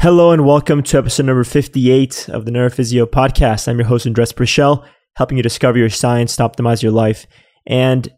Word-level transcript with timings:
Hello 0.00 0.30
and 0.30 0.46
welcome 0.46 0.84
to 0.84 0.96
episode 0.96 1.26
number 1.26 1.42
58 1.42 2.28
of 2.28 2.44
the 2.44 2.52
Know 2.52 2.60
Your 2.60 2.70
Physio 2.70 3.04
podcast. 3.04 3.66
I'm 3.66 3.80
your 3.80 3.88
host, 3.88 4.06
Andres 4.06 4.32
Prichel, 4.32 4.86
helping 5.16 5.36
you 5.36 5.42
discover 5.42 5.76
your 5.76 5.90
science 5.90 6.36
to 6.36 6.44
optimize 6.44 6.84
your 6.84 6.92
life. 6.92 7.26
And 7.66 8.08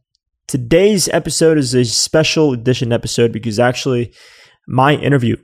today's 0.46 1.08
episode 1.08 1.56
is 1.56 1.74
a 1.74 1.87
special 1.87 2.53
edition 2.53 2.93
episode 2.93 3.32
because 3.32 3.58
actually 3.58 4.12
my 4.69 4.93
interview 4.93 5.38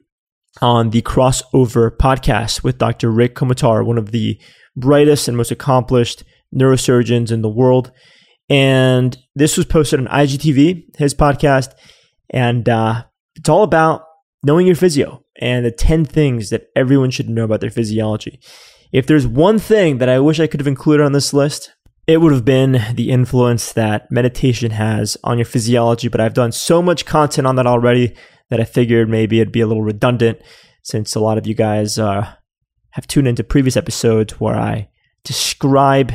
on 0.61 0.91
the 0.91 1.01
crossover 1.01 1.97
podcast 1.97 2.63
with 2.63 2.77
Dr. 2.77 3.11
Rick 3.11 3.35
Komotar, 3.35 3.83
one 3.83 3.97
of 3.97 4.11
the 4.11 4.39
brightest 4.77 5.29
and 5.29 5.39
most 5.39 5.51
accomplished 5.51 6.23
neurosurgeons 6.55 7.33
in 7.33 7.41
the 7.41 7.49
world. 7.49 7.93
And 8.51 9.17
this 9.35 9.57
was 9.57 9.65
posted 9.65 10.01
on 10.01 10.07
IGTV, 10.09 10.99
his 10.99 11.15
podcast. 11.15 11.73
And 12.29 12.69
uh, 12.69 13.05
it's 13.37 13.49
all 13.49 13.63
about 13.63 14.06
knowing 14.43 14.67
your 14.67 14.77
physio 14.77 15.25
and 15.41 15.65
the 15.65 15.71
10 15.71 16.05
things 16.05 16.51
that 16.51 16.69
everyone 16.75 17.11
should 17.11 17.29
know 17.29 17.45
about 17.45 17.61
their 17.61 17.71
physiology. 17.71 18.41
If 18.93 19.07
there's 19.07 19.27
one 19.27 19.59
thing 19.59 19.99
that 19.99 20.09
I 20.09 20.21
wish 20.21 20.41
I 20.41 20.47
could 20.47 20.61
have 20.61 20.67
included 20.67 21.05
on 21.05 21.13
this 21.13 21.33
list, 21.33 21.73
it 22.07 22.21
would 22.21 22.33
have 22.33 22.45
been 22.45 22.95
the 22.95 23.11
influence 23.11 23.73
that 23.73 24.11
meditation 24.11 24.71
has 24.71 25.17
on 25.25 25.39
your 25.39 25.45
physiology. 25.45 26.09
But 26.09 26.21
I've 26.21 26.35
done 26.35 26.53
so 26.53 26.81
much 26.81 27.05
content 27.05 27.47
on 27.47 27.57
that 27.57 27.67
already 27.67 28.15
that 28.49 28.61
I 28.61 28.65
figured 28.65 29.09
maybe 29.09 29.41
it'd 29.41 29.53
be 29.53 29.61
a 29.61 29.67
little 29.67 29.83
redundant 29.83 30.41
since 30.83 31.15
a 31.15 31.21
lot 31.21 31.37
of 31.37 31.47
you 31.47 31.55
guys 31.55 31.99
uh, 31.99 32.33
have 32.91 33.09
tuned 33.09 33.27
into 33.27 33.43
previous 33.43 33.77
episodes 33.77 34.39
where 34.41 34.55
I 34.55 34.89
describe 35.25 36.13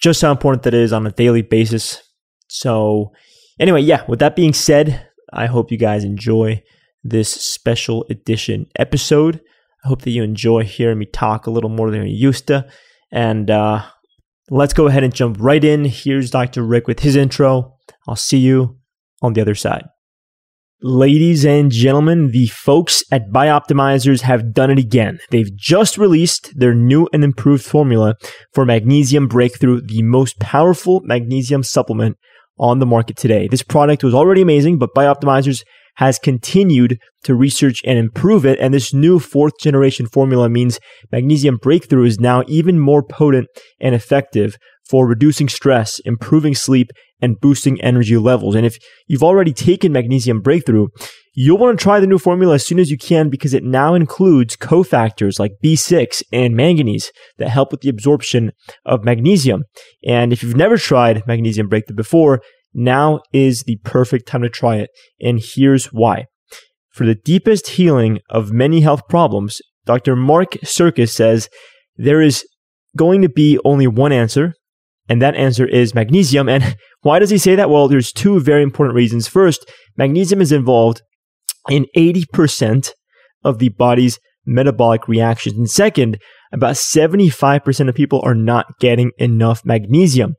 just 0.00 0.22
how 0.22 0.30
important 0.30 0.62
that 0.62 0.74
is 0.74 0.92
on 0.92 1.06
a 1.06 1.10
daily 1.10 1.42
basis. 1.42 2.00
So, 2.48 3.12
anyway, 3.58 3.80
yeah, 3.80 4.04
with 4.06 4.20
that 4.20 4.36
being 4.36 4.52
said, 4.52 5.08
I 5.32 5.46
hope 5.46 5.72
you 5.72 5.78
guys 5.78 6.04
enjoy 6.04 6.62
this 7.02 7.30
special 7.30 8.06
edition 8.10 8.66
episode. 8.78 9.40
I 9.84 9.88
hope 9.88 10.02
that 10.02 10.10
you 10.10 10.22
enjoy 10.22 10.64
hearing 10.64 10.98
me 10.98 11.06
talk 11.06 11.46
a 11.46 11.50
little 11.50 11.70
more 11.70 11.90
than 11.90 12.00
you're 12.00 12.30
used 12.30 12.46
to. 12.48 12.66
And 13.10 13.50
uh, 13.50 13.84
let's 14.50 14.74
go 14.74 14.86
ahead 14.86 15.04
and 15.04 15.14
jump 15.14 15.36
right 15.40 15.62
in. 15.62 15.84
Here's 15.84 16.30
Dr. 16.30 16.62
Rick 16.62 16.86
with 16.86 17.00
his 17.00 17.16
intro. 17.16 17.76
I'll 18.06 18.16
see 18.16 18.38
you 18.38 18.78
on 19.20 19.32
the 19.32 19.40
other 19.40 19.54
side. 19.54 19.84
Ladies 20.84 21.44
and 21.44 21.70
gentlemen, 21.70 22.32
the 22.32 22.46
folks 22.46 23.04
at 23.12 23.30
Bioptimizers 23.30 24.22
have 24.22 24.52
done 24.52 24.68
it 24.68 24.80
again. 24.80 25.20
They've 25.30 25.54
just 25.54 25.96
released 25.96 26.58
their 26.58 26.74
new 26.74 27.08
and 27.12 27.22
improved 27.22 27.64
formula 27.64 28.16
for 28.52 28.64
Magnesium 28.64 29.28
Breakthrough, 29.28 29.80
the 29.80 30.02
most 30.02 30.40
powerful 30.40 31.00
magnesium 31.04 31.62
supplement 31.62 32.18
on 32.58 32.80
the 32.80 32.86
market 32.86 33.16
today. 33.16 33.46
This 33.46 33.62
product 33.62 34.02
was 34.02 34.12
already 34.12 34.42
amazing, 34.42 34.78
but 34.78 34.92
Bioptimizers 34.92 35.62
has 35.96 36.18
continued 36.18 36.98
to 37.24 37.34
research 37.34 37.80
and 37.84 37.98
improve 37.98 38.44
it. 38.44 38.58
And 38.58 38.72
this 38.72 38.94
new 38.94 39.18
fourth 39.18 39.54
generation 39.60 40.06
formula 40.06 40.48
means 40.48 40.80
magnesium 41.10 41.58
breakthrough 41.60 42.06
is 42.06 42.20
now 42.20 42.42
even 42.48 42.78
more 42.78 43.02
potent 43.02 43.48
and 43.80 43.94
effective 43.94 44.56
for 44.88 45.06
reducing 45.06 45.48
stress, 45.48 46.00
improving 46.00 46.54
sleep, 46.54 46.90
and 47.20 47.40
boosting 47.40 47.80
energy 47.80 48.16
levels. 48.16 48.54
And 48.54 48.66
if 48.66 48.78
you've 49.06 49.22
already 49.22 49.52
taken 49.52 49.92
magnesium 49.92 50.40
breakthrough, 50.40 50.88
you'll 51.34 51.58
want 51.58 51.78
to 51.78 51.82
try 51.82 52.00
the 52.00 52.06
new 52.06 52.18
formula 52.18 52.54
as 52.54 52.66
soon 52.66 52.78
as 52.78 52.90
you 52.90 52.98
can 52.98 53.30
because 53.30 53.54
it 53.54 53.62
now 53.62 53.94
includes 53.94 54.56
cofactors 54.56 55.38
like 55.38 55.52
B6 55.64 56.24
and 56.32 56.56
manganese 56.56 57.12
that 57.38 57.48
help 57.48 57.70
with 57.70 57.80
the 57.80 57.88
absorption 57.88 58.50
of 58.84 59.04
magnesium. 59.04 59.64
And 60.04 60.32
if 60.32 60.42
you've 60.42 60.56
never 60.56 60.76
tried 60.76 61.26
magnesium 61.26 61.68
breakthrough 61.68 61.96
before, 61.96 62.42
now 62.74 63.20
is 63.32 63.64
the 63.64 63.78
perfect 63.84 64.26
time 64.26 64.42
to 64.42 64.48
try 64.48 64.76
it. 64.76 64.90
And 65.20 65.40
here's 65.42 65.86
why. 65.86 66.26
For 66.90 67.06
the 67.06 67.14
deepest 67.14 67.68
healing 67.68 68.20
of 68.28 68.52
many 68.52 68.80
health 68.80 69.02
problems, 69.08 69.60
Dr. 69.84 70.14
Mark 70.14 70.56
Sircus 70.62 71.12
says 71.12 71.48
there 71.96 72.20
is 72.20 72.44
going 72.96 73.22
to 73.22 73.28
be 73.28 73.58
only 73.64 73.86
one 73.86 74.12
answer, 74.12 74.54
and 75.08 75.20
that 75.20 75.34
answer 75.34 75.66
is 75.66 75.94
magnesium. 75.94 76.48
And 76.48 76.76
why 77.00 77.18
does 77.18 77.30
he 77.30 77.38
say 77.38 77.54
that? 77.56 77.70
Well, 77.70 77.88
there's 77.88 78.12
two 78.12 78.40
very 78.40 78.62
important 78.62 78.94
reasons. 78.94 79.26
First, 79.26 79.70
magnesium 79.96 80.40
is 80.40 80.52
involved 80.52 81.02
in 81.70 81.86
80% 81.96 82.90
of 83.44 83.58
the 83.58 83.70
body's 83.70 84.18
metabolic 84.44 85.08
reactions. 85.08 85.56
And 85.56 85.70
second, 85.70 86.18
about 86.52 86.74
75% 86.74 87.88
of 87.88 87.94
people 87.94 88.20
are 88.24 88.34
not 88.34 88.78
getting 88.78 89.12
enough 89.18 89.64
magnesium. 89.64 90.34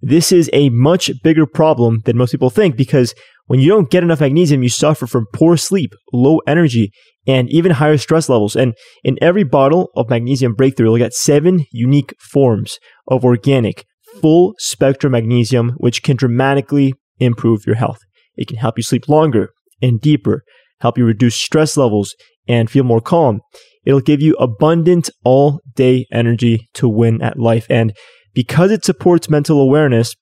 This 0.00 0.30
is 0.32 0.50
a 0.52 0.68
much 0.70 1.10
bigger 1.22 1.46
problem 1.46 2.00
than 2.04 2.16
most 2.16 2.32
people 2.32 2.50
think 2.50 2.76
because 2.76 3.14
when 3.46 3.60
you 3.60 3.68
don't 3.68 3.90
get 3.90 4.02
enough 4.02 4.20
magnesium, 4.20 4.62
you 4.62 4.68
suffer 4.68 5.06
from 5.06 5.26
poor 5.32 5.56
sleep, 5.56 5.94
low 6.12 6.40
energy, 6.46 6.90
and 7.26 7.48
even 7.50 7.72
higher 7.72 7.96
stress 7.96 8.28
levels. 8.28 8.56
And 8.56 8.74
in 9.04 9.18
every 9.22 9.44
bottle 9.44 9.90
of 9.96 10.10
magnesium 10.10 10.54
breakthrough, 10.54 10.88
you'll 10.88 10.98
get 10.98 11.14
seven 11.14 11.64
unique 11.72 12.14
forms 12.20 12.78
of 13.08 13.24
organic, 13.24 13.84
full 14.20 14.54
spectrum 14.58 15.12
magnesium, 15.12 15.70
which 15.78 16.02
can 16.02 16.16
dramatically 16.16 16.94
improve 17.18 17.66
your 17.66 17.76
health. 17.76 18.00
It 18.36 18.48
can 18.48 18.58
help 18.58 18.76
you 18.76 18.82
sleep 18.82 19.08
longer 19.08 19.50
and 19.80 20.00
deeper, 20.00 20.42
help 20.80 20.98
you 20.98 21.04
reduce 21.04 21.36
stress 21.36 21.76
levels 21.76 22.14
and 22.48 22.70
feel 22.70 22.84
more 22.84 23.00
calm. 23.00 23.40
It'll 23.84 24.00
give 24.00 24.20
you 24.20 24.34
abundant 24.34 25.08
all 25.24 25.60
day 25.74 26.06
energy 26.12 26.68
to 26.74 26.88
win 26.88 27.22
at 27.22 27.38
life. 27.38 27.66
And 27.70 27.94
because 28.36 28.70
it 28.70 28.84
supports 28.84 29.30
mental 29.30 29.60
awareness, 29.60 30.14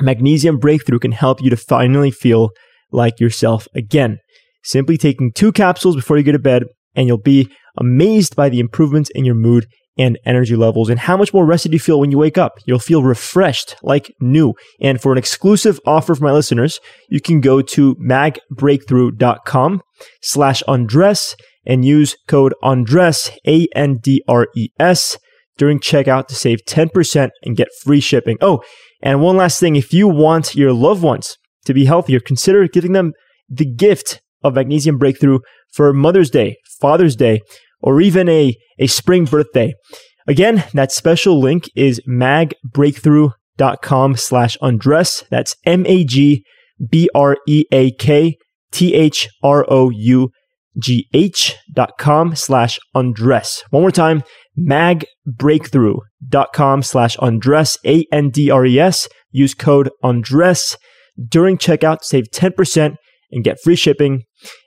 Magnesium 0.00 0.58
Breakthrough 0.58 0.98
can 0.98 1.12
help 1.12 1.42
you 1.42 1.48
to 1.48 1.56
finally 1.56 2.10
feel 2.10 2.50
like 2.92 3.18
yourself 3.18 3.66
again. 3.74 4.18
Simply 4.62 4.98
taking 4.98 5.32
two 5.32 5.50
capsules 5.50 5.96
before 5.96 6.18
you 6.18 6.22
go 6.22 6.32
to 6.32 6.38
bed, 6.38 6.64
and 6.94 7.08
you'll 7.08 7.16
be 7.16 7.50
amazed 7.78 8.36
by 8.36 8.50
the 8.50 8.60
improvements 8.60 9.10
in 9.14 9.24
your 9.24 9.34
mood 9.34 9.66
and 9.96 10.18
energy 10.26 10.56
levels 10.56 10.90
and 10.90 11.00
how 11.00 11.16
much 11.16 11.32
more 11.32 11.46
rested 11.46 11.72
you 11.72 11.78
feel 11.78 11.98
when 11.98 12.10
you 12.10 12.18
wake 12.18 12.36
up. 12.36 12.58
You'll 12.66 12.78
feel 12.78 13.02
refreshed 13.02 13.76
like 13.82 14.12
new. 14.20 14.52
And 14.80 15.00
for 15.00 15.10
an 15.10 15.18
exclusive 15.18 15.80
offer 15.86 16.14
for 16.14 16.24
my 16.24 16.32
listeners, 16.32 16.80
you 17.08 17.20
can 17.20 17.40
go 17.40 17.62
to 17.62 17.94
magbreakthrough.com 17.96 19.82
slash 20.20 20.62
andres 20.68 21.34
and 21.64 21.84
use 21.84 22.14
code 22.28 22.54
andres, 22.62 23.30
A-N-D-R-E-S 23.46 25.16
during 25.58 25.80
checkout 25.80 26.28
to 26.28 26.34
save 26.34 26.60
10% 26.66 27.28
and 27.42 27.56
get 27.56 27.68
free 27.82 28.00
shipping. 28.00 28.38
Oh, 28.40 28.62
and 29.02 29.20
one 29.20 29.36
last 29.36 29.60
thing 29.60 29.76
if 29.76 29.92
you 29.92 30.08
want 30.08 30.54
your 30.54 30.72
loved 30.72 31.02
ones 31.02 31.36
to 31.66 31.74
be 31.74 31.84
healthier, 31.84 32.20
consider 32.20 32.66
giving 32.66 32.92
them 32.92 33.12
the 33.48 33.66
gift 33.66 34.20
of 34.42 34.54
Magnesium 34.54 34.98
Breakthrough 34.98 35.38
for 35.72 35.92
Mother's 35.92 36.30
Day, 36.30 36.56
Father's 36.80 37.16
Day, 37.16 37.40
or 37.80 38.00
even 38.00 38.28
a, 38.28 38.56
a 38.78 38.86
spring 38.86 39.24
birthday. 39.24 39.74
Again, 40.26 40.64
that 40.74 40.92
special 40.92 41.40
link 41.40 41.64
is 41.74 42.00
magbreakthrough.com 42.08 44.16
slash 44.16 44.56
andres. 44.60 45.24
That's 45.30 45.56
M 45.64 45.86
A 45.86 46.04
G 46.04 46.44
B 46.86 47.08
R 47.14 47.38
E 47.46 47.64
A 47.72 47.90
K 47.92 48.36
T 48.70 48.94
H 48.94 49.30
R 49.42 49.64
O 49.68 49.90
U 49.90 50.30
G 50.78 51.08
H 51.14 51.56
dot 51.72 51.92
com 51.98 52.36
slash 52.36 52.78
andres. 52.94 53.64
One 53.70 53.82
more 53.82 53.90
time, 53.90 54.22
magbreakthrough.com 54.58 56.82
slash 56.82 57.16
andres, 57.18 57.78
A 57.86 58.04
N 58.12 58.30
D 58.30 58.50
R 58.50 58.66
E 58.66 58.80
S. 58.80 59.08
Use 59.30 59.54
code 59.54 59.90
andres 60.02 60.76
during 61.28 61.58
checkout 61.58 62.02
save 62.02 62.30
10% 62.30 62.96
and 63.32 63.44
get 63.44 63.60
free 63.62 63.76
shipping. 63.76 64.24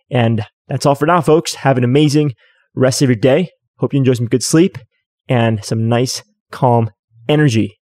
And 0.09 0.46
that's 0.68 0.85
all 0.85 0.96
for 0.96 1.06
now, 1.06 1.22
folks. 1.22 1.56
Have 1.56 1.78
an 1.78 1.84
amazing 1.84 2.34
rest 2.75 3.02
of 3.02 3.09
your 3.09 3.16
day. 3.16 3.50
Hope 3.78 3.94
you 3.94 3.97
enjoy 3.97 4.13
some 4.13 4.28
good 4.28 4.44
sleep 4.44 4.78
and 5.28 5.63
some 5.63 5.88
nice, 5.88 6.23
calm 6.52 6.91
energy 7.28 7.79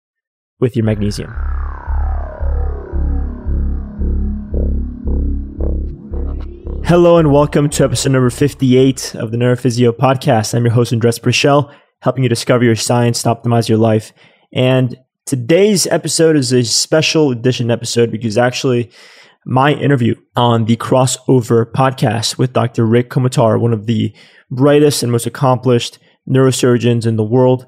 with 0.60 0.76
your 0.76 0.86
magnesium. 0.86 1.34
Hello 6.86 7.18
and 7.18 7.32
welcome 7.32 7.70
to 7.70 7.86
episode 7.86 8.12
number 8.12 8.30
58 8.30 9.16
of 9.16 9.32
the 9.32 9.38
Know 9.38 9.48
Your 9.48 9.56
Physio 9.56 9.94
podcast. 9.94 10.54
I'm 10.54 10.66
your 10.66 10.74
host, 10.74 10.92
Andres 10.92 11.18
Prichel 11.18 11.74
helping 12.04 12.22
you 12.22 12.30
discover 12.30 12.66
your 12.66 12.76
science 12.76 13.24
to 13.24 13.30
optimize 13.30 13.70
your 13.70 13.78
life. 13.78 14.12
And 14.52 14.98
today's 15.26 15.88
episode 15.88 16.36
is 16.36 16.52
a 16.52 16.66
special 16.66 17.32
edition 17.32 17.72
episode 17.72 18.12
because 18.12 18.38
actually 18.38 18.92
my 19.46 19.72
interview 19.72 20.16
on 20.36 20.66
the 20.66 20.76
crossover 20.76 21.66
podcast 21.66 22.38
with 22.38 22.52
Dr. 22.52 22.86
Rick 22.86 23.10
Komotar, 23.10 23.58
one 23.58 23.72
of 23.72 23.86
the 23.86 24.14
brightest 24.52 25.02
and 25.02 25.14
most 25.14 25.26
accomplished 25.26 25.98
neurosurgeons 26.30 27.08
in 27.08 27.16
the 27.16 27.24
world. 27.24 27.66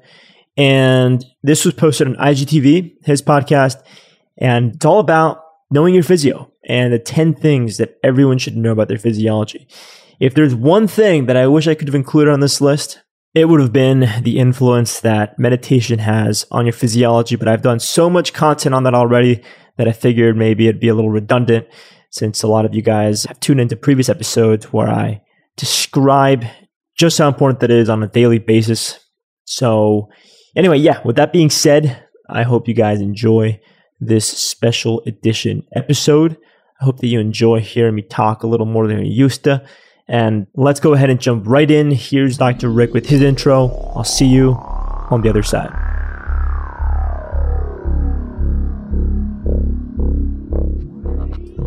And 0.58 1.24
this 1.42 1.64
was 1.64 1.72
posted 1.72 2.06
on 2.06 2.16
IGTV, 2.16 3.06
his 3.06 3.22
podcast. 3.22 3.82
And 4.36 4.74
it's 4.74 4.84
all 4.84 5.00
about 5.00 5.42
knowing 5.70 5.94
your 5.94 6.02
physio 6.02 6.52
and 6.68 6.92
the 6.92 6.98
10 6.98 7.34
things 7.34 7.78
that 7.78 7.98
everyone 8.04 8.36
should 8.36 8.56
know 8.56 8.72
about 8.72 8.88
their 8.88 8.98
physiology. 8.98 9.66
If 10.20 10.34
there's 10.34 10.54
one 10.54 10.88
thing 10.88 11.24
that 11.26 11.38
I 11.38 11.46
wish 11.46 11.66
I 11.66 11.74
could 11.74 11.88
have 11.88 11.94
included 11.94 12.32
on 12.32 12.40
this 12.40 12.60
list, 12.60 13.00
it 13.36 13.50
would 13.50 13.60
have 13.60 13.72
been 13.72 14.08
the 14.22 14.38
influence 14.38 15.00
that 15.00 15.38
meditation 15.38 15.98
has 15.98 16.46
on 16.50 16.64
your 16.64 16.72
physiology. 16.72 17.36
But 17.36 17.48
I've 17.48 17.60
done 17.60 17.78
so 17.78 18.08
much 18.08 18.32
content 18.32 18.74
on 18.74 18.84
that 18.84 18.94
already 18.94 19.42
that 19.76 19.86
I 19.86 19.92
figured 19.92 20.38
maybe 20.38 20.68
it'd 20.68 20.80
be 20.80 20.88
a 20.88 20.94
little 20.94 21.10
redundant 21.10 21.66
since 22.08 22.42
a 22.42 22.48
lot 22.48 22.64
of 22.64 22.74
you 22.74 22.80
guys 22.80 23.24
have 23.24 23.38
tuned 23.38 23.60
into 23.60 23.76
previous 23.76 24.08
episodes 24.08 24.72
where 24.72 24.88
I 24.88 25.20
describe 25.58 26.46
just 26.96 27.18
how 27.18 27.28
important 27.28 27.60
that 27.60 27.70
is 27.70 27.90
on 27.90 28.02
a 28.02 28.08
daily 28.08 28.38
basis. 28.38 28.98
So, 29.44 30.08
anyway, 30.56 30.78
yeah, 30.78 31.02
with 31.04 31.16
that 31.16 31.34
being 31.34 31.50
said, 31.50 32.08
I 32.30 32.42
hope 32.42 32.66
you 32.66 32.74
guys 32.74 33.02
enjoy 33.02 33.60
this 34.00 34.26
special 34.26 35.02
edition 35.06 35.62
episode. 35.74 36.38
I 36.80 36.86
hope 36.86 37.00
that 37.00 37.08
you 37.08 37.20
enjoy 37.20 37.60
hearing 37.60 37.96
me 37.96 38.02
talk 38.02 38.42
a 38.42 38.46
little 38.46 38.64
more 38.64 38.88
than 38.88 39.04
you 39.04 39.12
used 39.12 39.44
to. 39.44 39.62
And 40.08 40.46
let's 40.54 40.78
go 40.78 40.94
ahead 40.94 41.10
and 41.10 41.20
jump 41.20 41.44
right 41.46 41.70
in. 41.70 41.90
Here's 41.90 42.38
Dr. 42.38 42.70
Rick 42.70 42.94
with 42.94 43.06
his 43.06 43.22
intro. 43.22 43.68
I'll 43.96 44.04
see 44.04 44.26
you 44.26 44.52
on 45.10 45.22
the 45.22 45.28
other 45.30 45.42
side. 45.42 45.70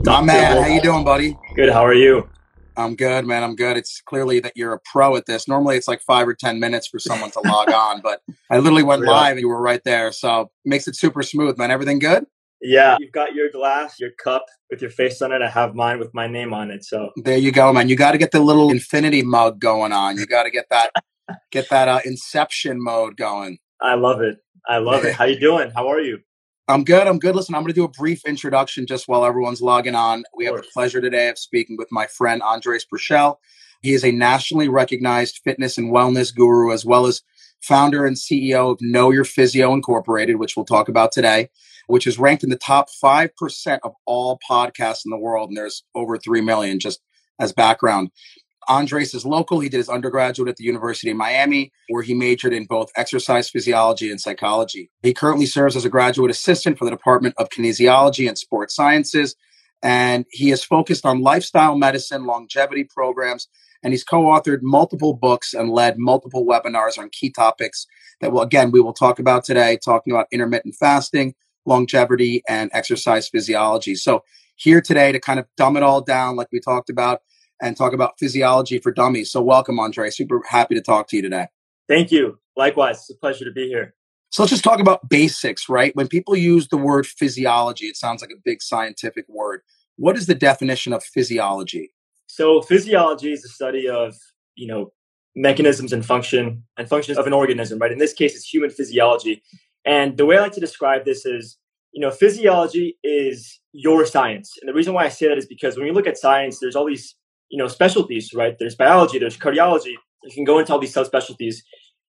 My 0.06 0.22
man, 0.22 0.64
how 0.64 0.68
you 0.68 0.82
doing, 0.82 1.04
buddy? 1.04 1.38
Good. 1.56 1.70
How 1.70 1.86
are 1.86 1.94
you? 1.94 2.30
I'm 2.78 2.96
good, 2.96 3.28
man. 3.28 3.44
I'm 3.44 3.56
good. 3.56 3.76
It's 3.76 4.00
clearly 4.00 4.40
that 4.40 4.54
you're 4.56 4.74
a 4.74 4.80
pro 4.80 5.18
at 5.18 5.26
this. 5.26 5.48
Normally, 5.48 5.76
it's 5.76 5.88
like 5.88 6.02
five 6.02 6.26
or 6.28 6.34
ten 6.34 6.62
minutes 6.62 6.88
for 6.88 6.98
someone 6.98 7.32
to 7.32 7.42
log 7.42 7.70
on, 7.74 8.00
but 8.00 8.22
I 8.50 8.58
literally 8.58 8.84
went 8.84 9.02
really? 9.02 9.14
live 9.14 9.32
and 9.34 9.42
you 9.42 9.50
were 9.50 9.62
right 9.62 9.84
there, 9.84 10.14
so 10.14 10.50
makes 10.64 10.88
it 10.88 10.96
super 10.96 11.22
smooth, 11.22 11.58
man. 11.58 11.72
Everything 11.72 12.00
good? 12.00 12.26
Yeah, 12.62 12.98
you've 13.00 13.12
got 13.12 13.34
your 13.34 13.50
glass, 13.50 14.00
your 14.00 14.12
cup 14.22 14.46
with 14.70 14.82
your 14.82 14.92
face 14.92 15.22
on 15.22 15.32
it. 15.32 15.42
I 15.42 15.50
have 15.50 15.76
mine 15.76 16.00
with 16.00 16.14
my 16.14 16.28
name 16.28 16.54
on 16.54 16.72
it. 16.72 16.84
So 16.84 17.12
there 17.16 17.38
you 17.38 17.52
go, 17.52 17.72
man. 17.72 17.88
You 17.88 17.96
got 17.96 18.12
to 18.12 18.18
get 18.18 18.32
the 18.32 18.42
little 18.42 18.70
infinity 18.70 19.22
mug 19.22 19.60
going 19.60 19.94
on. 19.94 20.18
You 20.18 20.26
got 20.26 20.44
to 20.44 20.50
get 20.50 20.66
that, 20.70 20.92
get 21.52 21.70
that 21.70 21.88
uh, 21.88 22.02
inception 22.04 22.84
mode 22.84 23.16
going. 23.16 23.60
I 23.82 23.96
love 23.96 24.22
it. 24.22 24.38
I 24.68 24.80
love 24.80 25.06
it. 25.06 25.14
How 25.16 25.26
you 25.26 25.40
doing? 25.40 25.72
How 25.74 25.88
are 25.88 26.02
you? 26.02 26.20
I'm 26.68 26.84
good. 26.84 27.08
I'm 27.08 27.18
good. 27.18 27.36
Listen, 27.36 27.56
I'm 27.56 27.62
going 27.62 27.74
to 27.74 27.80
do 27.80 27.86
a 27.86 27.90
brief 27.90 28.22
introduction 28.28 28.86
just 28.86 29.08
while 29.08 29.26
everyone's 29.26 29.62
logging 29.62 29.96
on. 29.96 30.24
We 30.36 30.46
have 30.46 30.56
the 30.56 30.68
pleasure 30.72 31.02
today 31.02 31.30
of 31.30 31.40
speaking 31.40 31.78
with 31.78 31.88
my 31.92 32.06
friend 32.06 32.44
Andres 32.44 32.86
Purcell. 32.86 33.40
He 33.82 33.94
is 33.94 34.04
a 34.04 34.12
nationally 34.12 34.68
recognized 34.68 35.40
fitness 35.44 35.78
and 35.78 35.92
wellness 35.92 36.36
guru, 36.36 36.72
as 36.72 36.86
well 36.86 37.08
as 37.08 37.24
founder 37.62 38.06
and 38.06 38.18
CEO 38.18 38.74
of 38.74 38.78
Know 38.82 39.10
Your 39.10 39.24
Physio 39.24 39.74
Incorporated, 39.74 40.36
which 40.36 40.56
we'll 40.56 40.66
talk 40.66 40.90
about 40.90 41.12
today, 41.12 41.50
which 41.90 42.06
is 42.06 42.20
ranked 42.20 42.44
in 42.44 42.50
the 42.50 42.58
top 42.58 42.88
5% 43.04 43.80
of 43.84 43.94
all 44.06 44.40
podcasts 44.48 45.02
in 45.06 45.10
the 45.10 45.18
world. 45.18 45.50
And 45.50 45.58
there's 45.58 45.84
over 45.96 46.18
3 46.18 46.42
million 46.42 46.80
just 46.80 47.02
as 47.40 47.52
background. 47.52 48.12
Andres 48.68 49.16
is 49.16 49.26
local. 49.26 49.60
He 49.60 49.70
did 49.70 49.78
his 49.78 49.90
undergraduate 49.90 50.50
at 50.50 50.58
the 50.58 50.64
University 50.64 51.10
of 51.10 51.18
Miami, 51.18 51.72
where 51.88 52.04
he 52.04 52.14
majored 52.14 52.54
in 52.54 52.66
both 52.66 52.92
exercise 52.96 53.50
physiology 53.50 54.12
and 54.12 54.22
psychology. 54.22 54.92
He 55.02 55.16
currently 55.16 55.48
serves 55.48 55.76
as 55.76 55.86
a 55.86 55.90
graduate 55.90 56.30
assistant 56.30 56.78
for 56.78 56.86
the 56.86 56.92
Department 56.92 57.34
of 57.40 57.50
Kinesiology 57.50 58.28
and 58.28 58.38
Sports 58.38 58.76
Sciences, 58.76 59.36
and 59.82 60.26
he 60.30 60.52
is 60.52 60.64
focused 60.64 61.08
on 61.08 61.22
lifestyle 61.22 61.76
medicine, 61.76 62.26
longevity 62.26 62.84
programs, 62.84 63.48
and 63.82 63.94
he's 63.94 64.04
co-authored 64.04 64.60
multiple 64.62 65.16
books 65.16 65.56
and 65.56 65.72
led 65.72 65.98
multiple 65.98 66.46
webinars 66.46 67.00
on 67.00 67.10
key 67.10 67.32
topics 67.32 67.88
that 68.22 68.32
will 68.32 68.42
again 68.42 68.70
we 68.70 68.82
will 68.82 68.94
talk 68.94 69.18
about 69.18 69.44
today, 69.44 69.80
talking 69.84 70.14
about 70.14 70.28
intermittent 70.32 70.76
fasting, 70.76 71.34
longevity, 71.66 72.44
and 72.48 72.70
exercise 72.74 73.30
physiology. 73.30 73.96
So 73.96 74.24
here 74.56 74.82
today 74.82 75.12
to 75.12 75.20
kind 75.20 75.40
of 75.40 75.46
dumb 75.58 75.78
it 75.78 75.84
all 75.84 76.02
down, 76.02 76.36
like 76.36 76.50
we 76.52 76.60
talked 76.60 76.90
about, 76.90 77.22
and 77.62 77.76
talk 77.76 77.94
about 77.94 78.20
physiology 78.20 78.80
for 78.80 78.92
dummies. 78.92 79.32
So, 79.32 79.42
welcome, 79.42 79.80
Andre. 79.80 80.10
Super 80.10 80.42
happy 80.48 80.76
to 80.76 80.82
talk 80.82 81.08
to 81.10 81.16
you 81.16 81.22
today. 81.22 81.48
Thank 81.88 82.12
you. 82.12 82.40
Likewise, 82.56 82.98
it's 82.98 83.10
a 83.10 83.16
pleasure 83.16 83.46
to 83.46 83.52
be 83.52 83.68
here. 83.68 83.96
So, 84.30 84.44
let's 84.44 84.52
just 84.52 84.64
talk 84.64 84.80
about 84.80 85.10
basics, 85.10 85.70
right? 85.70 85.96
When 85.96 86.08
people 86.08 86.36
use 86.36 86.68
the 86.68 86.78
word 86.78 87.08
physiology, 87.08 87.88
it 87.88 87.98
sounds 87.98 88.22
like 88.22 88.32
a 88.32 88.40
big 88.44 88.62
scientific 88.62 89.26
word. 89.28 89.62
What 89.98 90.18
is 90.18 90.28
the 90.28 90.36
definition 90.36 90.94
of 90.94 91.04
physiology? 91.04 91.92
So, 92.28 92.62
physiology 92.62 93.34
is 93.34 93.42
the 93.42 93.50
study 93.50 93.90
of, 93.90 94.16
you 94.56 94.68
know, 94.68 94.94
mechanisms 95.36 95.94
and 95.94 96.06
function 96.06 96.64
and 96.78 96.88
functions 96.88 97.18
of 97.18 97.28
an 97.28 97.34
organism, 97.34 97.80
right? 97.80 97.92
In 97.92 97.98
this 97.98 98.14
case, 98.14 98.36
it's 98.36 98.48
human 98.48 98.70
physiology. 98.70 99.42
And 99.86 100.18
the 100.18 100.26
way 100.26 100.38
I 100.38 100.42
like 100.42 100.54
to 100.54 100.60
describe 100.60 101.06
this 101.06 101.26
is, 101.26 101.58
you 101.94 102.02
know, 102.02 102.12
physiology 102.12 102.98
is 103.04 103.60
your 103.72 104.06
science. 104.06 104.54
And 104.62 104.70
the 104.70 104.74
reason 104.74 104.94
why 104.94 105.06
I 105.06 105.10
say 105.10 105.28
that 105.28 105.38
is 105.38 105.46
because 105.46 105.78
when 105.78 105.88
you 105.88 105.94
look 105.94 106.08
at 106.08 106.18
science, 106.18 106.60
there's 106.60 106.76
all 106.76 106.86
these 106.86 107.16
you 107.50 107.58
know 107.58 107.68
specialties, 107.68 108.34
right? 108.34 108.56
There's 108.58 108.76
biology, 108.76 109.20
there's 109.20 109.38
cardiology. 109.38 109.96
You 110.24 110.34
can 110.34 110.44
go 110.44 110.60
into 110.60 110.74
all 110.74 110.80
these 110.80 110.94
subspecialties. 110.94 111.58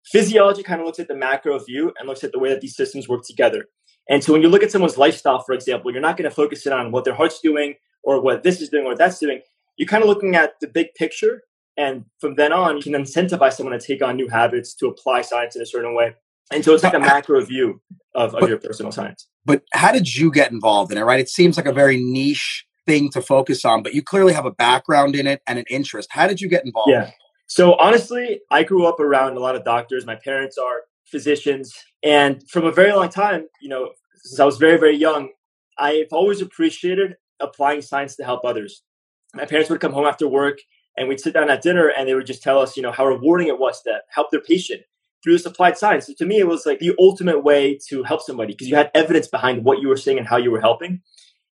Physiology 0.06 0.64
kind 0.64 0.82
of 0.82 0.88
looks 0.88 1.00
at 1.00 1.08
the 1.08 1.16
macro 1.16 1.58
view 1.60 1.94
and 1.98 2.08
looks 2.08 2.24
at 2.24 2.32
the 2.32 2.40
way 2.40 2.50
that 2.50 2.62
these 2.62 2.76
systems 2.76 3.08
work 3.08 3.24
together. 3.26 3.66
And 4.10 4.24
so 4.24 4.34
when 4.34 4.42
you 4.42 4.50
look 4.50 4.64
at 4.64 4.72
someone's 4.72 4.98
lifestyle, 4.98 5.44
for 5.44 5.54
example, 5.54 5.92
you're 5.92 6.02
not 6.02 6.18
going 6.18 6.30
to 6.30 6.36
focus 6.36 6.66
in 6.66 6.74
on 6.74 6.92
what 6.92 7.06
their 7.06 7.14
heart's 7.14 7.40
doing 7.42 7.76
or 8.04 8.22
what 8.22 8.44
this 8.44 8.62
is 8.62 8.70
doing 8.70 8.86
or 8.86 8.96
that's 8.96 9.20
doing. 9.20 9.42
You're 9.78 9.88
kind 9.88 10.02
of 10.02 10.10
looking 10.10 10.36
at 10.36 10.54
the 10.62 10.68
big 10.68 10.88
picture. 10.96 11.44
And 11.78 12.06
from 12.20 12.36
then 12.36 12.52
on, 12.52 12.78
you 12.78 12.84
can 12.84 12.94
incentivize 12.94 13.54
someone 13.54 13.78
to 13.78 13.86
take 13.86 14.02
on 14.02 14.16
new 14.16 14.28
habits, 14.28 14.74
to 14.76 14.88
apply 14.88 15.22
science 15.22 15.56
in 15.56 15.62
a 15.62 15.66
certain 15.66 15.96
way. 15.96 16.16
And 16.52 16.66
so 16.66 16.74
it's 16.74 16.84
like 16.84 16.94
a 16.94 17.00
macro 17.00 17.44
view 17.46 17.82
of, 18.16 18.34
of 18.34 18.42
but, 18.42 18.50
your 18.50 18.58
personal 18.58 18.92
science. 18.92 19.28
But 19.46 19.64
how 19.74 19.92
did 19.92 20.16
you 20.16 20.32
get 20.32 20.52
involved 20.52 20.92
in 20.92 20.98
it, 20.98 21.04
right? 21.04 21.20
It 21.20 21.30
seems 21.30 21.58
like 21.58 21.66
a 21.66 21.74
very 21.74 21.98
niche 21.98 22.66
thing 22.86 23.10
to 23.12 23.22
focus 23.22 23.66
on, 23.66 23.84
but 23.84 23.94
you 23.94 24.02
clearly 24.02 24.34
have 24.34 24.46
a 24.46 24.52
background 24.52 25.16
in 25.16 25.28
it 25.28 25.42
and 25.48 25.60
an 25.60 25.66
interest. 25.70 26.10
How 26.12 26.28
did 26.28 26.42
you 26.42 26.50
get 26.50 26.66
involved? 26.66 26.92
Yeah. 26.92 27.12
So 27.48 27.76
honestly, 27.76 28.42
I 28.52 28.64
grew 28.64 28.86
up 28.86 29.00
around 29.00 29.38
a 29.38 29.40
lot 29.40 29.56
of 29.56 29.64
doctors. 29.64 30.06
My 30.06 30.16
parents 30.16 30.58
are 30.58 30.82
physicians. 31.06 31.74
And 32.04 32.48
from 32.50 32.66
a 32.66 32.72
very 32.72 32.94
long 32.94 33.10
time, 33.10 33.46
you 33.62 33.70
know, 33.70 33.90
since 34.24 34.40
I 34.40 34.46
was 34.46 34.58
very, 34.58 34.78
very 34.78 34.96
young, 34.96 35.30
I've 35.78 36.12
always 36.12 36.42
appreciated 36.42 37.16
applying 37.40 37.82
science 37.82 38.16
to 38.18 38.24
help 38.24 38.44
others. 38.44 38.84
My 39.34 39.46
parents 39.46 39.70
would 39.70 39.80
come 39.80 39.94
home 39.94 40.06
after 40.06 40.28
work 40.28 40.60
and 40.98 41.08
we'd 41.08 41.20
sit 41.20 41.34
down 41.34 41.50
at 41.50 41.62
dinner 41.62 41.88
and 41.88 42.08
they 42.08 42.14
would 42.14 42.26
just 42.26 42.44
tell 42.44 42.60
us, 42.60 42.76
you 42.76 42.84
know, 42.84 42.92
how 42.92 43.06
rewarding 43.06 43.48
it 43.48 43.58
was 43.58 43.82
to 43.84 44.00
help 44.10 44.30
their 44.32 44.42
patient 44.42 44.82
through 45.24 45.34
this 45.34 45.46
applied 45.46 45.78
science. 45.78 46.08
So 46.08 46.14
to 46.18 46.26
me, 46.26 46.40
it 46.40 46.48
was 46.48 46.66
like 46.66 46.80
the 46.80 46.96
ultimate 47.00 47.44
way 47.44 47.78
to 47.90 48.04
help 48.04 48.22
somebody 48.22 48.54
because 48.54 48.70
you 48.70 48.76
had 48.76 48.92
evidence 48.94 49.28
behind 49.28 49.64
what 49.64 49.80
you 49.80 49.88
were 49.88 49.98
saying 49.98 50.18
and 50.18 50.28
how 50.28 50.38
you 50.38 50.52
were 50.52 50.62
helping. 50.62 51.02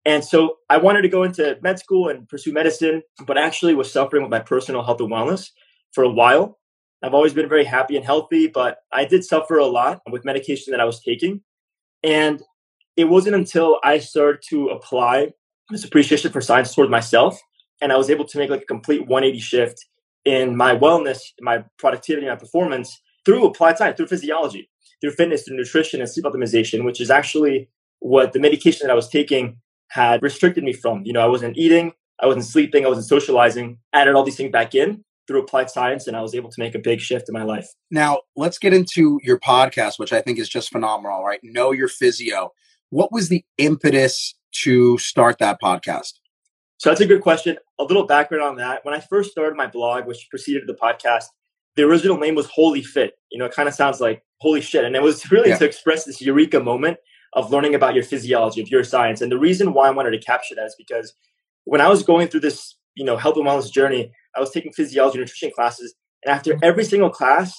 And 0.05 0.25
so 0.25 0.59
I 0.71 0.77
wanted 0.77 1.03
to 1.03 1.09
go 1.09 1.25
into 1.25 1.59
med 1.63 1.79
school 1.79 2.09
and 2.09 2.29
pursue 2.29 2.53
medicine, 2.53 3.03
but 3.27 3.37
actually 3.37 3.75
was 3.75 3.93
suffering 3.93 4.23
with 4.23 4.31
my 4.31 4.39
personal 4.39 4.85
health 4.85 5.01
and 5.01 5.11
wellness 5.11 5.51
for 5.93 6.05
a 6.05 6.11
while. 6.11 6.59
I've 7.03 7.15
always 7.15 7.35
been 7.35 7.49
very 7.49 7.65
happy 7.65 7.97
and 7.97 8.05
healthy, 8.05 8.47
but 8.47 8.79
I 8.93 9.05
did 9.05 9.25
suffer 9.25 9.59
a 9.59 9.67
lot 9.67 10.01
with 10.11 10.25
medication 10.25 10.71
that 10.71 10.81
I 10.81 10.85
was 10.85 11.01
taking. 11.01 11.43
And 12.03 12.41
it 12.97 13.05
wasn't 13.05 13.35
until 13.35 13.79
I 13.83 13.99
started 13.99 14.43
to 14.51 14.69
apply 14.69 15.33
this 15.71 15.85
appreciation 15.85 16.31
for 16.31 16.41
science 16.41 16.75
toward 16.75 16.89
myself 16.89 17.41
and 17.81 17.93
I 17.93 17.97
was 17.97 18.11
able 18.11 18.25
to 18.27 18.39
make 18.39 18.51
like 18.51 18.63
a 18.63 18.67
complete 18.67 19.07
180 19.07 19.39
shift 19.41 19.87
in 20.25 20.57
my 20.57 20.75
wellness, 20.75 21.19
my 21.41 21.65
productivity, 21.79 22.27
my 22.27 22.37
performance 22.37 23.01
through 23.26 23.44
applied 23.44 23.76
science, 23.76 23.96
through 23.99 24.06
physiology, 24.06 24.70
through 25.03 25.10
fitness, 25.10 25.43
through 25.43 25.56
nutrition 25.56 26.01
and 26.01 26.08
sleep 26.08 26.24
optimization, 26.24 26.84
which 26.84 27.01
is 27.01 27.10
actually 27.10 27.69
what 27.98 28.32
the 28.32 28.39
medication 28.39 28.86
that 28.86 28.93
I 28.93 28.96
was 28.96 29.08
taking 29.08 29.58
had 29.91 30.22
restricted 30.22 30.65
me 30.65 30.72
from. 30.72 31.03
You 31.05 31.12
know, 31.12 31.20
I 31.20 31.27
wasn't 31.27 31.58
eating, 31.58 31.93
I 32.22 32.27
wasn't 32.27 32.46
sleeping, 32.46 32.86
I 32.86 32.89
wasn't 32.89 33.06
socializing, 33.06 33.79
added 33.93 34.15
all 34.15 34.22
these 34.22 34.36
things 34.36 34.53
back 34.53 34.74
in 34.74 35.05
through 35.27 35.43
applied 35.43 35.69
science, 35.69 36.06
and 36.06 36.17
I 36.17 36.22
was 36.22 36.36
able 36.36 36.51
to 36.51 36.60
make 36.60 36.77
a 36.77 36.79
big 36.79 37.01
shift 37.01 37.29
in 37.29 37.32
my 37.32 37.43
life. 37.43 37.67
Now, 37.91 38.20
let's 38.36 38.58
get 38.58 38.72
into 38.72 39.19
your 39.24 39.41
podcast, 39.41 39.98
which 39.98 40.12
I 40.12 40.20
think 40.20 40.39
is 40.39 40.48
just 40.48 40.70
phenomenal, 40.70 41.24
right? 41.24 41.41
Know 41.43 41.72
Your 41.72 41.89
Physio. 41.89 42.53
What 42.91 43.10
was 43.10 43.29
the 43.29 43.44
impetus 43.58 44.34
to 44.62 44.96
start 44.98 45.39
that 45.39 45.60
podcast? 45.60 46.12
So 46.79 46.91
that's 46.91 47.01
a 47.01 47.06
good 47.06 47.22
question. 47.22 47.56
A 47.81 47.84
little 47.84 48.06
background 48.06 48.44
on 48.44 48.56
that. 48.56 48.84
When 48.84 48.94
I 48.94 49.01
first 49.01 49.32
started 49.32 49.56
my 49.56 49.67
blog, 49.67 50.06
which 50.06 50.29
preceded 50.31 50.62
the 50.69 50.74
podcast, 50.74 51.24
the 51.77 51.85
original 51.85 52.19
name 52.19 52.35
was 52.35 52.47
Holy 52.47 52.83
Fit. 52.83 53.15
You 53.31 53.39
know, 53.39 53.45
it 53.45 53.53
kind 53.53 53.69
of 53.69 53.75
sounds 53.75 54.01
like 54.01 54.23
holy 54.41 54.61
shit. 54.61 54.85
And 54.85 54.97
it 54.97 55.03
was 55.03 55.31
really 55.31 55.51
yeah. 55.51 55.59
to 55.59 55.65
express 55.65 56.05
this 56.05 56.21
eureka 56.21 56.61
moment 56.61 56.99
of 57.33 57.51
learning 57.51 57.75
about 57.75 57.95
your 57.95 58.05
physiology, 58.05 58.63
of 58.63 58.69
your 58.69 58.85
science. 58.85 59.21
And 59.21 59.31
the 59.31 59.39
reason 59.39 59.73
why 59.73 59.89
I 59.89 59.91
wanted 59.91 60.13
to 60.13 60.19
capture 60.19 60.55
that 60.55 60.65
is 60.65 60.75
because 60.77 61.13
when 61.65 61.81
I 61.81 61.89
was 61.89 62.03
going 62.03 62.29
through 62.29 62.41
this, 62.41 62.77
you 62.95 63.05
know, 63.05 63.17
health 63.17 63.37
and 63.37 63.45
wellness 63.45 63.71
journey, 63.71 64.11
I 64.35 64.41
was 64.41 64.51
taking 64.51 64.73
physiology 64.73 65.19
and 65.19 65.23
nutrition 65.23 65.51
classes. 65.55 65.95
And 66.25 66.35
after 66.35 66.53
mm-hmm. 66.53 66.65
every 66.65 66.85
single 66.85 67.11
class, 67.11 67.59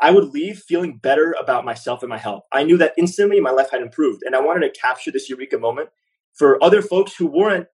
I 0.00 0.10
would 0.10 0.24
leave 0.24 0.58
feeling 0.58 0.98
better 0.98 1.34
about 1.40 1.64
myself 1.64 2.02
and 2.02 2.10
my 2.10 2.18
health. 2.18 2.44
I 2.52 2.64
knew 2.64 2.76
that 2.76 2.92
instantly 2.98 3.40
my 3.40 3.50
life 3.50 3.70
had 3.70 3.80
improved. 3.80 4.22
And 4.24 4.36
I 4.36 4.40
wanted 4.40 4.60
to 4.60 4.78
capture 4.78 5.10
this 5.10 5.30
eureka 5.30 5.58
moment 5.58 5.88
for 6.34 6.62
other 6.62 6.82
folks 6.82 7.16
who 7.16 7.26
weren't, 7.26 7.66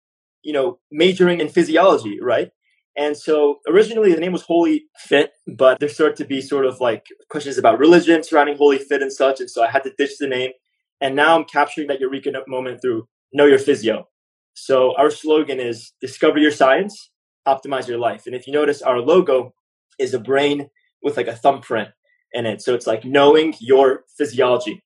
you 0.42 0.52
know, 0.52 0.78
majoring 0.92 1.40
in 1.40 1.48
physiology, 1.48 2.20
right? 2.20 2.50
And 2.96 3.16
so 3.16 3.60
originally 3.68 4.12
the 4.12 4.20
name 4.20 4.32
was 4.32 4.42
Holy 4.42 4.84
Fit, 4.96 5.32
but 5.56 5.78
there 5.80 5.88
started 5.88 6.16
to 6.16 6.24
be 6.24 6.40
sort 6.40 6.66
of 6.66 6.80
like 6.80 7.06
questions 7.30 7.56
about 7.58 7.78
religion 7.78 8.22
surrounding 8.22 8.56
Holy 8.56 8.78
Fit 8.78 9.02
and 9.02 9.12
such. 9.12 9.40
And 9.40 9.50
so 9.50 9.62
I 9.62 9.70
had 9.70 9.82
to 9.84 9.92
ditch 9.96 10.18
the 10.18 10.26
name. 10.26 10.50
And 11.00 11.16
now 11.16 11.36
I'm 11.36 11.44
capturing 11.44 11.88
that 11.88 12.00
eureka 12.00 12.32
moment 12.46 12.80
through 12.82 13.08
Know 13.32 13.46
Your 13.46 13.58
Physio. 13.58 14.08
So 14.54 14.94
our 14.96 15.10
slogan 15.10 15.58
is 15.58 15.92
discover 16.00 16.38
your 16.38 16.50
science, 16.50 17.10
optimize 17.48 17.88
your 17.88 17.98
life. 17.98 18.26
And 18.26 18.34
if 18.34 18.46
you 18.46 18.52
notice, 18.52 18.82
our 18.82 19.00
logo 19.00 19.54
is 19.98 20.12
a 20.14 20.20
brain 20.20 20.68
with 21.02 21.16
like 21.16 21.28
a 21.28 21.34
thumbprint 21.34 21.88
in 22.32 22.46
it. 22.46 22.62
So 22.62 22.74
it's 22.74 22.86
like 22.86 23.04
knowing 23.04 23.54
your 23.58 24.04
physiology. 24.16 24.82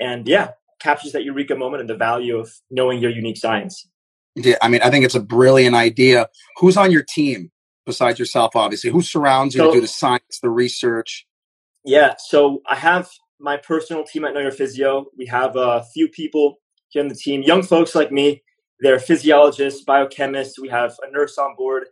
And 0.00 0.26
yeah, 0.26 0.52
captures 0.80 1.12
that 1.12 1.24
eureka 1.24 1.54
moment 1.54 1.82
and 1.82 1.90
the 1.90 1.96
value 1.96 2.36
of 2.38 2.50
knowing 2.70 2.98
your 2.98 3.10
unique 3.10 3.36
science. 3.36 3.88
Yeah, 4.34 4.56
I 4.62 4.68
mean, 4.68 4.80
I 4.82 4.90
think 4.90 5.04
it's 5.04 5.14
a 5.14 5.20
brilliant 5.20 5.74
idea. 5.74 6.28
Who's 6.58 6.76
on 6.76 6.90
your 6.90 7.02
team? 7.02 7.50
besides 7.86 8.18
yourself, 8.18 8.54
obviously? 8.54 8.90
Who 8.90 9.02
surrounds 9.02 9.54
you 9.54 9.60
so, 9.60 9.66
to 9.68 9.72
do 9.72 9.80
the 9.80 9.88
science, 9.88 10.38
the 10.42 10.50
research? 10.50 11.26
Yeah, 11.84 12.14
so 12.18 12.62
I 12.68 12.76
have 12.76 13.10
my 13.40 13.56
personal 13.56 14.04
team 14.04 14.24
at 14.24 14.34
Know 14.34 14.40
Your 14.40 14.52
Physio. 14.52 15.06
We 15.16 15.26
have 15.26 15.56
a 15.56 15.84
few 15.92 16.08
people 16.08 16.56
here 16.90 17.02
on 17.02 17.08
the 17.08 17.14
team, 17.14 17.42
young 17.42 17.62
folks 17.62 17.94
like 17.94 18.12
me. 18.12 18.42
They're 18.80 18.98
physiologists, 18.98 19.84
biochemists. 19.84 20.58
We 20.60 20.68
have 20.68 20.96
a 21.06 21.10
nurse 21.10 21.38
on 21.38 21.54
board. 21.56 21.84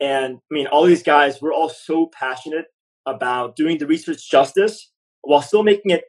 And 0.00 0.36
I 0.36 0.54
mean, 0.54 0.66
all 0.66 0.84
these 0.84 1.02
guys, 1.02 1.40
we're 1.40 1.54
all 1.54 1.68
so 1.68 2.10
passionate 2.12 2.66
about 3.06 3.56
doing 3.56 3.78
the 3.78 3.86
research 3.86 4.28
justice 4.28 4.90
while 5.22 5.42
still 5.42 5.62
making 5.62 5.92
it, 5.92 6.04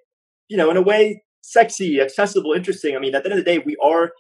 you 0.48 0.58
know, 0.58 0.70
in 0.72 0.78
a 0.78 0.82
way 0.82 1.24
sexy, 1.42 2.02
accessible, 2.02 2.54
interesting. 2.54 2.96
I 2.96 3.00
mean, 3.00 3.16
at 3.16 3.24
the 3.24 3.30
end 3.30 3.40
of 3.40 3.46
the 3.46 3.52
day, 3.52 3.60
we 3.60 3.78
are 3.84 4.12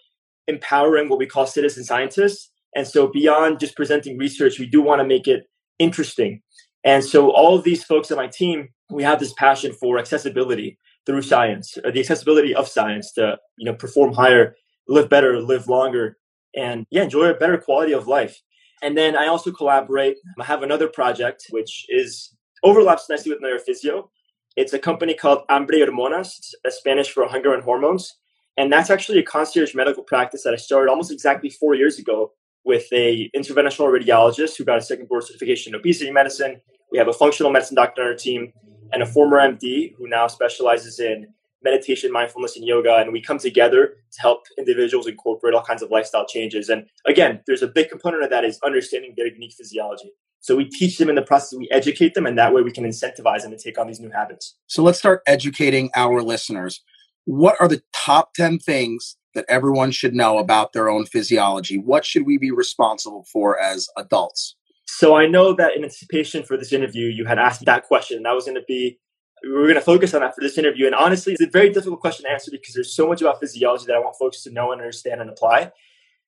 empowering 0.47 1.09
what 1.09 1.19
we 1.19 1.25
call 1.25 1.45
citizen 1.45 1.83
scientists. 1.83 2.49
And 2.75 2.87
so 2.87 3.07
beyond 3.07 3.59
just 3.59 3.75
presenting 3.75 4.17
research, 4.17 4.59
we 4.59 4.65
do 4.65 4.81
want 4.81 5.01
to 5.01 5.07
make 5.07 5.27
it 5.27 5.45
interesting. 5.79 6.41
And 6.83 7.03
so 7.03 7.31
all 7.31 7.57
of 7.57 7.63
these 7.63 7.83
folks 7.83 8.11
on 8.11 8.17
my 8.17 8.27
team, 8.27 8.69
we 8.89 9.03
have 9.03 9.19
this 9.19 9.33
passion 9.33 9.73
for 9.73 9.97
accessibility 9.97 10.77
through 11.05 11.21
science, 11.21 11.77
or 11.83 11.91
the 11.91 11.99
accessibility 11.99 12.53
of 12.53 12.67
science 12.67 13.13
to, 13.13 13.37
you 13.57 13.65
know, 13.65 13.73
perform 13.73 14.13
higher, 14.13 14.55
live 14.87 15.09
better, 15.09 15.41
live 15.41 15.67
longer, 15.67 16.17
and 16.55 16.85
yeah, 16.91 17.03
enjoy 17.03 17.25
a 17.25 17.33
better 17.33 17.57
quality 17.57 17.93
of 17.93 18.07
life. 18.07 18.41
And 18.81 18.97
then 18.97 19.15
I 19.15 19.27
also 19.27 19.51
collaborate. 19.51 20.17
I 20.39 20.43
have 20.43 20.63
another 20.63 20.87
project 20.87 21.47
which 21.49 21.85
is 21.89 22.35
overlaps 22.63 23.09
nicely 23.09 23.31
with 23.31 23.41
Know 23.41 23.49
Your 23.49 23.59
Physio. 23.59 24.09
It's 24.55 24.73
a 24.73 24.79
company 24.79 25.13
called 25.13 25.43
Hambre 25.49 25.77
Hormonas, 25.77 26.29
a 26.65 26.71
Spanish 26.71 27.11
for 27.11 27.27
hunger 27.27 27.53
and 27.53 27.63
hormones. 27.63 28.17
And 28.57 28.71
that's 28.71 28.89
actually 28.89 29.19
a 29.19 29.23
concierge 29.23 29.75
medical 29.75 30.03
practice 30.03 30.43
that 30.43 30.53
I 30.53 30.57
started 30.57 30.89
almost 30.89 31.11
exactly 31.11 31.49
four 31.49 31.75
years 31.75 31.99
ago 31.99 32.33
with 32.65 32.91
a 32.91 33.29
interventional 33.35 33.87
radiologist 33.87 34.57
who 34.57 34.65
got 34.65 34.77
a 34.77 34.81
second 34.81 35.07
board 35.07 35.23
certification 35.23 35.73
in 35.73 35.79
obesity 35.79 36.11
medicine. 36.11 36.59
We 36.91 36.97
have 36.97 37.07
a 37.07 37.13
functional 37.13 37.51
medicine 37.51 37.75
doctor 37.75 38.01
on 38.01 38.07
our 38.07 38.15
team 38.15 38.51
and 38.91 39.03
a 39.03 39.05
former 39.05 39.37
MD 39.37 39.93
who 39.97 40.07
now 40.07 40.27
specializes 40.27 40.99
in 40.99 41.27
meditation, 41.63 42.11
mindfulness, 42.11 42.55
and 42.55 42.65
yoga. 42.65 42.95
And 42.97 43.11
we 43.11 43.21
come 43.21 43.37
together 43.37 43.93
to 44.11 44.21
help 44.21 44.43
individuals 44.57 45.07
incorporate 45.07 45.53
all 45.53 45.63
kinds 45.63 45.81
of 45.81 45.91
lifestyle 45.91 46.25
changes. 46.25 46.69
And 46.69 46.87
again, 47.05 47.41
there's 47.47 47.61
a 47.61 47.67
big 47.67 47.89
component 47.89 48.23
of 48.23 48.29
that 48.29 48.43
is 48.43 48.59
understanding 48.65 49.13
their 49.15 49.27
unique 49.27 49.53
physiology. 49.53 50.11
So 50.39 50.55
we 50.55 50.65
teach 50.65 50.97
them 50.97 51.09
in 51.09 51.15
the 51.15 51.21
process, 51.21 51.57
we 51.57 51.67
educate 51.71 52.13
them, 52.13 52.25
and 52.25 52.37
that 52.37 52.53
way 52.53 52.61
we 52.61 52.71
can 52.71 52.85
incentivize 52.85 53.41
them 53.41 53.51
to 53.51 53.57
take 53.57 53.77
on 53.77 53.87
these 53.87 53.99
new 53.99 54.11
habits. 54.11 54.55
So 54.67 54.83
let's 54.83 54.99
start 54.99 55.21
educating 55.27 55.89
our 55.95 56.21
listeners. 56.21 56.81
What 57.27 57.57
are 57.59 57.67
the 57.67 57.83
top 57.93 58.33
10 58.35 58.59
things 58.59 59.17
that 59.35 59.43
everyone 59.49 59.91
should 59.91 60.13
know 60.13 60.37
about 60.37 60.71
their 60.71 60.89
own 60.89 61.05
physiology? 61.05 61.77
What 61.77 62.05
should 62.05 62.25
we 62.25 62.37
be 62.37 62.51
responsible 62.51 63.25
for 63.29 63.59
as 63.59 63.89
adults? 63.97 64.55
So 64.85 65.17
I 65.17 65.27
know 65.27 65.51
that 65.51 65.75
in 65.75 65.83
anticipation 65.83 66.43
for 66.43 66.55
this 66.55 66.71
interview, 66.71 67.07
you 67.07 67.25
had 67.25 67.37
asked 67.37 67.65
that 67.65 67.83
question. 67.83 68.23
That 68.23 68.33
was 68.33 68.45
going 68.45 68.55
to 68.55 68.63
be 68.65 68.97
we 69.43 69.49
were 69.49 69.63
going 69.63 69.75
to 69.75 69.81
focus 69.81 70.13
on 70.13 70.21
that 70.21 70.35
for 70.35 70.41
this 70.41 70.57
interview. 70.57 70.85
And 70.85 70.95
honestly, 70.95 71.33
it's 71.33 71.41
a 71.41 71.49
very 71.49 71.69
difficult 71.69 71.99
question 71.99 72.23
to 72.23 72.31
answer 72.31 72.49
because 72.49 72.73
there's 72.73 72.95
so 72.95 73.05
much 73.05 73.21
about 73.21 73.41
physiology 73.41 73.85
that 73.87 73.95
I 73.95 73.99
want 73.99 74.15
folks 74.17 74.41
to 74.43 74.51
know 74.51 74.71
and 74.71 74.79
understand 74.79 75.19
and 75.19 75.29
apply. 75.29 75.73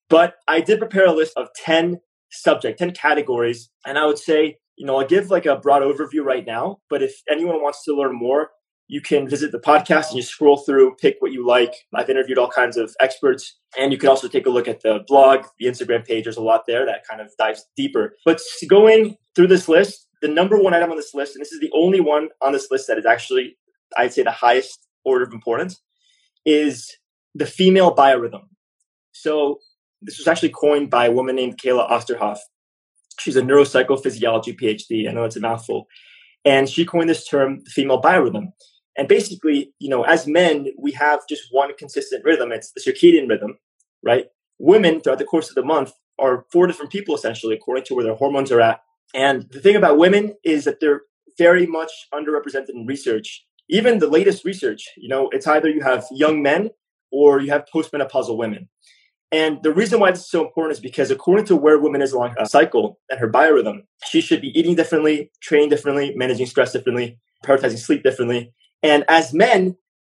But 0.10 0.36
I 0.50 0.60
did 0.60 0.79
prepare 0.79 1.08
a 1.08 1.13
list 1.13 1.34
of 1.38 1.48
10 1.56 2.01
subject, 2.29 2.77
10 2.77 2.91
categories. 2.91 3.70
And 3.86 3.98
I 3.98 4.06
would 4.06 4.20
say, 4.20 4.58
you 4.75 4.86
know, 4.86 4.98
I'll 4.98 5.08
give 5.08 5.32
like 5.32 5.46
a 5.46 5.56
broad 5.56 5.82
overview 5.82 6.24
right 6.24 6.46
now. 6.46 6.82
But 6.89 7.01
if 7.01 7.24
anyone 7.32 7.63
wants 7.63 7.86
to 7.86 7.96
learn 7.96 8.15
more, 8.15 8.50
you 8.89 9.01
can 9.01 9.29
visit 9.29 9.51
the 9.51 9.60
podcast 9.60 10.08
and 10.08 10.15
you 10.15 10.24
scroll 10.24 10.58
through, 10.58 10.96
pick 10.96 11.17
what 11.19 11.31
you 11.31 11.46
like. 11.46 11.75
I've 11.93 12.10
interviewed 12.10 12.39
all 12.39 12.50
kinds 12.50 12.75
of 12.75 12.93
experts. 13.00 13.60
And 13.77 13.91
you 13.91 14.00
can 14.00 14.10
also 14.10 14.27
take 14.27 14.48
a 14.48 14.50
look 14.50 14.67
at 14.67 14.81
the 14.81 15.03
blog, 15.08 15.46
the 15.60 15.67
Instagram 15.67 16.03
page. 16.03 16.24
There's 16.24 16.38
a 16.38 16.41
lot 16.41 16.63
there 16.65 16.88
that 16.88 17.08
kind 17.08 17.22
of 17.22 17.31
dives 17.38 17.65
deeper. 17.77 18.17
But 18.25 18.41
going 18.67 19.15
through 19.36 19.48
this 19.48 19.69
list, 19.69 20.08
the 20.24 20.27
number 20.27 20.58
one 20.58 20.74
item 20.74 20.89
on 20.89 20.98
this 20.98 21.13
list, 21.13 21.36
and 21.36 21.41
this 21.41 21.51
is 21.51 21.60
the 21.60 21.69
only 21.75 22.00
one 22.00 22.29
on 22.41 22.51
this 22.51 22.72
list 22.72 22.88
that 22.88 22.98
is 22.98 23.05
actually, 23.05 23.58
I'd 23.96 24.12
say, 24.12 24.24
the 24.24 24.31
highest 24.31 24.88
order 25.05 25.24
of 25.24 25.34
importance, 25.34 25.79
is 26.43 26.91
the 27.36 27.46
female 27.46 27.96
biorhythm. 27.96 28.48
So 29.12 29.60
this 30.01 30.17
was 30.17 30.27
actually 30.27 30.50
coined 30.50 30.89
by 30.89 31.05
a 31.05 31.12
woman 31.12 31.36
named 31.36 31.60
Kayla 31.63 31.88
Osterhoff. 31.91 32.39
She's 33.19 33.36
a 33.36 33.43
neuropsychophysiology 33.43 34.60
PhD. 34.60 35.08
I 35.08 35.12
know 35.12 35.25
it's 35.25 35.36
a 35.36 35.41
mouthful. 35.41 35.86
And 36.43 36.67
she 36.67 36.86
coined 36.86 37.10
this 37.10 37.27
term, 37.27 37.62
the 37.63 37.69
female 37.69 38.01
biorhythm. 38.01 38.48
And 39.00 39.08
basically, 39.08 39.74
you 39.79 39.88
know, 39.88 40.03
as 40.03 40.27
men, 40.27 40.68
we 40.77 40.91
have 40.91 41.22
just 41.29 41.44
one 41.51 41.74
consistent 41.77 42.25
rhythm. 42.25 42.51
It's 42.51 42.74
the 42.74 42.82
circadian 42.82 43.29
rhythm, 43.29 43.58
right? 44.03 44.25
Women, 44.58 45.00
throughout 45.00 45.20
the 45.20 45.24
course 45.24 45.48
of 45.48 45.56
the 45.56 45.63
month, 45.63 45.94
are 46.20 46.46
four 46.51 46.68
different 46.68 46.91
people 46.91 47.15
essentially, 47.15 47.56
according 47.56 47.86
to 47.86 47.96
where 47.96 48.03
their 48.03 48.15
hormones 48.15 48.51
are 48.51 48.60
at. 48.60 48.82
And 49.15 49.50
the 49.51 49.62
thing 49.62 49.77
about 49.77 49.98
women 49.98 50.36
is 50.44 50.65
that 50.65 50.82
they're 50.82 51.03
very 51.38 51.65
much 51.65 51.91
underrepresented 52.13 52.72
in 52.75 52.86
research. 52.86 53.46
Even 53.70 54.00
the 54.00 54.10
latest 54.10 54.44
research, 54.44 54.84
you 54.98 55.08
know, 55.08 55.29
it's 55.32 55.48
either 55.48 55.70
you 55.70 55.82
have 55.82 56.06
young 56.12 56.44
men 56.44 56.70
or 57.10 57.39
you 57.39 57.51
have 57.51 57.63
postmenopausal 57.74 58.36
women. 58.36 58.68
And 59.32 59.63
the 59.63 59.72
reason 59.72 60.01
why 60.01 60.12
this 60.12 60.22
is 60.22 60.29
so 60.29 60.46
important 60.46 60.74
is 60.74 60.82
because 60.82 61.10
according 61.10 61.46
to 61.46 61.56
where 61.56 61.79
women 61.79 62.01
is 62.01 62.12
along 62.12 62.36
a 62.38 62.46
cycle 62.46 63.00
and 63.10 63.18
her 63.18 63.32
biorhythm, 63.32 63.84
she 64.08 64.20
should 64.20 64.41
be 64.41 64.60
eating 64.60 64.75
differently, 64.75 65.32
training 65.41 65.70
differently, 65.70 66.13
managing 66.18 66.48
stress 66.48 66.74
differently, 66.74 67.18
prioritizing 67.46 67.77
sleep 67.79 68.03
differently. 68.03 68.51
And 68.83 69.03
as 69.07 69.33
men, 69.33 69.75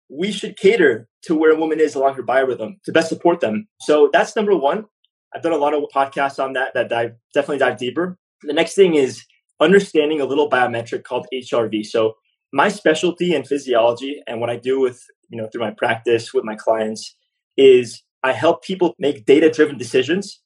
we 0.09 0.33
should 0.33 0.57
cater 0.57 1.09
to 1.23 1.35
where 1.35 1.53
a 1.53 1.59
woman 1.59 1.81
is 1.81 1.95
along 1.95 2.15
her 2.15 2.23
biorhythm 2.23 2.83
to 2.85 2.93
best 2.93 3.09
support 3.09 3.41
them. 3.41 3.69
So 3.81 4.11
that's 4.13 4.35
number 4.35 4.57
one. 4.57 4.87
I've 5.35 5.43
done 5.43 5.53
a 5.53 5.57
lot 5.57 5.75
of 5.75 5.85
podcasts 5.95 6.43
on 6.43 6.55
that 6.55 6.75
that 6.75 6.89
dive, 6.89 7.13
definitely 7.33 7.59
dive 7.59 7.79
deeper. 7.79 8.19
The 8.43 8.53
next 8.53 8.75
thing 8.75 8.95
is 8.95 9.25
understanding 9.61 10.21
a 10.21 10.25
little 10.25 10.51
biometric 10.51 11.05
called 11.05 11.27
HRV. 11.33 11.87
So 11.87 12.15
my 12.53 12.69
specialty 12.69 13.35
in 13.35 13.45
physiology 13.45 14.23
and 14.27 14.41
what 14.41 14.51
I 14.51 14.57
do 14.57 14.81
with, 14.81 15.01
you 15.29 15.41
know, 15.41 15.49
through 15.53 15.61
my 15.61 15.71
practice 15.71 16.35
with 16.35 16.45
my 16.45 16.57
clients 16.57 17.15
is 17.57 18.03
I 18.23 18.33
help 18.33 18.65
people 18.65 18.95
make 18.99 19.25
data 19.25 19.51
driven 19.51 19.79
decisions 19.79 20.41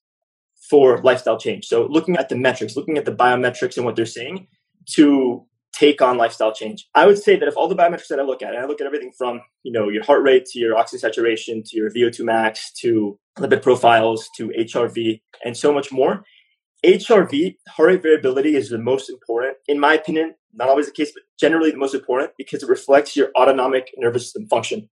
for 0.68 1.00
lifestyle 1.02 1.38
change. 1.38 1.66
So 1.66 1.86
looking 1.86 2.16
at 2.16 2.28
the 2.28 2.36
metrics, 2.36 2.76
looking 2.76 2.98
at 2.98 3.04
the 3.04 3.14
biometrics 3.14 3.76
and 3.76 3.86
what 3.86 3.96
they're 3.96 4.06
seeing 4.06 4.48
to 4.90 5.46
take 5.78 6.00
on 6.00 6.16
lifestyle 6.16 6.52
change. 6.52 6.86
I 6.94 7.06
would 7.06 7.18
say 7.18 7.36
that 7.36 7.48
if 7.48 7.56
all 7.56 7.68
the 7.68 7.74
biometrics 7.74 8.08
that 8.08 8.20
I 8.20 8.22
look 8.22 8.42
at, 8.42 8.54
and 8.54 8.62
I 8.62 8.66
look 8.66 8.80
at 8.80 8.86
everything 8.86 9.12
from, 9.16 9.40
you 9.62 9.72
know, 9.72 9.88
your 9.88 10.04
heart 10.04 10.22
rate 10.22 10.46
to 10.46 10.58
your 10.58 10.76
oxygen 10.76 11.00
saturation 11.00 11.62
to 11.66 11.76
your 11.76 11.90
VO2 11.90 12.24
max 12.24 12.72
to 12.80 13.18
lipid 13.38 13.62
profiles 13.62 14.28
to 14.36 14.48
HRV 14.48 15.20
and 15.44 15.56
so 15.56 15.72
much 15.72 15.90
more. 15.90 16.24
HRV, 16.84 17.56
heart 17.68 17.88
rate 17.88 18.02
variability, 18.02 18.56
is 18.56 18.68
the 18.68 18.78
most 18.78 19.08
important, 19.08 19.56
in 19.66 19.80
my 19.80 19.94
opinion, 19.94 20.34
not 20.52 20.68
always 20.68 20.86
the 20.86 20.92
case, 20.92 21.12
but 21.12 21.22
generally 21.40 21.70
the 21.70 21.78
most 21.78 21.94
important 21.94 22.32
because 22.38 22.62
it 22.62 22.68
reflects 22.68 23.16
your 23.16 23.30
autonomic 23.36 23.90
nervous 23.96 24.24
system 24.24 24.46
function. 24.46 24.88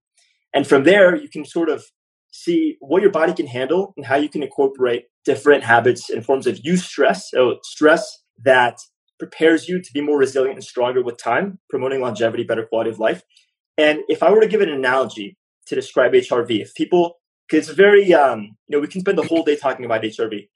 And 0.54 0.66
from 0.66 0.84
there, 0.84 1.14
you 1.14 1.28
can 1.28 1.44
sort 1.44 1.68
of 1.68 1.84
see 2.32 2.76
what 2.80 3.02
your 3.02 3.10
body 3.10 3.34
can 3.34 3.46
handle 3.46 3.92
and 3.96 4.06
how 4.06 4.16
you 4.16 4.28
can 4.28 4.42
incorporate 4.42 5.04
different 5.24 5.62
habits 5.62 6.10
and 6.10 6.24
forms 6.24 6.46
of 6.46 6.64
use 6.64 6.84
stress. 6.84 7.30
So 7.30 7.58
stress 7.62 8.22
that 8.44 8.78
prepares 9.22 9.68
you 9.68 9.80
to 9.80 9.92
be 9.94 10.00
more 10.00 10.18
resilient 10.18 10.56
and 10.56 10.64
stronger 10.64 11.00
with 11.00 11.16
time, 11.16 11.60
promoting 11.70 12.00
longevity, 12.00 12.42
better 12.42 12.66
quality 12.66 12.90
of 12.90 12.98
life. 12.98 13.22
And 13.78 14.00
if 14.08 14.20
I 14.20 14.32
were 14.32 14.40
to 14.40 14.48
give 14.48 14.60
an 14.60 14.68
analogy 14.68 15.36
to 15.68 15.76
describe 15.76 16.12
HRV, 16.12 16.60
if 16.60 16.74
people, 16.74 17.20
because 17.48 17.68
it's 17.68 17.76
very, 17.76 18.12
um, 18.12 18.56
you 18.66 18.76
know, 18.76 18.80
we 18.80 18.88
can 18.88 19.00
spend 19.00 19.16
the 19.16 19.22
whole 19.22 19.44
day 19.44 19.54
talking 19.54 19.84
about 19.84 20.02
HRV, 20.02 20.48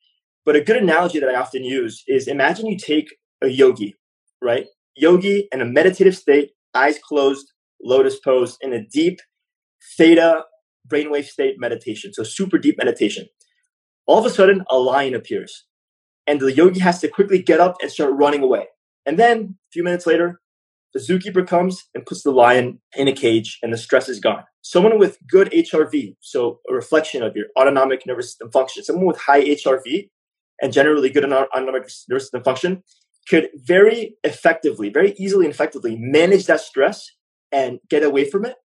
but 0.44 0.56
a 0.56 0.60
good 0.60 0.78
analogy 0.78 1.20
that 1.20 1.28
I 1.28 1.36
often 1.36 1.62
use 1.62 2.02
is 2.08 2.26
imagine 2.26 2.66
you 2.66 2.76
take 2.76 3.14
a 3.40 3.46
yogi, 3.46 3.94
right? 4.42 4.66
Yogi 4.96 5.46
in 5.52 5.60
a 5.60 5.64
meditative 5.64 6.16
state, 6.16 6.50
eyes 6.74 6.98
closed, 6.98 7.46
lotus 7.84 8.18
pose, 8.18 8.58
in 8.60 8.72
a 8.72 8.84
deep 8.84 9.20
theta 9.96 10.42
brainwave 10.88 11.26
state 11.26 11.54
meditation. 11.58 12.12
So 12.12 12.24
super 12.24 12.58
deep 12.58 12.78
meditation. 12.78 13.28
All 14.08 14.18
of 14.18 14.26
a 14.26 14.30
sudden, 14.30 14.64
a 14.68 14.76
lion 14.76 15.14
appears 15.14 15.65
and 16.26 16.40
the 16.40 16.52
yogi 16.52 16.80
has 16.80 17.00
to 17.00 17.08
quickly 17.08 17.42
get 17.42 17.60
up 17.60 17.76
and 17.80 17.90
start 17.90 18.12
running 18.14 18.42
away. 18.42 18.66
And 19.04 19.18
then 19.18 19.38
a 19.40 19.70
few 19.72 19.84
minutes 19.84 20.06
later, 20.06 20.40
the 20.92 21.00
zookeeper 21.00 21.46
comes 21.46 21.84
and 21.94 22.06
puts 22.06 22.22
the 22.22 22.30
lion 22.30 22.80
in 22.96 23.08
a 23.08 23.12
cage 23.12 23.58
and 23.62 23.72
the 23.72 23.76
stress 23.76 24.08
is 24.08 24.18
gone. 24.18 24.44
Someone 24.62 24.98
with 24.98 25.18
good 25.28 25.50
HRV, 25.50 26.16
so 26.20 26.60
a 26.68 26.74
reflection 26.74 27.22
of 27.22 27.36
your 27.36 27.46
autonomic 27.58 28.06
nervous 28.06 28.30
system 28.30 28.50
function, 28.50 28.82
someone 28.82 29.06
with 29.06 29.18
high 29.18 29.42
HRV 29.42 30.08
and 30.60 30.72
generally 30.72 31.10
good 31.10 31.24
autonomic 31.24 31.90
nervous 32.08 32.24
system 32.24 32.42
function 32.42 32.82
could 33.28 33.48
very 33.54 34.16
effectively, 34.24 34.88
very 34.88 35.12
easily 35.18 35.44
and 35.44 35.54
effectively 35.54 35.96
manage 35.98 36.46
that 36.46 36.60
stress 36.60 37.10
and 37.52 37.78
get 37.88 38.02
away 38.02 38.28
from 38.28 38.44
it. 38.44 38.56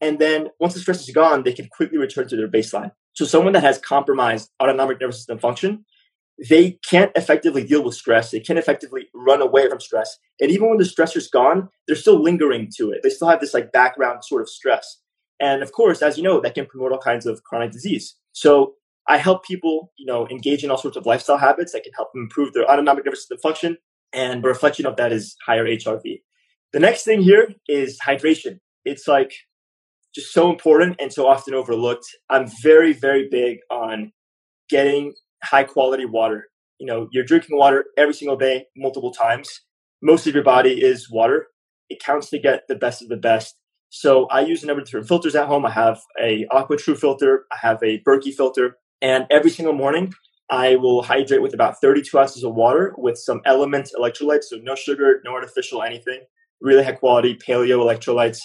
And 0.00 0.18
then 0.18 0.48
once 0.58 0.74
the 0.74 0.80
stress 0.80 1.06
is 1.06 1.14
gone, 1.14 1.42
they 1.42 1.52
can 1.52 1.68
quickly 1.68 1.98
return 1.98 2.26
to 2.28 2.36
their 2.36 2.48
baseline. 2.48 2.92
So 3.12 3.24
someone 3.24 3.52
that 3.52 3.62
has 3.62 3.78
compromised 3.78 4.50
autonomic 4.62 5.00
nervous 5.00 5.18
system 5.18 5.38
function 5.38 5.84
they 6.48 6.78
can't 6.88 7.12
effectively 7.16 7.64
deal 7.64 7.82
with 7.84 7.94
stress. 7.94 8.30
They 8.30 8.40
can't 8.40 8.58
effectively 8.58 9.08
run 9.14 9.42
away 9.42 9.68
from 9.68 9.80
stress. 9.80 10.18
And 10.40 10.50
even 10.50 10.68
when 10.68 10.78
the 10.78 10.84
stressor's 10.84 11.28
gone, 11.28 11.68
they're 11.86 11.96
still 11.96 12.22
lingering 12.22 12.70
to 12.76 12.90
it. 12.90 13.00
They 13.02 13.10
still 13.10 13.28
have 13.28 13.40
this 13.40 13.52
like 13.52 13.72
background 13.72 14.24
sort 14.24 14.42
of 14.42 14.48
stress. 14.48 14.98
And 15.38 15.62
of 15.62 15.72
course, 15.72 16.00
as 16.02 16.16
you 16.16 16.22
know, 16.22 16.40
that 16.40 16.54
can 16.54 16.66
promote 16.66 16.92
all 16.92 16.98
kinds 16.98 17.26
of 17.26 17.42
chronic 17.44 17.72
disease. 17.72 18.14
So 18.32 18.74
I 19.06 19.18
help 19.18 19.44
people, 19.44 19.92
you 19.98 20.06
know, 20.06 20.26
engage 20.28 20.64
in 20.64 20.70
all 20.70 20.78
sorts 20.78 20.96
of 20.96 21.04
lifestyle 21.04 21.38
habits 21.38 21.72
that 21.72 21.82
can 21.82 21.92
help 21.92 22.12
them 22.12 22.22
improve 22.22 22.54
their 22.54 22.70
autonomic 22.70 23.04
nervous 23.04 23.20
system 23.20 23.38
function. 23.38 23.78
And 24.12 24.44
a 24.44 24.48
reflection 24.48 24.86
of 24.86 24.96
that 24.96 25.12
is 25.12 25.36
higher 25.46 25.66
HRV. 25.66 26.22
The 26.72 26.80
next 26.80 27.04
thing 27.04 27.20
here 27.20 27.52
is 27.68 27.98
hydration. 28.06 28.60
It's 28.84 29.06
like 29.06 29.32
just 30.14 30.32
so 30.32 30.50
important 30.50 30.96
and 31.00 31.12
so 31.12 31.26
often 31.26 31.54
overlooked. 31.54 32.06
I'm 32.30 32.46
very, 32.62 32.92
very 32.92 33.28
big 33.28 33.58
on 33.70 34.12
getting 34.68 35.14
high 35.42 35.64
quality 35.64 36.04
water. 36.04 36.48
You 36.78 36.86
know, 36.86 37.08
you're 37.12 37.24
drinking 37.24 37.56
water 37.56 37.86
every 37.96 38.14
single 38.14 38.36
day, 38.36 38.66
multiple 38.76 39.12
times. 39.12 39.60
Most 40.02 40.26
of 40.26 40.34
your 40.34 40.44
body 40.44 40.82
is 40.82 41.10
water. 41.10 41.48
It 41.88 42.02
counts 42.02 42.30
to 42.30 42.38
get 42.38 42.62
the 42.68 42.74
best 42.74 43.02
of 43.02 43.08
the 43.08 43.16
best. 43.16 43.56
So 43.90 44.26
I 44.26 44.40
use 44.40 44.62
a 44.62 44.66
number 44.66 44.80
of 44.80 44.86
different 44.86 45.08
filters 45.08 45.34
at 45.34 45.48
home. 45.48 45.66
I 45.66 45.70
have 45.70 46.00
a 46.20 46.46
AquaTru 46.52 46.96
filter. 46.96 47.44
I 47.52 47.56
have 47.60 47.82
a 47.82 48.00
Berkey 48.06 48.32
filter. 48.32 48.76
And 49.02 49.26
every 49.30 49.50
single 49.50 49.74
morning, 49.74 50.12
I 50.48 50.76
will 50.76 51.02
hydrate 51.02 51.42
with 51.42 51.54
about 51.54 51.80
32 51.80 52.18
ounces 52.18 52.44
of 52.44 52.54
water 52.54 52.94
with 52.96 53.18
some 53.18 53.40
LMNT 53.46 53.90
electrolytes. 53.98 54.44
So 54.44 54.56
no 54.62 54.74
sugar, 54.74 55.20
no 55.24 55.32
artificial 55.32 55.82
anything. 55.82 56.20
Really 56.60 56.84
high 56.84 56.92
quality 56.92 57.36
paleo 57.36 57.78
electrolytes. 57.78 58.40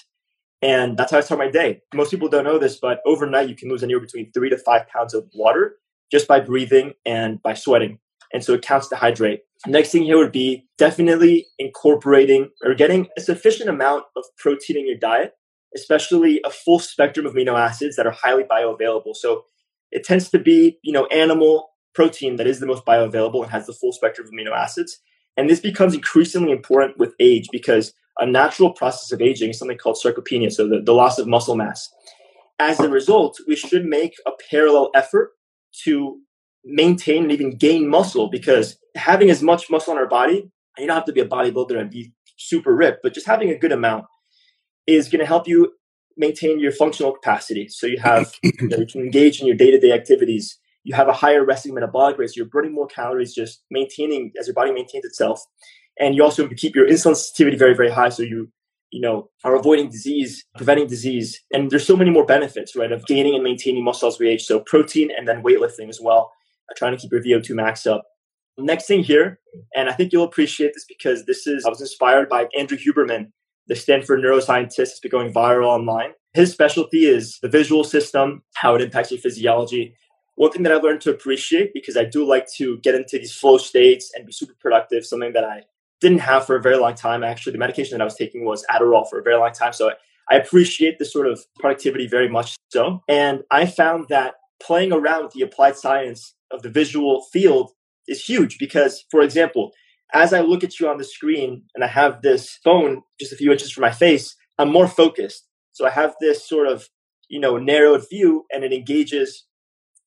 And 0.61 0.97
that's 0.97 1.11
how 1.11 1.19
I 1.19 1.21
start 1.21 1.39
my 1.39 1.51
day. 1.51 1.81
Most 1.93 2.09
people 2.11 2.27
don't 2.27 2.43
know 2.43 2.57
this, 2.57 2.77
but 2.77 2.99
overnight 3.05 3.49
you 3.49 3.55
can 3.55 3.69
lose 3.69 3.83
anywhere 3.83 4.01
between 4.01 4.31
three 4.31 4.49
to 4.49 4.57
five 4.57 4.87
pounds 4.87 5.13
of 5.13 5.27
water 5.35 5.75
just 6.11 6.27
by 6.27 6.39
breathing 6.39 6.93
and 7.05 7.41
by 7.41 7.53
sweating. 7.53 7.99
And 8.33 8.43
so 8.43 8.53
it 8.53 8.61
counts 8.61 8.89
to 8.89 8.95
hydrate. 8.95 9.41
Next 9.67 9.91
thing 9.91 10.03
here 10.03 10.17
would 10.17 10.31
be 10.31 10.67
definitely 10.77 11.47
incorporating 11.57 12.49
or 12.63 12.75
getting 12.75 13.07
a 13.17 13.21
sufficient 13.21 13.69
amount 13.69 14.03
of 14.15 14.23
protein 14.37 14.77
in 14.77 14.87
your 14.87 14.97
diet, 14.97 15.33
especially 15.75 16.41
a 16.45 16.49
full 16.49 16.79
spectrum 16.79 17.25
of 17.25 17.33
amino 17.33 17.57
acids 17.57 17.95
that 17.95 18.05
are 18.05 18.11
highly 18.11 18.43
bioavailable. 18.43 19.15
So 19.15 19.43
it 19.91 20.03
tends 20.03 20.29
to 20.31 20.39
be, 20.39 20.79
you 20.83 20.91
know, 20.91 21.05
animal 21.07 21.69
protein 21.93 22.35
that 22.35 22.47
is 22.47 22.59
the 22.59 22.65
most 22.65 22.85
bioavailable 22.85 23.41
and 23.41 23.51
has 23.51 23.65
the 23.65 23.73
full 23.73 23.93
spectrum 23.93 24.27
of 24.27 24.33
amino 24.33 24.55
acids. 24.55 24.99
And 25.37 25.49
this 25.49 25.59
becomes 25.59 25.93
increasingly 25.93 26.51
important 26.51 26.97
with 26.97 27.13
age 27.19 27.47
because 27.51 27.93
a 28.19 28.25
natural 28.25 28.71
process 28.71 29.11
of 29.11 29.21
aging 29.21 29.49
is 29.49 29.59
something 29.59 29.77
called 29.77 29.97
sarcopenia, 30.03 30.51
so 30.51 30.67
the, 30.67 30.81
the 30.81 30.93
loss 30.93 31.17
of 31.17 31.27
muscle 31.27 31.55
mass. 31.55 31.89
As 32.59 32.79
a 32.79 32.89
result, 32.89 33.37
we 33.47 33.55
should 33.55 33.85
make 33.85 34.13
a 34.25 34.31
parallel 34.49 34.91
effort 34.95 35.31
to 35.83 36.19
maintain 36.63 37.23
and 37.23 37.31
even 37.31 37.57
gain 37.57 37.87
muscle 37.87 38.29
because 38.29 38.77
having 38.95 39.29
as 39.29 39.41
much 39.41 39.69
muscle 39.69 39.93
on 39.93 39.99
our 39.99 40.07
body, 40.07 40.39
and 40.39 40.83
you 40.83 40.87
don't 40.87 40.95
have 40.95 41.05
to 41.05 41.13
be 41.13 41.21
a 41.21 41.27
bodybuilder 41.27 41.79
and 41.79 41.89
be 41.89 42.13
super 42.37 42.75
ripped, 42.75 42.99
but 43.03 43.13
just 43.13 43.27
having 43.27 43.49
a 43.49 43.57
good 43.57 43.71
amount 43.71 44.05
is 44.87 45.07
going 45.09 45.19
to 45.19 45.25
help 45.25 45.47
you 45.47 45.73
maintain 46.17 46.59
your 46.59 46.71
functional 46.71 47.11
capacity. 47.11 47.67
So 47.67 47.87
you 47.87 47.99
have 47.99 48.33
you, 48.43 48.51
know, 48.61 48.77
you 48.77 48.85
can 48.85 49.01
engage 49.01 49.41
in 49.41 49.47
your 49.47 49.55
day 49.55 49.71
to 49.71 49.79
day 49.79 49.91
activities. 49.91 50.57
You 50.83 50.95
have 50.95 51.07
a 51.07 51.13
higher 51.13 51.43
resting 51.43 51.73
metabolic 51.73 52.17
rate, 52.17 52.29
so 52.29 52.33
you're 52.37 52.45
burning 52.45 52.73
more 52.73 52.87
calories, 52.87 53.33
just 53.33 53.63
maintaining 53.71 54.31
as 54.39 54.47
your 54.47 54.53
body 54.53 54.71
maintains 54.71 55.05
itself 55.05 55.43
and 55.99 56.15
you 56.15 56.23
also 56.23 56.47
keep 56.49 56.75
your 56.75 56.87
insulin 56.87 57.15
sensitivity 57.15 57.57
very 57.57 57.73
very 57.73 57.89
high 57.89 58.09
so 58.09 58.23
you 58.23 58.49
you 58.91 59.01
know 59.01 59.29
are 59.43 59.55
avoiding 59.55 59.89
disease 59.89 60.43
preventing 60.55 60.87
disease. 60.87 61.41
And 61.51 61.71
there's 61.71 61.85
so 61.85 61.97
many 61.97 62.11
more 62.11 62.25
benefits 62.25 62.75
right 62.75 62.91
of 62.91 63.05
gaining 63.05 63.35
and 63.35 63.43
maintaining 63.43 63.83
muscle 63.83 64.07
as 64.07 64.19
we 64.19 64.29
age. 64.29 64.45
So 64.45 64.59
protein 64.59 65.09
and 65.15 65.27
then 65.27 65.43
weightlifting 65.43 65.89
as 65.89 65.99
well 66.01 66.31
uh, 66.69 66.73
trying 66.77 66.95
to 66.95 66.97
keep 66.97 67.11
your 67.11 67.41
vo2 67.41 67.55
max 67.55 67.85
up. 67.85 68.03
Next 68.57 68.85
thing 68.85 69.03
here 69.03 69.39
and 69.75 69.89
i 69.89 69.93
think 69.93 70.13
you'll 70.13 70.23
appreciate 70.23 70.73
this 70.73 70.85
because 70.85 71.25
this 71.25 71.45
is 71.45 71.65
i 71.65 71.69
was 71.69 71.81
inspired 71.81 72.29
by 72.29 72.47
andrew 72.57 72.77
huberman 72.77 73.31
the 73.67 73.75
stanford 73.75 74.19
neuroscientist 74.19 74.77
has 74.77 74.99
been 74.99 75.11
going 75.11 75.33
viral 75.33 75.67
online. 75.67 76.11
His 76.33 76.51
specialty 76.51 77.05
is 77.05 77.39
the 77.41 77.49
visual 77.49 77.83
system 77.83 78.43
how 78.53 78.75
it 78.75 78.81
impacts 78.81 79.11
your 79.11 79.19
physiology. 79.19 79.95
One 80.35 80.51
thing 80.51 80.63
that 80.63 80.71
I've 80.71 80.83
learned 80.83 81.01
to 81.01 81.11
appreciate 81.11 81.73
because 81.73 81.95
I 81.95 82.03
do 82.03 82.25
like 82.25 82.47
to 82.57 82.77
get 82.79 82.93
into 82.93 83.17
these 83.17 83.33
flow 83.33 83.57
states 83.57 84.11
and 84.13 84.25
be 84.25 84.33
super 84.33 84.53
productive, 84.59 85.05
something 85.05 85.33
that 85.33 85.45
I 85.45 85.63
didn't 86.01 86.19
have 86.19 86.45
for 86.45 86.55
a 86.55 86.61
very 86.61 86.77
long 86.77 86.95
time. 86.95 87.23
Actually, 87.23 87.53
the 87.53 87.59
medication 87.59 87.97
that 87.97 88.01
I 88.01 88.05
was 88.05 88.15
taking 88.15 88.45
was 88.45 88.65
Adderall 88.69 89.09
for 89.09 89.19
a 89.19 89.23
very 89.23 89.37
long 89.37 89.51
time. 89.51 89.73
So 89.73 89.91
I 90.29 90.35
appreciate 90.35 90.99
this 90.99 91.13
sort 91.13 91.27
of 91.27 91.39
productivity 91.59 92.07
very 92.07 92.29
much 92.29 92.55
so. 92.71 93.01
And 93.07 93.43
I 93.51 93.65
found 93.65 94.07
that 94.09 94.35
playing 94.61 94.91
around 94.91 95.23
with 95.23 95.33
the 95.33 95.41
applied 95.41 95.77
science 95.77 96.33
of 96.51 96.61
the 96.61 96.69
visual 96.69 97.25
field 97.31 97.71
is 98.07 98.23
huge 98.23 98.57
because, 98.57 99.05
for 99.09 99.21
example, 99.21 99.71
as 100.13 100.33
I 100.33 100.41
look 100.41 100.63
at 100.63 100.79
you 100.79 100.87
on 100.87 100.97
the 100.97 101.03
screen 101.03 101.63
and 101.73 101.83
I 101.83 101.87
have 101.87 102.21
this 102.21 102.59
phone 102.63 103.01
just 103.19 103.33
a 103.33 103.35
few 103.35 103.51
inches 103.51 103.71
from 103.71 103.81
my 103.81 103.91
face, 103.91 104.35
I'm 104.57 104.71
more 104.71 104.87
focused. 104.87 105.47
So 105.73 105.85
I 105.85 105.89
have 105.89 106.15
this 106.21 106.47
sort 106.47 106.67
of, 106.67 106.87
you 107.27 107.39
know, 107.39 107.57
narrowed 107.57 108.05
view 108.09 108.45
and 108.51 108.63
it 108.63 108.71
engages, 108.71 109.45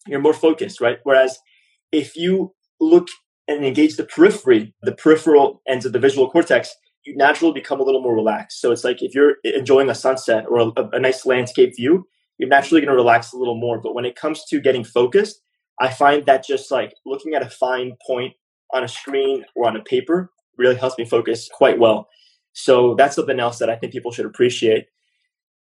you're 0.07 0.21
more 0.21 0.35
focused, 0.35 0.81
right? 0.81 0.99
Whereas 1.03 1.39
if 1.93 2.17
you 2.17 2.55
look 2.81 3.09
and 3.49 3.65
engage 3.65 3.97
the 3.97 4.05
periphery, 4.05 4.75
the 4.83 4.93
peripheral 4.93 5.63
ends 5.67 5.87
of 5.87 5.93
the 5.93 5.99
visual 5.99 6.31
cortex, 6.31 6.75
you 7.05 7.17
naturally 7.17 7.53
become 7.53 7.81
a 7.81 7.83
little 7.83 8.03
more 8.03 8.15
relaxed. 8.15 8.61
So 8.61 8.71
it's 8.71 8.85
like 8.85 9.03
if 9.03 9.15
you're 9.15 9.37
enjoying 9.43 9.89
a 9.89 9.95
sunset 9.95 10.45
or 10.49 10.73
a, 10.77 10.89
a 10.93 11.01
nice 11.01 11.25
landscape 11.25 11.75
view, 11.75 12.07
you're 12.37 12.49
naturally 12.49 12.81
going 12.81 12.93
to 12.93 12.95
relax 12.95 13.33
a 13.33 13.39
little 13.39 13.59
more. 13.59 13.81
But 13.81 13.95
when 13.95 14.05
it 14.05 14.15
comes 14.15 14.45
to 14.51 14.61
getting 14.61 14.85
focused, 14.85 15.41
I 15.81 15.89
find 15.89 16.27
that 16.27 16.47
just 16.47 16.71
like 16.71 16.95
looking 17.07 17.35
at 17.35 17.43
a 17.43 17.51
fine 17.51 17.97
point 18.07 18.35
on 18.75 18.85
a 18.85 18.89
screen 18.89 19.45
or 19.57 19.67
on 19.67 19.77
a 19.77 19.83
paper 19.83 20.31
really 20.57 20.77
helps 20.77 20.99
me 20.99 21.05
focus 21.05 21.49
quite 21.53 21.79
well. 21.79 22.09
So 22.53 22.95
that's 22.97 23.17
something 23.17 23.41
else 23.41 23.59
that 23.59 23.71
I 23.71 23.77
think 23.77 23.93
people 23.93 24.13
should 24.13 24.27
appreciate. 24.27 24.87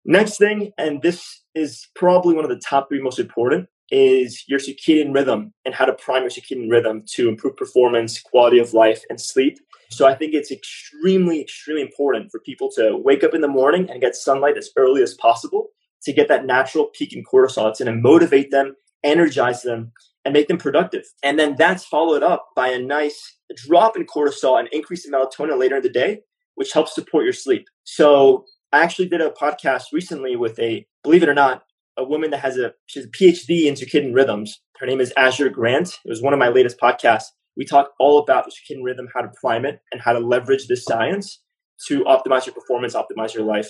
Next 0.05 0.37
thing, 0.37 0.71
and 0.77 1.01
this 1.01 1.41
is 1.53 1.87
probably 1.95 2.33
one 2.33 2.45
of 2.45 2.49
the 2.49 2.61
top 2.65 2.87
three 2.87 3.01
most 3.01 3.19
important, 3.19 3.67
is 3.89 4.43
your 4.47 4.59
circadian 4.59 5.13
rhythm 5.13 5.53
and 5.65 5.73
how 5.73 5.85
to 5.85 5.93
prime 5.93 6.23
your 6.23 6.29
circadian 6.29 6.69
rhythm 6.69 7.03
to 7.13 7.29
improve 7.29 7.55
performance, 7.55 8.19
quality 8.21 8.59
of 8.59 8.73
life, 8.73 9.03
and 9.09 9.19
sleep. 9.19 9.57
So 9.89 10.05
I 10.05 10.15
think 10.15 10.33
it's 10.33 10.51
extremely, 10.51 11.41
extremely 11.41 11.81
important 11.81 12.31
for 12.31 12.39
people 12.39 12.69
to 12.75 12.97
wake 12.97 13.23
up 13.23 13.33
in 13.33 13.41
the 13.41 13.47
morning 13.47 13.89
and 13.89 14.01
get 14.01 14.15
sunlight 14.15 14.57
as 14.57 14.69
early 14.75 15.01
as 15.01 15.13
possible 15.13 15.69
to 16.03 16.13
get 16.13 16.27
that 16.27 16.45
natural 16.45 16.87
peak 16.93 17.13
in 17.13 17.23
cortisol. 17.23 17.69
It's 17.69 17.79
going 17.79 17.93
to 17.93 18.01
motivate 18.01 18.51
them, 18.51 18.75
energize 19.03 19.61
them, 19.61 19.91
and 20.25 20.33
make 20.33 20.49
them 20.49 20.57
productive. 20.57 21.05
And 21.23 21.39
then 21.39 21.55
that's 21.57 21.85
followed 21.85 22.23
up 22.23 22.49
by 22.55 22.67
a 22.67 22.79
nice 22.79 23.37
drop 23.55 23.95
in 23.95 24.05
cortisol 24.05 24.59
and 24.59 24.67
increase 24.73 25.05
in 25.05 25.13
melatonin 25.13 25.57
later 25.57 25.77
in 25.77 25.83
the 25.83 25.89
day, 25.89 26.19
which 26.55 26.73
helps 26.73 26.93
support 26.93 27.23
your 27.23 27.33
sleep. 27.33 27.67
So 27.85 28.43
I 28.73 28.79
actually 28.81 29.07
did 29.07 29.21
a 29.21 29.29
podcast 29.29 29.85
recently 29.93 30.35
with 30.35 30.59
a, 30.59 30.85
believe 31.03 31.23
it 31.23 31.29
or 31.29 31.33
not, 31.33 31.63
a 31.97 32.03
woman 32.03 32.31
that 32.31 32.39
has 32.39 32.57
a 32.57 32.73
she's 32.85 33.05
a 33.05 33.09
PhD 33.09 33.65
in 33.65 33.73
circadian 33.73 34.13
rhythms. 34.13 34.61
Her 34.79 34.85
name 34.85 35.01
is 35.01 35.13
Azure 35.17 35.49
Grant. 35.49 35.89
It 36.05 36.09
was 36.09 36.21
one 36.21 36.33
of 36.33 36.39
my 36.39 36.49
latest 36.49 36.79
podcasts. 36.79 37.25
We 37.55 37.65
talk 37.65 37.89
all 37.99 38.19
about 38.19 38.45
the 38.45 38.51
circadian 38.51 38.83
rhythm, 38.83 39.07
how 39.13 39.21
to 39.21 39.31
prime 39.41 39.65
it, 39.65 39.79
and 39.91 40.01
how 40.01 40.13
to 40.13 40.19
leverage 40.19 40.67
this 40.67 40.83
science 40.83 41.41
to 41.87 42.03
optimize 42.03 42.45
your 42.45 42.53
performance, 42.53 42.95
optimize 42.95 43.33
your 43.33 43.43
life. 43.43 43.69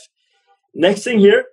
Next 0.73 1.03
thing 1.03 1.19
here 1.19 1.45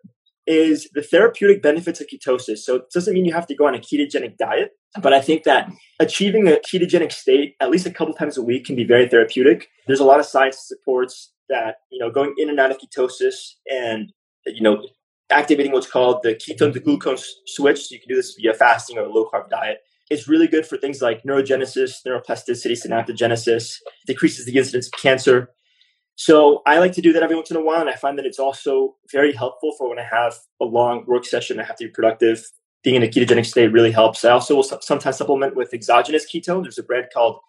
is 0.46 0.88
the 0.92 1.02
therapeutic 1.02 1.62
benefits 1.62 2.00
of 2.00 2.06
ketosis. 2.08 2.58
So 2.58 2.76
it 2.76 2.82
doesn't 2.92 3.14
mean 3.14 3.24
you 3.24 3.32
have 3.32 3.46
to 3.46 3.54
go 3.54 3.66
on 3.66 3.74
a 3.74 3.78
ketogenic 3.78 4.37
diet, 4.37 4.72
but 5.00 5.12
I 5.12 5.20
think 5.20 5.44
that 5.44 5.70
achieving 5.98 6.48
a 6.48 6.56
ketogenic 6.56 7.12
state 7.12 7.54
at 7.60 7.70
least 7.70 7.87
a 7.87 7.90
couple 7.90 8.12
times 8.14 8.37
a 8.37 8.42
week 8.42 8.66
can 8.66 8.76
be 8.76 8.84
very 8.84 9.08
therapeutic. 9.08 9.68
There's 9.87 10.00
a 10.00 10.04
lot 10.04 10.20
of 10.20 10.26
science 10.26 10.56
that 10.56 10.76
supports 10.76 11.32
that, 11.48 11.76
you 11.90 11.98
know, 11.98 12.10
going 12.10 12.34
in 12.37 12.50
and 12.50 12.60
out 12.60 12.70
of 12.70 12.78
ketosis 12.78 13.54
and 13.70 14.12
you 14.46 14.62
know 14.62 14.82
activating 15.35 15.73
what's 15.73 15.90
called 15.90 16.23
the 16.23 16.35
ketone 16.35 16.73
to 16.73 16.81
glucose 16.81 17.40
switch. 17.47 17.87
So 17.87 17.94
you 17.94 18.01
can 18.01 18.09
do 18.09 18.16
this 18.16 18.35
via 18.40 18.55
fasting 18.55 18.99
or 18.99 19.03
a 19.03 19.12
low 19.12 19.29
carb 19.33 19.51
diet. 19.51 19.79
It's 20.11 20.29
really 20.29 20.47
good 20.47 20.66
for 20.66 20.77
things 20.77 21.01
like 21.01 21.23
neurogenesis, 21.23 22.05
neuroplasticity, 22.07 22.77
synaptogenesis, 22.87 23.77
decreases 24.07 24.47
the 24.47 24.57
incidence 24.57 24.87
of 24.87 24.92
cancer. 24.92 25.51
So 26.16 26.62
I 26.66 26.79
like 26.79 26.92
to 26.92 27.01
do 27.01 27.12
that 27.12 27.23
every 27.23 27.35
once 27.35 27.51
in 27.51 27.57
a 27.57 27.61
while, 27.61 27.81
and 27.81 27.90
I 27.90 27.97
find 27.97 28.16
that 28.18 28.27
it's 28.27 28.38
also 28.38 28.97
very 29.11 29.33
helpful 29.33 29.73
for 29.77 29.88
when 29.88 29.99
I 29.99 30.05
have 30.05 30.37
a 30.61 30.64
long 30.64 31.05
work 31.07 31.25
session. 31.25 31.59
I 31.59 31.64
have 31.64 31.77
to 31.77 31.85
be 31.87 31.90
productive. 31.90 32.44
Being 32.85 32.97
in 32.97 33.03
a 33.03 33.09
ketogenic 33.09 33.47
state 33.47 33.73
really 33.73 33.90
helps. 33.90 34.25
I 34.25 34.31
also 34.31 34.55
will 34.55 34.62
sometimes 34.62 35.16
supplement 35.16 35.57
with 35.57 35.73
exogenous 35.73 36.27
ketone. 36.31 36.62
There's 36.62 36.79
a 36.79 36.83
brand 36.83 37.07
called 37.12 37.40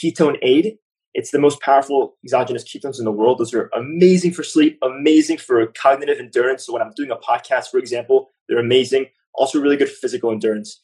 KetoneAid 0.00 0.78
it's 1.14 1.30
the 1.30 1.38
most 1.38 1.60
powerful 1.60 2.16
exogenous 2.24 2.64
ketones 2.64 2.98
in 2.98 3.04
the 3.04 3.12
world. 3.12 3.38
Those 3.38 3.54
are 3.54 3.70
amazing 3.74 4.32
for 4.32 4.42
sleep, 4.42 4.78
amazing 4.82 5.38
for 5.38 5.64
cognitive 5.68 6.18
endurance. 6.18 6.66
So 6.66 6.72
when 6.72 6.82
I'm 6.82 6.92
doing 6.96 7.10
a 7.10 7.16
podcast, 7.16 7.68
for 7.70 7.78
example, 7.78 8.30
they're 8.48 8.58
amazing. 8.58 9.06
Also 9.34 9.60
really 9.60 9.76
good 9.76 9.88
for 9.88 9.94
physical 9.94 10.30
endurance. 10.30 10.80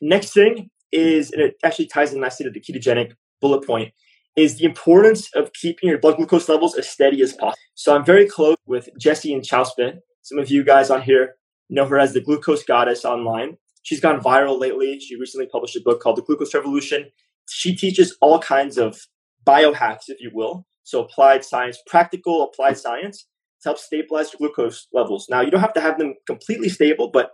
Next 0.00 0.32
thing 0.32 0.70
is, 0.92 1.32
and 1.32 1.42
it 1.42 1.56
actually 1.64 1.86
ties 1.86 2.12
in 2.12 2.20
nicely 2.20 2.44
to 2.44 2.50
the 2.50 2.60
ketogenic 2.60 3.12
bullet 3.40 3.66
point, 3.66 3.92
is 4.36 4.56
the 4.56 4.64
importance 4.64 5.30
of 5.34 5.52
keeping 5.52 5.88
your 5.88 5.98
blood 5.98 6.16
glucose 6.16 6.48
levels 6.48 6.76
as 6.76 6.88
steady 6.88 7.20
as 7.22 7.32
possible. 7.32 7.58
So 7.74 7.94
I'm 7.94 8.04
very 8.04 8.26
close 8.26 8.56
with 8.66 8.88
Jessie 8.98 9.34
Inchauspé. 9.34 9.98
Some 10.22 10.38
of 10.38 10.50
you 10.50 10.64
guys 10.64 10.90
on 10.90 11.02
here 11.02 11.34
know 11.68 11.86
her 11.86 11.98
as 11.98 12.12
the 12.12 12.20
glucose 12.20 12.62
goddess 12.62 13.04
online. 13.04 13.56
She's 13.82 14.00
gone 14.00 14.20
viral 14.20 14.60
lately. 14.60 15.00
She 15.00 15.16
recently 15.18 15.46
published 15.46 15.76
a 15.76 15.80
book 15.80 16.00
called 16.00 16.16
The 16.16 16.22
Glucose 16.22 16.54
Revolution. 16.54 17.10
She 17.48 17.74
teaches 17.74 18.16
all 18.20 18.38
kinds 18.38 18.78
of 18.78 19.00
biohacks, 19.46 20.08
if 20.08 20.20
you 20.20 20.30
will. 20.32 20.66
So 20.84 21.04
applied 21.04 21.44
science, 21.44 21.78
practical 21.86 22.42
applied 22.42 22.78
science 22.78 23.26
to 23.62 23.68
help 23.68 23.78
stabilize 23.78 24.32
your 24.32 24.38
glucose 24.38 24.88
levels. 24.92 25.26
Now, 25.30 25.40
you 25.40 25.50
don't 25.50 25.60
have 25.60 25.74
to 25.74 25.80
have 25.80 25.98
them 25.98 26.14
completely 26.26 26.68
stable, 26.68 27.10
but 27.12 27.30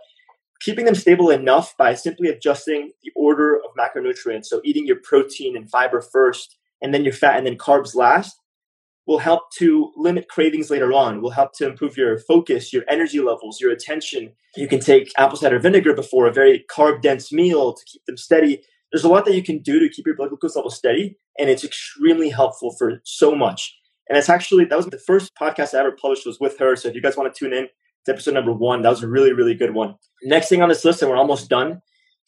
keeping 0.61 0.85
them 0.85 0.95
stable 0.95 1.29
enough 1.29 1.75
by 1.77 1.93
simply 1.93 2.29
adjusting 2.29 2.91
the 3.03 3.11
order 3.15 3.55
of 3.55 3.71
macronutrients. 3.77 4.45
So 4.45 4.61
eating 4.63 4.85
your 4.85 4.99
protein 5.03 5.55
and 5.55 5.69
fiber 5.69 6.01
first, 6.01 6.57
and 6.81 6.93
then 6.93 7.03
your 7.03 7.13
fat, 7.13 7.37
and 7.37 7.47
then 7.47 7.57
carbs 7.57 7.95
last, 7.95 8.35
will 9.07 9.17
help 9.17 9.51
to 9.57 9.91
limit 9.95 10.29
cravings 10.29 10.69
later 10.69 10.93
on, 10.93 11.21
will 11.21 11.31
help 11.31 11.51
to 11.57 11.65
improve 11.65 11.97
your 11.97 12.19
focus, 12.19 12.71
your 12.71 12.83
energy 12.87 13.19
levels, 13.19 13.59
your 13.59 13.71
attention. 13.71 14.31
You 14.55 14.67
can 14.67 14.79
take 14.79 15.11
apple 15.17 15.37
cider 15.37 15.57
vinegar 15.57 15.95
before 15.95 16.27
a 16.27 16.31
very 16.31 16.63
carb 16.71 17.01
dense 17.01 17.31
meal 17.31 17.73
to 17.73 17.85
keep 17.91 18.05
them 18.05 18.17
steady. 18.17 18.61
There's 18.91 19.03
a 19.03 19.09
lot 19.09 19.25
that 19.25 19.35
you 19.35 19.43
can 19.43 19.59
do 19.59 19.79
to 19.79 19.89
keep 19.89 20.05
your 20.05 20.15
blood 20.15 20.29
glucose 20.29 20.55
level 20.55 20.71
steady, 20.71 21.17
and 21.37 21.49
it's 21.49 21.63
extremely 21.63 22.29
helpful 22.29 22.75
for 22.77 23.01
so 23.03 23.35
much. 23.35 23.75
And 24.09 24.17
it's 24.17 24.29
actually, 24.29 24.65
that 24.65 24.75
was 24.75 24.87
the 24.87 24.97
first 24.97 25.31
podcast 25.39 25.75
I 25.75 25.81
ever 25.81 25.91
published 25.91 26.25
was 26.25 26.39
with 26.39 26.57
her. 26.57 26.75
So 26.75 26.87
if 26.87 26.95
you 26.95 27.01
guys 27.01 27.15
want 27.15 27.33
to 27.33 27.37
tune 27.37 27.53
in, 27.53 27.65
it's 27.65 28.09
episode 28.09 28.33
number 28.33 28.53
one. 28.53 28.81
That 28.81 28.89
was 28.89 29.03
a 29.03 29.07
really, 29.07 29.33
really 29.33 29.53
good 29.53 29.75
one. 29.75 29.95
Next 30.23 30.49
thing 30.49 30.63
on 30.63 30.69
this 30.69 30.83
list, 30.83 31.01
and 31.01 31.11
we're 31.11 31.17
almost 31.17 31.49
done. 31.49 31.81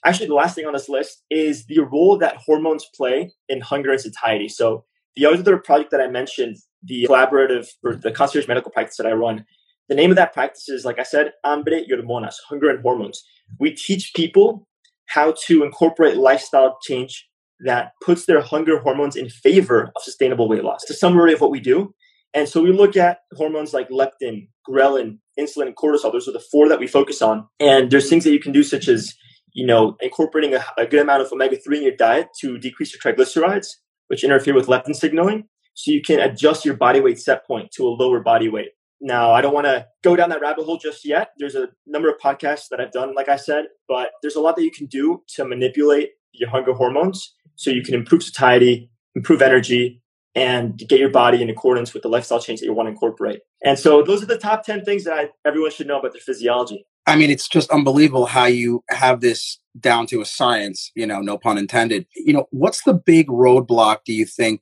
Actually, 0.06 0.28
the 0.28 0.36
last 0.36 0.56
thing 0.56 0.66
on 0.66 0.74
this 0.74 0.90
list 0.90 1.24
is 1.30 1.66
the 1.66 1.80
role 1.80 2.18
that 2.20 2.38
hormones 2.38 2.88
play 2.96 3.32
in 3.50 3.62
hunger 3.62 3.92
and 3.92 4.02
satiety. 4.02 4.50
So 4.50 4.86
the 5.16 5.26
other 5.26 5.58
project 5.58 5.92
that 5.92 6.02
I 6.02 6.08
mentioned, 6.08 6.58
the 6.84 7.08
collaborative 7.10 7.68
or 7.84 7.96
the 7.96 8.12
concierge 8.12 8.48
medical 8.48 8.72
practice 8.72 8.98
that 8.98 9.08
I 9.08 9.12
run, 9.12 9.46
the 9.90 9.96
name 9.96 10.10
of 10.10 10.16
that 10.18 10.34
practice 10.34 10.70
is, 10.70 10.86
like 10.86 11.00
I 11.00 11.04
said, 11.04 11.34
Hambre 11.44 11.82
y 11.82 11.86
Hormonas, 11.92 12.36
hunger 12.48 12.70
and 12.70 12.82
hormones. 12.82 13.24
We 13.60 13.72
teach 13.72 14.14
people 14.16 14.68
how 15.14 15.34
to 15.48 15.64
incorporate 15.64 16.18
lifestyle 16.18 16.78
change 16.82 17.28
that 17.62 17.92
puts 18.04 18.26
their 18.26 18.42
hunger 18.42 18.80
hormones 18.80 19.16
in 19.16 19.30
favor 19.30 19.92
of 19.96 20.04
sustainable 20.04 20.48
weight 20.48 20.64
loss. 20.64 20.84
It's 20.84 20.92
a 20.92 20.96
summary 20.96 21.34
of 21.34 21.42
what 21.42 21.52
we 21.52 21.60
do. 21.60 21.94
And 22.34 22.48
so 22.48 22.62
we 22.62 22.72
look 22.72 22.96
at 22.96 23.20
hormones 23.34 23.74
like 23.74 23.90
leptin, 23.90 24.48
ghrelin, 24.68 25.20
insulin, 25.40 25.68
and 25.68 25.76
cortisol. 25.76 26.12
Those 26.12 26.28
are 26.28 26.34
the 26.34 26.44
four 26.52 26.70
that 26.70 26.80
we 26.80 26.88
focus 26.88 27.22
on. 27.22 27.46
And 27.60 27.92
there's 27.92 28.10
things 28.10 28.24
that 28.24 28.32
you 28.32 28.40
can 28.40 28.54
do, 28.54 28.64
such 28.64 28.88
as, 28.88 29.14
you 29.54 29.66
know, 29.66 29.98
incorporating 30.02 30.56
a, 30.56 30.64
a 30.78 30.86
good 30.86 31.02
amount 31.02 31.24
of 31.24 31.32
omega 31.32 31.58
3 31.58 31.78
in 31.78 31.84
your 31.84 31.96
diet 31.96 32.30
to 32.40 32.58
decrease 32.58 32.94
your 32.94 33.02
triglycerides, 33.02 33.68
which 34.08 34.24
interfere 34.24 34.56
with 34.56 34.68
leptin 34.68 34.96
signaling. 34.96 35.44
So 35.74 35.92
you 35.92 36.02
can 36.02 36.20
adjust 36.20 36.64
your 36.64 36.76
body 36.76 37.02
weight 37.02 37.20
set 37.20 37.46
point 37.46 37.72
to 37.72 37.84
a 37.84 37.90
lower 37.90 38.22
body 38.22 38.50
weight. 38.50 38.70
Now, 39.02 39.32
I 39.32 39.42
don't 39.42 39.54
want 39.54 39.66
to 39.66 39.88
go 40.04 40.16
down 40.16 40.30
that 40.30 40.42
rabbit 40.42 40.64
hole 40.64 40.78
just 40.78 41.04
yet. 41.04 41.32
There's 41.40 41.56
a 41.56 41.70
number 41.88 42.08
of 42.08 42.20
podcasts 42.20 42.70
that 42.70 42.80
I've 42.80 42.92
done, 42.92 43.16
like 43.16 43.30
I 43.30 43.36
said, 43.36 43.66
but 43.88 44.12
there's 44.22 44.36
a 44.36 44.40
lot 44.40 44.56
that 44.56 44.64
you 44.64 44.72
can 44.72 44.86
do 44.86 45.24
to 45.36 45.44
manipulate 45.44 46.12
your 46.34 46.50
hunger 46.50 46.74
hormones 46.74 47.34
so 47.56 47.72
you 47.72 47.82
can 47.82 47.96
improve 47.96 48.24
satiety, 48.24 48.92
improve 49.16 49.42
energy, 49.42 50.02
and 50.36 50.78
get 50.78 51.00
your 51.00 51.10
body 51.10 51.42
in 51.42 51.50
accordance 51.50 51.94
with 51.94 52.04
the 52.04 52.10
lifestyle 52.10 52.40
change 52.40 52.60
that 52.60 52.68
you 52.68 52.74
want 52.74 52.88
to 52.88 52.92
incorporate. 52.92 53.42
And 53.66 53.78
so 53.78 54.04
those 54.04 54.24
are 54.24 54.28
the 54.28 54.38
top 54.38 54.64
10 54.64 54.86
things 54.86 55.04
that 55.04 55.14
I, 55.14 55.30
everyone 55.46 55.72
should 55.72 55.88
know 55.88 56.00
about 56.00 56.14
their 56.14 56.22
physiology. 56.22 56.86
I 57.08 57.16
mean, 57.16 57.32
it's 57.32 57.50
just 57.50 57.70
unbelievable 57.72 58.28
how 58.28 58.46
you 58.46 58.84
have 58.90 59.22
this 59.22 59.60
down 59.80 60.06
to 60.08 60.22
a 60.22 60.26
science, 60.26 60.92
you 60.96 61.08
know, 61.08 61.22
no 61.22 61.38
pun 61.38 61.58
intended. 61.58 62.06
You 62.16 62.34
know, 62.34 62.46
what's 62.52 62.84
the 62.84 62.94
big 62.94 63.28
roadblock 63.28 64.00
do 64.06 64.14
you 64.14 64.26
think 64.26 64.62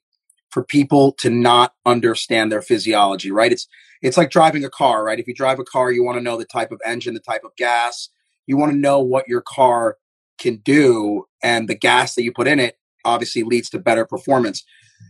for 0.50 0.64
people 0.64 1.12
to 1.20 1.30
not 1.30 1.74
understand 1.86 2.52
their 2.52 2.62
physiology, 2.62 3.32
right? 3.32 3.52
It's 3.52 3.68
it's 4.02 4.18
like 4.18 4.32
driving 4.32 4.64
a 4.64 4.70
car, 4.70 5.04
right? 5.04 5.20
If 5.20 5.28
you 5.28 5.34
drive 5.34 5.60
a 5.60 5.64
car, 5.64 5.92
you 5.92 6.04
want 6.04 6.18
to 6.18 6.24
know 6.24 6.38
the 6.38 6.46
type 6.46 6.72
of 6.72 6.82
engine, 6.86 7.14
the 7.14 7.20
type 7.20 7.44
of 7.44 7.56
gas. 7.58 8.10
You 8.48 8.58
want 8.58 8.72
to 8.72 8.78
know 8.78 9.00
what 9.00 9.28
your 9.28 9.42
car 9.42 9.98
can 10.40 10.58
do 10.58 11.26
and 11.44 11.68
the 11.68 11.76
gas 11.76 12.16
that 12.16 12.24
you 12.24 12.32
put 12.32 12.48
in 12.48 12.60
it 12.60 12.78
obviously 13.06 13.44
leads 13.44 13.70
to 13.70 13.80
better 13.80 14.06
performance. 14.06 14.64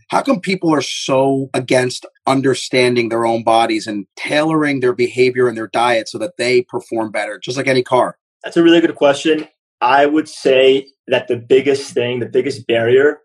How 0.08 0.22
come 0.22 0.40
people 0.40 0.72
are 0.74 0.82
so 0.82 1.50
against 1.54 2.06
understanding 2.26 3.08
their 3.08 3.24
own 3.24 3.44
bodies 3.44 3.86
and 3.86 4.06
tailoring 4.16 4.80
their 4.80 4.92
behavior 4.92 5.48
and 5.48 5.56
their 5.56 5.68
diet 5.68 6.08
so 6.08 6.18
that 6.18 6.36
they 6.36 6.62
perform 6.62 7.10
better, 7.10 7.38
just 7.38 7.56
like 7.56 7.66
any 7.66 7.82
car? 7.82 8.16
That's 8.44 8.56
a 8.56 8.62
really 8.62 8.80
good 8.80 8.94
question. 8.96 9.48
I 9.80 10.06
would 10.06 10.28
say 10.28 10.88
that 11.06 11.28
the 11.28 11.36
biggest 11.36 11.92
thing, 11.92 12.20
the 12.20 12.26
biggest 12.26 12.66
barrier 12.66 13.20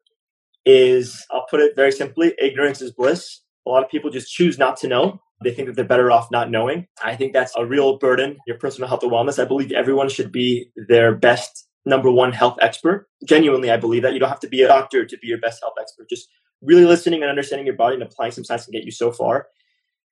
is, 0.65 1.25
I'll 1.31 1.45
put 1.49 1.59
it 1.59 1.75
very 1.75 1.91
simply, 1.91 2.33
ignorance 2.39 2.81
is 2.81 2.91
bliss. 2.91 3.41
A 3.67 3.69
lot 3.69 3.83
of 3.83 3.89
people 3.89 4.09
just 4.09 4.31
choose 4.31 4.57
not 4.57 4.77
to 4.77 4.87
know. 4.87 5.21
They 5.43 5.53
think 5.53 5.67
that 5.67 5.75
they're 5.75 5.85
better 5.85 6.11
off 6.11 6.31
not 6.31 6.49
knowing. 6.49 6.87
I 7.03 7.15
think 7.15 7.33
that's 7.33 7.53
a 7.57 7.65
real 7.65 7.97
burden, 7.97 8.37
your 8.47 8.57
personal 8.57 8.87
health 8.87 9.03
and 9.03 9.11
wellness. 9.11 9.41
I 9.41 9.45
believe 9.45 9.71
everyone 9.71 10.09
should 10.09 10.31
be 10.31 10.69
their 10.87 11.13
best 11.13 11.67
number 11.85 12.09
one 12.09 12.31
health 12.31 12.57
expert. 12.61 13.07
Genuinely, 13.27 13.69
I 13.69 13.77
believe 13.77 14.01
that 14.03 14.13
you 14.13 14.19
don't 14.19 14.29
have 14.29 14.39
to 14.39 14.47
be 14.47 14.61
a 14.61 14.67
doctor 14.67 15.05
to 15.05 15.17
be 15.17 15.27
your 15.27 15.39
best 15.39 15.61
health 15.61 15.75
expert. 15.79 16.09
Just 16.09 16.29
really 16.61 16.85
listening 16.85 17.21
and 17.21 17.29
understanding 17.29 17.65
your 17.65 17.75
body 17.75 17.95
and 17.95 18.03
applying 18.03 18.31
some 18.31 18.43
science 18.43 18.65
can 18.65 18.71
get 18.71 18.85
you 18.85 18.91
so 18.91 19.11
far. 19.11 19.47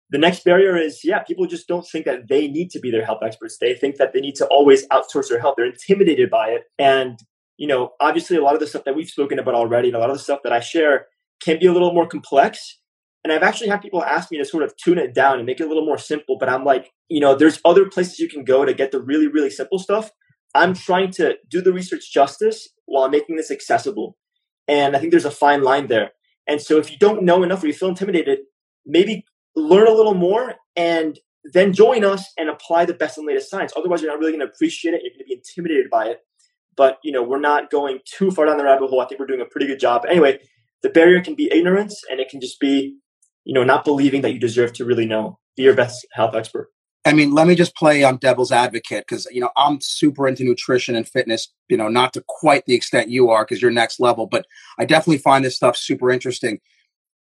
The 0.09 0.17
next 0.19 0.43
barrier 0.43 0.77
is, 0.77 1.03
yeah, 1.03 1.23
people 1.23 1.47
just 1.47 1.67
don't 1.67 1.87
think 1.87 2.05
that 2.05 2.27
they 2.27 2.47
need 2.47 2.69
to 2.71 2.79
be 2.79 2.91
their 2.91 3.05
health 3.05 3.23
experts. 3.23 3.57
They 3.59 3.73
think 3.73 3.95
that 3.95 4.13
they 4.13 4.19
need 4.19 4.35
to 4.35 4.45
always 4.47 4.87
outsource 4.89 5.29
their 5.29 5.39
health. 5.39 5.55
They're 5.57 5.65
intimidated 5.65 6.29
by 6.29 6.49
it. 6.49 6.63
And, 6.77 7.17
you 7.57 7.65
know, 7.65 7.93
obviously 7.99 8.37
a 8.37 8.43
lot 8.43 8.53
of 8.53 8.59
the 8.59 8.67
stuff 8.67 8.83
that 8.83 8.95
we've 8.95 9.09
spoken 9.09 9.39
about 9.39 9.55
already 9.55 9.87
and 9.87 9.95
a 9.95 9.99
lot 9.99 10.11
of 10.11 10.17
the 10.17 10.23
stuff 10.23 10.41
that 10.43 10.53
I 10.53 10.59
share 10.59 11.07
can 11.41 11.57
be 11.59 11.65
a 11.65 11.73
little 11.73 11.93
more 11.93 12.05
complex. 12.07 12.79
And 13.23 13.31
I've 13.31 13.43
actually 13.43 13.69
had 13.69 13.81
people 13.81 14.03
ask 14.03 14.31
me 14.31 14.37
to 14.37 14.45
sort 14.45 14.63
of 14.63 14.75
tune 14.75 14.97
it 14.97 15.13
down 15.13 15.37
and 15.37 15.45
make 15.45 15.59
it 15.59 15.63
a 15.63 15.67
little 15.67 15.85
more 15.85 15.97
simple. 15.97 16.37
But 16.37 16.49
I'm 16.49 16.65
like, 16.65 16.91
you 17.07 17.19
know, 17.21 17.35
there's 17.35 17.59
other 17.63 17.85
places 17.85 18.19
you 18.19 18.27
can 18.27 18.43
go 18.43 18.65
to 18.65 18.73
get 18.73 18.91
the 18.91 19.01
really, 19.01 19.27
really 19.27 19.49
simple 19.49 19.79
stuff. 19.79 20.11
I'm 20.53 20.73
trying 20.73 21.11
to 21.11 21.37
do 21.49 21.61
the 21.61 21.73
research 21.73 22.11
justice 22.11 22.67
while 22.85 23.09
making 23.09 23.37
this 23.37 23.49
accessible. 23.49 24.17
And 24.67 24.95
I 24.95 24.99
think 24.99 25.11
there's 25.11 25.25
a 25.25 25.31
fine 25.31 25.63
line 25.63 25.87
there. 25.87 26.11
And 26.47 26.61
so 26.61 26.77
if 26.77 26.91
you 26.91 26.97
don't 26.97 27.23
know 27.23 27.43
enough 27.43 27.63
or 27.63 27.67
you 27.67 27.73
feel 27.73 27.89
intimidated, 27.89 28.39
maybe 28.85 29.25
learn 29.55 29.87
a 29.87 29.93
little 29.93 30.13
more 30.13 30.55
and 30.75 31.19
then 31.53 31.73
join 31.73 32.03
us 32.03 32.25
and 32.37 32.49
apply 32.49 32.85
the 32.85 32.93
best 32.93 33.17
and 33.17 33.27
latest 33.27 33.49
science. 33.49 33.73
Otherwise, 33.75 34.01
you're 34.01 34.11
not 34.11 34.19
really 34.19 34.31
going 34.31 34.45
to 34.45 34.53
appreciate 34.53 34.93
it. 34.93 35.01
You're 35.03 35.11
going 35.11 35.19
to 35.19 35.25
be 35.25 35.33
intimidated 35.33 35.89
by 35.89 36.07
it. 36.07 36.19
But 36.75 36.97
you 37.03 37.11
know, 37.11 37.23
we're 37.23 37.39
not 37.39 37.69
going 37.69 37.99
too 38.05 38.31
far 38.31 38.45
down 38.45 38.57
the 38.57 38.63
rabbit 38.63 38.89
hole. 38.89 39.01
I 39.01 39.05
think 39.05 39.19
we're 39.19 39.27
doing 39.27 39.41
a 39.41 39.45
pretty 39.45 39.67
good 39.67 39.79
job. 39.79 40.05
Anyway, 40.09 40.39
the 40.81 40.89
barrier 40.89 41.21
can 41.21 41.35
be 41.35 41.49
ignorance, 41.51 42.01
and 42.09 42.19
it 42.19 42.29
can 42.29 42.41
just 42.41 42.59
be, 42.59 42.97
you 43.45 43.53
know, 43.53 43.63
not 43.63 43.85
believing 43.85 44.21
that 44.21 44.33
you 44.33 44.39
deserve 44.39 44.73
to 44.73 44.85
really 44.85 45.05
know. 45.05 45.39
Be 45.55 45.63
your 45.63 45.75
best 45.75 46.05
health 46.13 46.35
expert. 46.35 46.69
I 47.05 47.11
mean, 47.11 47.31
let 47.31 47.47
me 47.47 47.55
just 47.55 47.75
play 47.75 48.03
on 48.03 48.17
devil's 48.17 48.51
advocate 48.51 49.05
because 49.07 49.27
you 49.29 49.41
know 49.41 49.49
I'm 49.57 49.79
super 49.81 50.27
into 50.27 50.43
nutrition 50.43 50.95
and 50.95 51.07
fitness. 51.07 51.51
You 51.67 51.77
know, 51.77 51.89
not 51.89 52.13
to 52.13 52.23
quite 52.27 52.65
the 52.65 52.75
extent 52.75 53.09
you 53.09 53.29
are 53.29 53.43
because 53.43 53.61
you're 53.61 53.71
next 53.71 53.99
level, 53.99 54.25
but 54.25 54.45
I 54.79 54.85
definitely 54.85 55.17
find 55.17 55.43
this 55.43 55.55
stuff 55.55 55.75
super 55.75 56.09
interesting. 56.11 56.59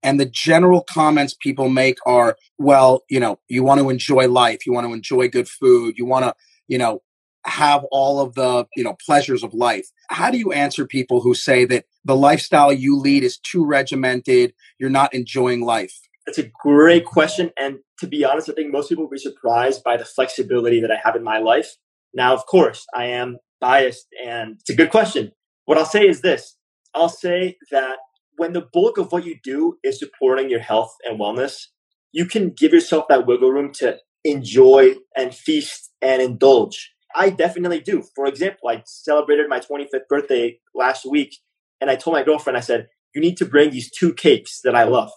And 0.01 0.19
the 0.19 0.25
general 0.25 0.81
comments 0.81 1.33
people 1.33 1.67
make 1.67 1.97
are, 2.05 2.37
well, 2.57 3.03
you 3.09 3.19
know, 3.19 3.39
you 3.47 3.63
want 3.63 3.81
to 3.81 3.89
enjoy 3.89 4.27
life, 4.27 4.65
you 4.65 4.71
want 4.71 4.87
to 4.87 4.93
enjoy 4.93 5.27
good 5.29 5.49
food, 5.49 5.97
you 5.97 6.05
want 6.05 6.25
to, 6.25 6.35
you 6.67 6.77
know, 6.77 7.01
have 7.45 7.83
all 7.91 8.19
of 8.19 8.33
the 8.35 8.65
you 8.75 8.83
know 8.83 8.95
pleasures 9.05 9.43
of 9.43 9.53
life. 9.53 9.87
How 10.09 10.31
do 10.31 10.37
you 10.37 10.51
answer 10.51 10.85
people 10.85 11.21
who 11.21 11.33
say 11.33 11.65
that 11.65 11.85
the 12.03 12.15
lifestyle 12.15 12.71
you 12.71 12.97
lead 12.97 13.23
is 13.23 13.37
too 13.37 13.65
regimented? 13.65 14.53
You're 14.79 14.89
not 14.89 15.13
enjoying 15.13 15.61
life. 15.61 15.95
That's 16.25 16.39
a 16.39 16.51
great 16.63 17.05
question. 17.05 17.51
And 17.57 17.77
to 17.99 18.07
be 18.07 18.25
honest, 18.25 18.49
I 18.49 18.53
think 18.53 18.71
most 18.71 18.89
people 18.89 19.05
will 19.05 19.11
be 19.11 19.17
surprised 19.17 19.83
by 19.83 19.97
the 19.97 20.05
flexibility 20.05 20.81
that 20.81 20.91
I 20.91 20.99
have 21.03 21.15
in 21.15 21.23
my 21.23 21.37
life. 21.37 21.75
Now, 22.13 22.33
of 22.33 22.45
course, 22.45 22.85
I 22.95 23.05
am 23.05 23.37
biased 23.61 24.07
and 24.25 24.55
it's 24.59 24.69
a 24.69 24.75
good 24.75 24.89
question. 24.89 25.31
What 25.65 25.77
I'll 25.77 25.85
say 25.85 26.07
is 26.07 26.21
this 26.21 26.55
I'll 26.93 27.09
say 27.09 27.57
that 27.71 27.97
when 28.37 28.53
the 28.53 28.67
bulk 28.73 28.97
of 28.97 29.11
what 29.11 29.25
you 29.25 29.37
do 29.43 29.77
is 29.83 29.99
supporting 29.99 30.49
your 30.49 30.59
health 30.59 30.93
and 31.05 31.19
wellness, 31.19 31.67
you 32.11 32.25
can 32.25 32.49
give 32.49 32.73
yourself 32.73 33.05
that 33.09 33.27
wiggle 33.27 33.51
room 33.51 33.71
to 33.73 33.97
enjoy 34.23 34.95
and 35.15 35.33
feast 35.33 35.91
and 36.01 36.21
indulge. 36.21 36.91
I 37.15 37.29
definitely 37.29 37.79
do. 37.79 38.03
For 38.15 38.25
example, 38.25 38.69
I 38.69 38.83
celebrated 38.85 39.47
my 39.47 39.59
25th 39.59 40.07
birthday 40.09 40.59
last 40.73 41.05
week 41.05 41.37
and 41.79 41.89
I 41.89 41.95
told 41.95 42.15
my 42.15 42.23
girlfriend, 42.23 42.57
I 42.57 42.61
said, 42.61 42.87
you 43.13 43.21
need 43.21 43.37
to 43.37 43.45
bring 43.45 43.71
these 43.71 43.91
two 43.91 44.13
cakes 44.13 44.59
that 44.63 44.75
I 44.75 44.83
love. 44.83 45.11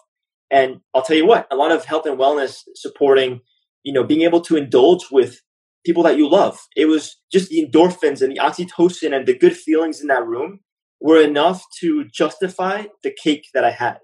And 0.51 0.81
I'll 0.95 1.03
tell 1.03 1.17
you 1.17 1.27
what, 1.27 1.47
a 1.51 1.57
lot 1.57 1.73
of 1.73 1.85
health 1.85 2.07
and 2.07 2.19
wellness 2.19 2.63
supporting, 2.75 3.41
you 3.83 3.93
know, 3.93 4.05
being 4.05 4.23
able 4.23 4.41
to 4.43 4.57
indulge 4.57 5.11
with 5.11 5.41
people 5.85 6.03
that 6.05 6.17
you 6.17 6.29
love. 6.29 6.59
It 6.77 6.87
was 6.87 7.17
just 7.31 7.51
the 7.51 7.65
endorphins 7.65 8.23
and 8.23 8.33
the 8.33 8.41
oxytocin 8.41 9.15
and 9.15 9.27
the 9.27 9.37
good 9.37 9.57
feelings 9.57 10.01
in 10.01 10.09
that 10.09 10.27
room 10.27 10.61
were 11.01 11.21
enough 11.21 11.65
to 11.81 12.05
justify 12.07 12.85
the 13.03 13.15
cake 13.23 13.47
that 13.55 13.65
I 13.65 13.71
had 13.71 13.99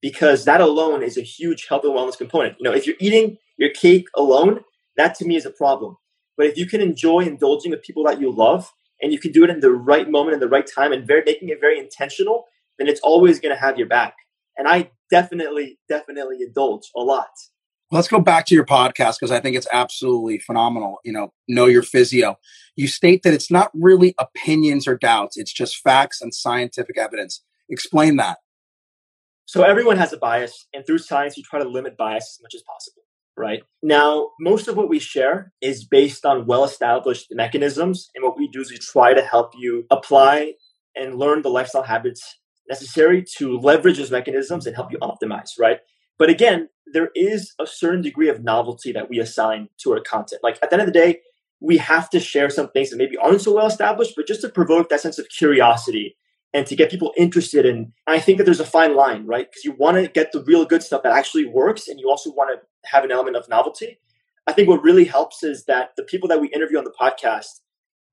because 0.00 0.44
that 0.44 0.60
alone 0.60 1.02
is 1.02 1.18
a 1.18 1.22
huge 1.22 1.66
health 1.68 1.84
and 1.84 1.92
wellness 1.92 2.16
component. 2.16 2.56
You 2.58 2.64
know, 2.64 2.74
if 2.74 2.86
you're 2.86 2.96
eating 3.00 3.36
your 3.58 3.70
cake 3.70 4.06
alone, 4.16 4.60
that 4.96 5.14
to 5.16 5.26
me 5.26 5.36
is 5.36 5.46
a 5.46 5.50
problem. 5.50 5.96
But 6.36 6.46
if 6.46 6.56
you 6.56 6.66
can 6.66 6.80
enjoy 6.80 7.20
indulging 7.20 7.70
with 7.70 7.82
people 7.82 8.04
that 8.04 8.20
you 8.20 8.32
love 8.32 8.72
and 9.02 9.12
you 9.12 9.18
can 9.18 9.32
do 9.32 9.44
it 9.44 9.50
in 9.50 9.60
the 9.60 9.70
right 9.70 10.10
moment 10.10 10.34
in 10.34 10.40
the 10.40 10.48
right 10.48 10.66
time 10.66 10.92
and 10.92 11.06
very 11.06 11.22
making 11.26 11.50
it 11.50 11.60
very 11.60 11.78
intentional, 11.78 12.44
then 12.78 12.88
it's 12.88 13.00
always 13.00 13.40
going 13.40 13.54
to 13.54 13.60
have 13.60 13.76
your 13.76 13.88
back. 13.88 14.14
And 14.60 14.68
I 14.68 14.90
definitely, 15.10 15.78
definitely 15.88 16.42
indulge 16.42 16.90
a 16.94 17.00
lot. 17.00 17.30
Let's 17.90 18.08
go 18.08 18.20
back 18.20 18.44
to 18.46 18.54
your 18.54 18.66
podcast 18.66 19.14
because 19.18 19.30
I 19.30 19.40
think 19.40 19.56
it's 19.56 19.66
absolutely 19.72 20.38
phenomenal. 20.38 20.98
You 21.02 21.14
know, 21.14 21.32
know 21.48 21.64
your 21.64 21.82
physio. 21.82 22.38
You 22.76 22.86
state 22.86 23.22
that 23.22 23.32
it's 23.32 23.50
not 23.50 23.70
really 23.72 24.14
opinions 24.18 24.86
or 24.86 24.98
doubts, 24.98 25.38
it's 25.38 25.50
just 25.50 25.78
facts 25.78 26.20
and 26.20 26.34
scientific 26.34 26.98
evidence. 26.98 27.42
Explain 27.70 28.16
that. 28.16 28.36
So, 29.46 29.62
everyone 29.62 29.96
has 29.96 30.12
a 30.12 30.18
bias, 30.18 30.66
and 30.74 30.84
through 30.86 30.98
science, 30.98 31.38
you 31.38 31.42
try 31.42 31.58
to 31.58 31.68
limit 31.68 31.96
bias 31.96 32.36
as 32.38 32.42
much 32.42 32.54
as 32.54 32.62
possible. 32.62 33.02
right? 33.38 33.62
Now, 33.82 34.28
most 34.40 34.68
of 34.68 34.76
what 34.76 34.90
we 34.90 34.98
share 34.98 35.54
is 35.62 35.86
based 35.86 36.26
on 36.26 36.44
well 36.44 36.64
established 36.64 37.28
mechanisms. 37.30 38.10
And 38.14 38.22
what 38.22 38.36
we 38.36 38.46
do 38.46 38.60
is 38.60 38.70
we 38.70 38.76
try 38.76 39.14
to 39.14 39.22
help 39.22 39.52
you 39.58 39.86
apply 39.90 40.52
and 40.94 41.14
learn 41.14 41.40
the 41.40 41.48
lifestyle 41.48 41.82
habits 41.82 42.39
necessary 42.70 43.22
to 43.36 43.58
leverage 43.58 43.98
those 43.98 44.10
mechanisms 44.10 44.66
and 44.66 44.74
help 44.74 44.90
you 44.90 44.98
optimize, 44.98 45.58
right? 45.58 45.80
But 46.18 46.30
again, 46.30 46.68
there 46.92 47.10
is 47.14 47.52
a 47.60 47.66
certain 47.66 48.02
degree 48.02 48.28
of 48.28 48.42
novelty 48.42 48.92
that 48.92 49.10
we 49.10 49.18
assign 49.18 49.68
to 49.82 49.92
our 49.92 50.00
content. 50.00 50.40
Like 50.42 50.58
at 50.62 50.70
the 50.70 50.74
end 50.74 50.82
of 50.82 50.86
the 50.86 50.98
day, 50.98 51.20
we 51.60 51.76
have 51.76 52.08
to 52.10 52.20
share 52.20 52.48
some 52.48 52.70
things 52.70 52.90
that 52.90 52.96
maybe 52.96 53.16
aren't 53.18 53.42
so 53.42 53.54
well 53.54 53.66
established, 53.66 54.14
but 54.16 54.26
just 54.26 54.40
to 54.40 54.48
provoke 54.48 54.88
that 54.88 55.00
sense 55.00 55.18
of 55.18 55.28
curiosity 55.28 56.16
and 56.52 56.66
to 56.66 56.74
get 56.74 56.90
people 56.90 57.12
interested 57.16 57.64
in. 57.66 57.92
I 58.06 58.18
think 58.18 58.38
that 58.38 58.44
there's 58.44 58.60
a 58.60 58.64
fine 58.64 58.96
line, 58.96 59.26
right? 59.26 59.46
Because 59.48 59.64
you 59.64 59.72
want 59.72 59.98
to 59.98 60.08
get 60.08 60.32
the 60.32 60.42
real 60.42 60.64
good 60.64 60.82
stuff 60.82 61.02
that 61.02 61.12
actually 61.12 61.46
works, 61.46 61.86
and 61.86 62.00
you 62.00 62.08
also 62.08 62.30
want 62.30 62.50
to 62.50 62.88
have 62.90 63.04
an 63.04 63.12
element 63.12 63.36
of 63.36 63.48
novelty. 63.48 63.98
I 64.46 64.52
think 64.52 64.68
what 64.68 64.82
really 64.82 65.04
helps 65.04 65.42
is 65.44 65.64
that 65.66 65.90
the 65.96 66.02
people 66.02 66.28
that 66.28 66.40
we 66.40 66.48
interview 66.48 66.78
on 66.78 66.84
the 66.84 66.94
podcast, 66.98 67.60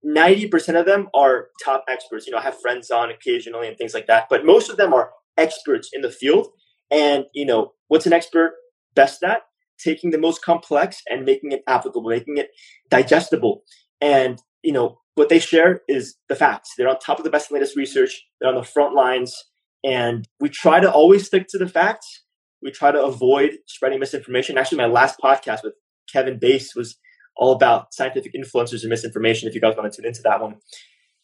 90% 0.05 0.79
of 0.79 0.85
them 0.85 1.07
are 1.13 1.47
top 1.63 1.83
experts. 1.89 2.27
You 2.27 2.33
know, 2.33 2.39
I 2.39 2.43
have 2.43 2.59
friends 2.59 2.91
on 2.91 3.09
occasionally 3.09 3.67
and 3.67 3.77
things 3.77 3.93
like 3.93 4.07
that, 4.07 4.27
but 4.29 4.45
most 4.45 4.69
of 4.69 4.77
them 4.77 4.93
are 4.93 5.11
experts 5.37 5.89
in 5.93 6.01
the 6.01 6.11
field. 6.11 6.47
And, 6.91 7.25
you 7.33 7.45
know, 7.45 7.73
what's 7.87 8.05
an 8.05 8.13
expert 8.13 8.53
best 8.95 9.23
at? 9.23 9.41
Taking 9.79 10.11
the 10.11 10.17
most 10.17 10.43
complex 10.43 11.01
and 11.09 11.25
making 11.25 11.51
it 11.51 11.61
applicable, 11.67 12.09
making 12.09 12.37
it 12.37 12.49
digestible. 12.89 13.63
And, 14.01 14.41
you 14.63 14.71
know, 14.71 14.99
what 15.15 15.29
they 15.29 15.39
share 15.39 15.81
is 15.87 16.15
the 16.29 16.35
facts. 16.35 16.71
They're 16.77 16.87
on 16.87 16.99
top 16.99 17.17
of 17.17 17.23
the 17.23 17.31
best 17.31 17.49
and 17.49 17.59
latest 17.59 17.75
research. 17.75 18.23
They're 18.39 18.49
on 18.49 18.55
the 18.55 18.63
front 18.63 18.93
lines. 18.93 19.35
And 19.83 20.27
we 20.39 20.49
try 20.49 20.79
to 20.79 20.91
always 20.91 21.25
stick 21.25 21.47
to 21.49 21.57
the 21.57 21.67
facts. 21.67 22.23
We 22.61 22.71
try 22.71 22.91
to 22.91 23.03
avoid 23.03 23.57
spreading 23.67 23.99
misinformation. 23.99 24.57
Actually, 24.57 24.79
my 24.79 24.85
last 24.85 25.19
podcast 25.23 25.63
with 25.63 25.73
Kevin 26.11 26.39
Bass 26.39 26.75
was 26.75 26.97
all 27.37 27.53
about 27.53 27.93
scientific 27.93 28.33
influencers 28.33 28.81
and 28.81 28.89
misinformation. 28.89 29.47
If 29.47 29.55
you 29.55 29.61
guys 29.61 29.75
want 29.77 29.91
to 29.91 29.95
tune 29.95 30.07
into 30.07 30.21
that 30.23 30.41
one. 30.41 30.55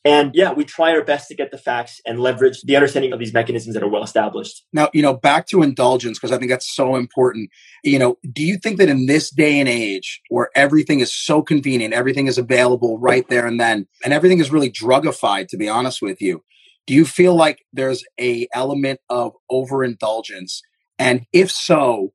And 0.06 0.32
yeah, 0.36 0.52
we 0.52 0.66
try 0.66 0.92
our 0.92 1.04
best 1.04 1.30
to 1.30 1.36
get 1.36 1.52
the 1.52 1.58
facts 1.58 2.02
and 2.06 2.20
leverage 2.20 2.62
the 2.64 2.76
understanding 2.76 3.14
of 3.14 3.20
these 3.20 3.34
mechanisms 3.34 3.74
that 3.74 3.84
are 3.84 3.88
well 3.88 4.04
established. 4.04 4.66
Now, 4.74 4.90
you 4.94 5.02
know, 5.02 5.14
back 5.14 5.48
to 5.48 5.62
indulgence, 5.62 6.20
because 6.20 6.34
I 6.34 6.38
think 6.38 6.52
that's 6.52 6.76
so 6.76 6.98
important. 6.98 7.50
You 7.86 8.00
know, 8.00 8.18
do 8.34 8.44
you 8.44 8.58
think 8.58 8.80
that 8.80 8.90
in 8.90 9.06
this 9.06 9.30
day 9.30 9.62
and 9.62 9.70
age 9.70 10.20
where 10.28 10.50
everything 10.56 11.00
is 11.00 11.14
so 11.14 11.42
convenient, 11.42 11.94
everything 11.94 12.28
is 12.28 12.38
available 12.38 13.00
right 13.00 13.26
there 13.30 13.48
and 13.48 13.62
then, 13.62 13.88
and 14.04 14.14
everything 14.14 14.40
is 14.40 14.52
really 14.52 14.70
drugified, 14.70 15.48
to 15.50 15.58
be 15.58 15.70
honest 15.70 16.02
with 16.02 16.22
you, 16.22 16.44
do 16.86 16.94
you 16.94 17.06
feel 17.06 17.34
like 17.34 17.60
there's 17.72 18.04
a 18.20 18.46
element 18.54 19.00
of 19.10 19.32
overindulgence? 19.50 20.62
And 21.00 21.26
if 21.32 21.50
so, 21.50 22.12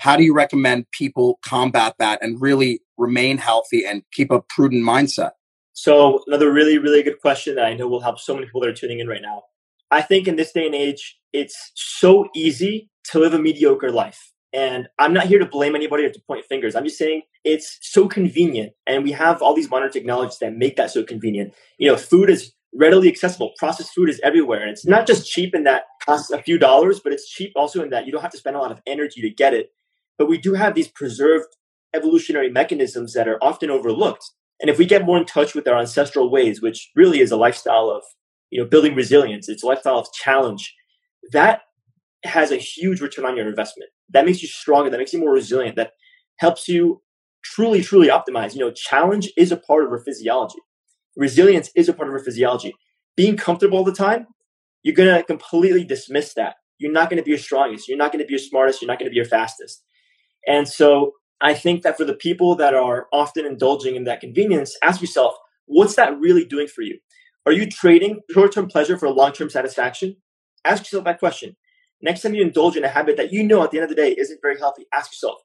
how 0.00 0.16
do 0.16 0.24
you 0.24 0.32
recommend 0.32 0.90
people 0.92 1.38
combat 1.44 1.94
that 1.98 2.18
and 2.22 2.40
really 2.40 2.80
remain 2.96 3.36
healthy 3.36 3.84
and 3.84 4.02
keep 4.12 4.30
a 4.30 4.40
prudent 4.40 4.82
mindset? 4.82 5.32
So 5.74 6.24
another 6.26 6.50
really, 6.50 6.78
really 6.78 7.02
good 7.02 7.20
question 7.20 7.54
that 7.56 7.66
I 7.66 7.74
know 7.74 7.86
will 7.86 8.00
help 8.00 8.18
so 8.18 8.32
many 8.32 8.46
people 8.46 8.62
that 8.62 8.70
are 8.70 8.74
tuning 8.74 9.00
in 9.00 9.08
right 9.08 9.20
now. 9.20 9.42
I 9.90 10.00
think 10.00 10.26
in 10.26 10.36
this 10.36 10.52
day 10.52 10.64
and 10.64 10.74
age, 10.74 11.18
it's 11.34 11.72
so 11.74 12.28
easy 12.34 12.88
to 13.10 13.18
live 13.18 13.34
a 13.34 13.38
mediocre 13.38 13.92
life. 13.92 14.32
And 14.54 14.88
I'm 14.98 15.12
not 15.12 15.26
here 15.26 15.38
to 15.38 15.44
blame 15.44 15.74
anybody 15.76 16.04
or 16.04 16.10
to 16.10 16.20
point 16.26 16.46
fingers. 16.46 16.74
I'm 16.74 16.84
just 16.84 16.96
saying 16.96 17.22
it's 17.44 17.78
so 17.82 18.08
convenient. 18.08 18.72
And 18.86 19.04
we 19.04 19.12
have 19.12 19.42
all 19.42 19.54
these 19.54 19.70
modern 19.70 19.92
technologies 19.92 20.38
that 20.38 20.56
make 20.56 20.76
that 20.76 20.90
so 20.90 21.04
convenient. 21.04 21.52
You 21.76 21.90
know, 21.90 21.98
food 21.98 22.30
is 22.30 22.52
readily 22.74 23.08
accessible. 23.08 23.52
Processed 23.58 23.92
food 23.94 24.08
is 24.08 24.18
everywhere. 24.24 24.62
And 24.62 24.70
it's 24.70 24.86
not 24.86 25.06
just 25.06 25.30
cheap 25.30 25.54
in 25.54 25.64
that 25.64 25.84
costs 26.04 26.30
a 26.30 26.42
few 26.42 26.58
dollars, 26.58 27.00
but 27.00 27.12
it's 27.12 27.28
cheap 27.28 27.52
also 27.54 27.82
in 27.82 27.90
that 27.90 28.06
you 28.06 28.12
don't 28.12 28.22
have 28.22 28.30
to 28.30 28.38
spend 28.38 28.56
a 28.56 28.60
lot 28.60 28.72
of 28.72 28.80
energy 28.86 29.20
to 29.20 29.28
get 29.28 29.52
it. 29.52 29.72
But 30.20 30.28
we 30.28 30.36
do 30.36 30.52
have 30.52 30.74
these 30.74 30.88
preserved 30.88 31.46
evolutionary 31.96 32.50
mechanisms 32.50 33.14
that 33.14 33.26
are 33.26 33.42
often 33.42 33.70
overlooked. 33.70 34.22
And 34.60 34.68
if 34.68 34.76
we 34.76 34.84
get 34.84 35.06
more 35.06 35.16
in 35.16 35.24
touch 35.24 35.54
with 35.54 35.66
our 35.66 35.78
ancestral 35.78 36.30
ways, 36.30 36.60
which 36.60 36.90
really 36.94 37.20
is 37.20 37.30
a 37.30 37.38
lifestyle 37.38 37.88
of, 37.88 38.02
you 38.50 38.62
know, 38.62 38.68
building 38.68 38.94
resilience, 38.94 39.48
it's 39.48 39.62
a 39.62 39.66
lifestyle 39.66 39.96
of 39.96 40.12
challenge, 40.12 40.74
that 41.32 41.62
has 42.22 42.50
a 42.50 42.56
huge 42.56 43.00
return 43.00 43.24
on 43.24 43.34
your 43.34 43.48
investment. 43.48 43.88
That 44.10 44.26
makes 44.26 44.42
you 44.42 44.48
stronger, 44.48 44.90
that 44.90 44.98
makes 44.98 45.14
you 45.14 45.20
more 45.20 45.32
resilient, 45.32 45.76
that 45.76 45.92
helps 46.36 46.68
you 46.68 47.00
truly, 47.42 47.80
truly 47.80 48.08
optimize. 48.08 48.52
You 48.52 48.60
know, 48.60 48.72
challenge 48.72 49.32
is 49.38 49.50
a 49.50 49.56
part 49.56 49.86
of 49.86 49.90
our 49.90 50.00
physiology. 50.04 50.58
Resilience 51.16 51.70
is 51.74 51.88
a 51.88 51.94
part 51.94 52.08
of 52.08 52.12
our 52.12 52.22
physiology. 52.22 52.74
Being 53.16 53.38
comfortable 53.38 53.78
all 53.78 53.84
the 53.84 53.92
time, 53.92 54.26
you're 54.82 54.94
gonna 54.94 55.22
completely 55.22 55.82
dismiss 55.82 56.34
that. 56.34 56.56
You're 56.76 56.92
not 56.92 57.08
gonna 57.08 57.22
be 57.22 57.30
your 57.30 57.38
strongest, 57.38 57.88
you're 57.88 57.96
not 57.96 58.12
gonna 58.12 58.26
be 58.26 58.34
your 58.34 58.38
smartest, 58.38 58.82
you're 58.82 58.88
not 58.88 58.98
gonna 58.98 59.10
be 59.10 59.16
your 59.16 59.24
fastest. 59.24 59.82
And 60.46 60.68
so 60.68 61.12
I 61.40 61.54
think 61.54 61.82
that 61.82 61.96
for 61.96 62.04
the 62.04 62.14
people 62.14 62.54
that 62.56 62.74
are 62.74 63.06
often 63.12 63.46
indulging 63.46 63.96
in 63.96 64.04
that 64.04 64.20
convenience, 64.20 64.76
ask 64.82 65.00
yourself, 65.00 65.34
what's 65.66 65.96
that 65.96 66.18
really 66.18 66.44
doing 66.44 66.66
for 66.68 66.82
you? 66.82 66.98
Are 67.46 67.52
you 67.52 67.68
trading 67.68 68.20
short 68.30 68.52
term 68.52 68.68
pleasure 68.68 68.98
for 68.98 69.08
long 69.08 69.32
term 69.32 69.48
satisfaction? 69.48 70.16
Ask 70.64 70.84
yourself 70.84 71.04
that 71.04 71.18
question. 71.18 71.56
Next 72.02 72.22
time 72.22 72.34
you 72.34 72.42
indulge 72.42 72.76
in 72.76 72.84
a 72.84 72.88
habit 72.88 73.16
that 73.16 73.32
you 73.32 73.42
know 73.42 73.62
at 73.62 73.70
the 73.70 73.78
end 73.78 73.84
of 73.84 73.90
the 73.90 74.00
day 74.00 74.14
isn't 74.16 74.40
very 74.42 74.58
healthy, 74.58 74.86
ask 74.92 75.12
yourself, 75.12 75.40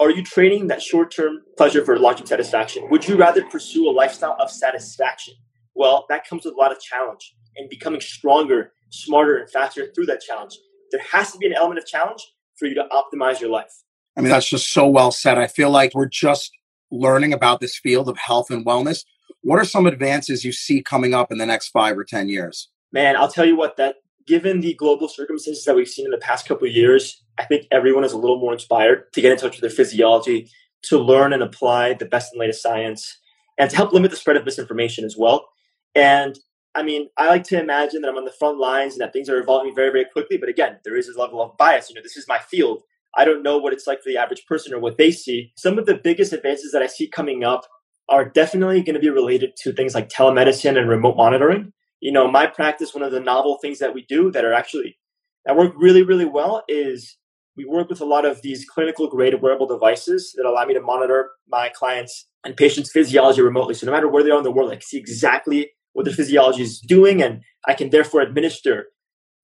are 0.00 0.10
you 0.10 0.22
trading 0.24 0.66
that 0.68 0.82
short 0.82 1.12
term 1.12 1.42
pleasure 1.56 1.84
for 1.84 1.98
long 1.98 2.16
term 2.16 2.26
satisfaction? 2.26 2.88
Would 2.90 3.06
you 3.06 3.16
rather 3.16 3.44
pursue 3.44 3.88
a 3.88 3.92
lifestyle 3.92 4.36
of 4.40 4.50
satisfaction? 4.50 5.34
Well, 5.74 6.06
that 6.08 6.26
comes 6.26 6.44
with 6.44 6.54
a 6.54 6.56
lot 6.56 6.72
of 6.72 6.80
challenge 6.80 7.34
and 7.56 7.68
becoming 7.70 8.00
stronger, 8.00 8.72
smarter, 8.90 9.36
and 9.36 9.50
faster 9.50 9.92
through 9.94 10.06
that 10.06 10.20
challenge. 10.20 10.58
There 10.90 11.00
has 11.12 11.32
to 11.32 11.38
be 11.38 11.46
an 11.46 11.54
element 11.54 11.78
of 11.78 11.86
challenge 11.86 12.20
for 12.58 12.66
you 12.66 12.74
to 12.74 12.86
optimize 12.92 13.40
your 13.40 13.50
life. 13.50 13.72
I 14.16 14.20
mean, 14.20 14.30
that's 14.30 14.48
just 14.48 14.72
so 14.72 14.86
well 14.86 15.10
said. 15.10 15.38
I 15.38 15.46
feel 15.46 15.70
like 15.70 15.94
we're 15.94 16.06
just 16.06 16.50
learning 16.90 17.32
about 17.32 17.60
this 17.60 17.78
field 17.78 18.08
of 18.08 18.18
health 18.18 18.50
and 18.50 18.64
wellness. 18.64 19.04
What 19.42 19.58
are 19.58 19.64
some 19.64 19.86
advances 19.86 20.44
you 20.44 20.52
see 20.52 20.82
coming 20.82 21.14
up 21.14 21.32
in 21.32 21.38
the 21.38 21.46
next 21.46 21.68
five 21.68 21.96
or 21.98 22.04
10 22.04 22.28
years? 22.28 22.68
Man, 22.92 23.16
I'll 23.16 23.30
tell 23.30 23.46
you 23.46 23.56
what, 23.56 23.76
that 23.78 23.96
given 24.26 24.60
the 24.60 24.74
global 24.74 25.08
circumstances 25.08 25.64
that 25.64 25.74
we've 25.74 25.88
seen 25.88 26.04
in 26.04 26.10
the 26.10 26.18
past 26.18 26.46
couple 26.46 26.68
of 26.68 26.74
years, 26.74 27.22
I 27.38 27.44
think 27.44 27.66
everyone 27.70 28.04
is 28.04 28.12
a 28.12 28.18
little 28.18 28.38
more 28.38 28.52
inspired 28.52 29.12
to 29.14 29.20
get 29.20 29.32
in 29.32 29.38
touch 29.38 29.52
with 29.52 29.62
their 29.62 29.70
physiology, 29.70 30.50
to 30.82 30.98
learn 30.98 31.32
and 31.32 31.42
apply 31.42 31.94
the 31.94 32.04
best 32.04 32.32
and 32.32 32.40
latest 32.40 32.62
science, 32.62 33.18
and 33.58 33.70
to 33.70 33.76
help 33.76 33.92
limit 33.92 34.10
the 34.10 34.16
spread 34.16 34.36
of 34.36 34.44
misinformation 34.44 35.04
as 35.04 35.16
well. 35.16 35.48
And 35.94 36.38
I 36.74 36.82
mean, 36.82 37.08
I 37.18 37.28
like 37.28 37.44
to 37.44 37.60
imagine 37.60 38.02
that 38.02 38.08
I'm 38.08 38.16
on 38.16 38.24
the 38.24 38.32
front 38.32 38.58
lines 38.58 38.94
and 38.94 39.00
that 39.00 39.12
things 39.12 39.28
are 39.28 39.38
evolving 39.38 39.74
very, 39.74 39.90
very 39.90 40.06
quickly. 40.06 40.36
But 40.38 40.48
again, 40.48 40.78
there 40.84 40.96
is 40.96 41.08
a 41.08 41.18
level 41.18 41.42
of 41.42 41.56
bias. 41.58 41.90
You 41.90 41.96
know, 41.96 42.02
this 42.02 42.16
is 42.16 42.26
my 42.28 42.38
field. 42.38 42.82
I 43.16 43.24
don't 43.24 43.42
know 43.42 43.58
what 43.58 43.72
it's 43.72 43.86
like 43.86 44.02
for 44.02 44.08
the 44.10 44.16
average 44.16 44.44
person 44.46 44.72
or 44.72 44.80
what 44.80 44.98
they 44.98 45.10
see. 45.10 45.52
Some 45.56 45.78
of 45.78 45.86
the 45.86 46.00
biggest 46.02 46.32
advances 46.32 46.72
that 46.72 46.82
I 46.82 46.86
see 46.86 47.08
coming 47.08 47.44
up 47.44 47.62
are 48.08 48.28
definitely 48.28 48.82
going 48.82 48.94
to 48.94 49.00
be 49.00 49.10
related 49.10 49.52
to 49.62 49.72
things 49.72 49.94
like 49.94 50.08
telemedicine 50.08 50.78
and 50.78 50.88
remote 50.88 51.16
monitoring. 51.16 51.72
You 52.00 52.12
know, 52.12 52.30
my 52.30 52.46
practice, 52.46 52.94
one 52.94 53.02
of 53.02 53.12
the 53.12 53.20
novel 53.20 53.58
things 53.60 53.78
that 53.78 53.94
we 53.94 54.04
do 54.08 54.30
that 54.32 54.44
are 54.44 54.52
actually 54.52 54.98
that 55.44 55.56
work 55.56 55.72
really, 55.76 56.02
really 56.02 56.24
well 56.24 56.62
is 56.68 57.16
we 57.56 57.64
work 57.64 57.88
with 57.88 58.00
a 58.00 58.04
lot 58.04 58.24
of 58.24 58.42
these 58.42 58.64
clinical 58.64 59.08
grade 59.08 59.40
wearable 59.42 59.66
devices 59.66 60.32
that 60.36 60.46
allow 60.46 60.64
me 60.64 60.74
to 60.74 60.80
monitor 60.80 61.30
my 61.48 61.68
clients 61.68 62.28
and 62.44 62.56
patients' 62.56 62.90
physiology 62.90 63.42
remotely. 63.42 63.74
So 63.74 63.86
no 63.86 63.92
matter 63.92 64.08
where 64.08 64.22
they 64.22 64.30
are 64.30 64.38
in 64.38 64.44
the 64.44 64.50
world, 64.50 64.70
I 64.70 64.76
can 64.76 64.82
see 64.82 64.98
exactly 64.98 65.70
what 65.92 66.04
their 66.04 66.14
physiology 66.14 66.62
is 66.62 66.80
doing, 66.80 67.22
and 67.22 67.42
I 67.66 67.74
can 67.74 67.90
therefore 67.90 68.22
administer 68.22 68.86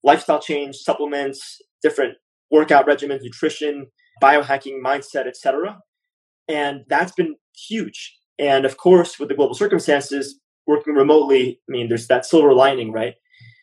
lifestyle 0.03 0.39
change, 0.39 0.77
supplements, 0.77 1.61
different 1.83 2.17
workout 2.51 2.87
regimens, 2.87 3.21
nutrition, 3.21 3.87
biohacking, 4.21 4.81
mindset, 4.83 5.27
etc. 5.27 5.79
And 6.47 6.83
that's 6.87 7.11
been 7.11 7.35
huge. 7.55 8.17
And 8.37 8.65
of 8.65 8.77
course, 8.77 9.19
with 9.19 9.29
the 9.29 9.35
global 9.35 9.55
circumstances, 9.55 10.39
working 10.65 10.93
remotely, 10.93 11.59
I 11.67 11.71
mean, 11.71 11.89
there's 11.89 12.07
that 12.07 12.25
silver 12.25 12.53
lining, 12.53 12.91
right? 12.91 13.15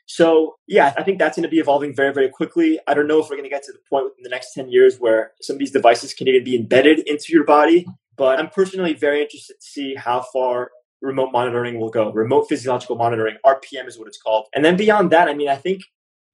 So 0.06 0.54
yeah, 0.68 0.94
I 0.96 1.02
think 1.02 1.18
that's 1.18 1.36
going 1.36 1.42
to 1.42 1.48
be 1.48 1.58
evolving 1.58 1.94
very, 1.94 2.12
very 2.12 2.28
quickly. 2.28 2.78
I 2.86 2.94
don't 2.94 3.08
know 3.08 3.20
if 3.20 3.28
we're 3.28 3.36
going 3.36 3.48
to 3.48 3.54
get 3.54 3.64
to 3.64 3.72
the 3.72 3.80
point 3.90 4.04
within 4.04 4.22
the 4.22 4.30
next 4.30 4.54
10 4.54 4.68
years 4.70 4.98
where 4.98 5.32
some 5.42 5.54
of 5.54 5.58
these 5.58 5.72
devices 5.72 6.14
can 6.14 6.28
even 6.28 6.44
be 6.44 6.56
embedded 6.56 7.00
into 7.00 7.32
your 7.32 7.44
body. 7.44 7.86
But 8.16 8.38
I'm 8.38 8.48
personally 8.48 8.94
very 8.94 9.20
interested 9.20 9.56
to 9.60 9.66
see 9.66 9.94
how 9.94 10.24
far 10.32 10.70
remote 11.02 11.32
monitoring 11.32 11.78
will 11.78 11.90
go. 11.90 12.12
Remote 12.12 12.48
physiological 12.48 12.96
monitoring, 12.96 13.36
RPM 13.44 13.86
is 13.86 13.98
what 13.98 14.08
it's 14.08 14.20
called. 14.20 14.46
And 14.54 14.64
then 14.64 14.76
beyond 14.76 15.10
that, 15.10 15.28
I 15.28 15.34
mean, 15.34 15.48
I 15.48 15.56
think 15.56 15.82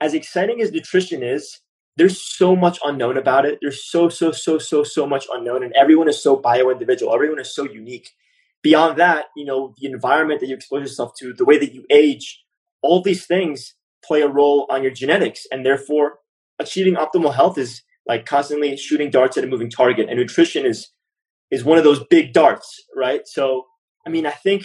as 0.01 0.15
exciting 0.15 0.61
as 0.61 0.71
nutrition 0.71 1.23
is, 1.23 1.61
there's 1.97 2.23
so 2.23 2.57
much 2.57 2.79
unknown 2.85 3.17
about 3.19 3.45
it. 3.45 3.59
There's 3.61 3.85
so, 3.85 4.09
so, 4.09 4.33
so, 4.33 4.59
so, 4.59 4.83
so 4.83 5.07
much 5.07 5.27
unknown. 5.33 5.63
And 5.63 5.73
everyone 5.75 6.09
is 6.09 6.23
so 6.23 6.37
bio 6.37 6.71
individual. 6.71 7.15
Everyone 7.15 7.41
is 7.41 7.55
so 7.55 7.65
unique. 7.65 8.11
Beyond 8.63 8.97
that, 8.99 9.27
you 9.37 9.45
know, 9.45 9.75
the 9.79 9.89
environment 9.91 10.41
that 10.41 10.47
you 10.47 10.55
expose 10.55 10.83
yourself 10.83 11.13
to, 11.19 11.35
the 11.35 11.45
way 11.45 11.59
that 11.59 11.75
you 11.75 11.85
age, 11.91 12.43
all 12.83 13.03
these 13.03 13.27
things 13.27 13.75
play 14.05 14.23
a 14.23 14.29
role 14.29 14.67
on 14.71 14.83
your 14.83 14.93
genetics. 14.93 15.47
And 15.51 15.67
therefore, 15.67 16.19
achieving 16.59 16.95
optimal 16.95 17.35
health 17.35 17.59
is 17.59 17.83
like 18.07 18.25
constantly 18.25 18.77
shooting 18.77 19.11
darts 19.11 19.37
at 19.37 19.45
a 19.45 19.47
moving 19.47 19.71
target. 19.71 20.09
And 20.09 20.19
nutrition 20.19 20.65
is 20.65 20.91
is 21.51 21.65
one 21.65 21.77
of 21.77 21.85
those 21.85 22.03
big 22.09 22.33
darts, 22.33 22.83
right? 22.97 23.21
So, 23.27 23.67
I 24.07 24.11
mean, 24.11 24.25
I 24.25 24.31
think 24.31 24.65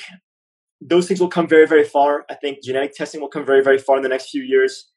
those 0.80 1.08
things 1.08 1.20
will 1.20 1.28
come 1.28 1.48
very, 1.48 1.68
very 1.68 1.84
far. 1.84 2.26
I 2.30 2.36
think 2.36 2.64
genetic 2.64 2.94
testing 2.96 3.20
will 3.20 3.28
come 3.28 3.46
very, 3.46 3.62
very 3.62 3.78
far 3.78 3.98
in 3.98 4.04
the 4.04 4.10
next 4.10 4.30
few 4.30 4.42
years. 4.42 4.90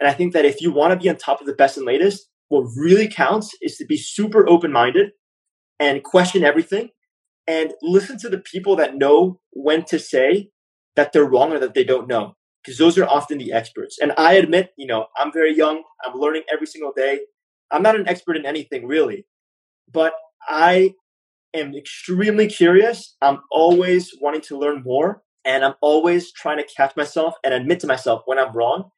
And 0.00 0.08
I 0.08 0.12
think 0.12 0.32
that 0.34 0.44
if 0.44 0.60
you 0.60 0.72
want 0.72 0.92
to 0.92 1.02
be 1.02 1.08
on 1.08 1.16
top 1.16 1.40
of 1.40 1.46
the 1.46 1.54
best 1.54 1.76
and 1.76 1.86
latest, 1.86 2.28
what 2.48 2.66
really 2.76 3.08
counts 3.08 3.54
is 3.62 3.76
to 3.78 3.84
be 3.84 3.96
super 3.96 4.48
open 4.48 4.72
minded 4.72 5.12
and 5.80 6.02
question 6.02 6.44
everything 6.44 6.90
and 7.46 7.72
listen 7.82 8.18
to 8.18 8.28
the 8.28 8.38
people 8.38 8.76
that 8.76 8.96
know 8.96 9.40
when 9.52 9.84
to 9.86 9.98
say 9.98 10.50
that 10.96 11.12
they're 11.12 11.24
wrong 11.24 11.52
or 11.52 11.58
that 11.58 11.74
they 11.74 11.84
don't 11.84 12.08
know 12.08 12.34
because 12.62 12.78
those 12.78 12.98
are 12.98 13.06
often 13.06 13.38
the 13.38 13.52
experts. 13.52 13.98
And 14.00 14.12
I 14.18 14.34
admit, 14.34 14.70
you 14.76 14.86
know, 14.86 15.06
I'm 15.16 15.32
very 15.32 15.54
young. 15.56 15.82
I'm 16.04 16.18
learning 16.18 16.42
every 16.52 16.66
single 16.66 16.92
day. 16.96 17.20
I'm 17.70 17.82
not 17.82 17.98
an 17.98 18.08
expert 18.08 18.36
in 18.36 18.46
anything 18.46 18.86
really, 18.86 19.26
but 19.92 20.14
I 20.48 20.94
am 21.54 21.74
extremely 21.74 22.48
curious. 22.48 23.16
I'm 23.22 23.40
always 23.50 24.12
wanting 24.20 24.40
to 24.42 24.58
learn 24.58 24.82
more 24.84 25.22
and 25.44 25.64
I'm 25.64 25.74
always 25.80 26.32
trying 26.32 26.58
to 26.58 26.64
catch 26.64 26.96
myself 26.96 27.34
and 27.44 27.54
admit 27.54 27.80
to 27.80 27.86
myself 27.86 28.22
when 28.26 28.38
I'm 28.38 28.52
wrong. 28.52 28.90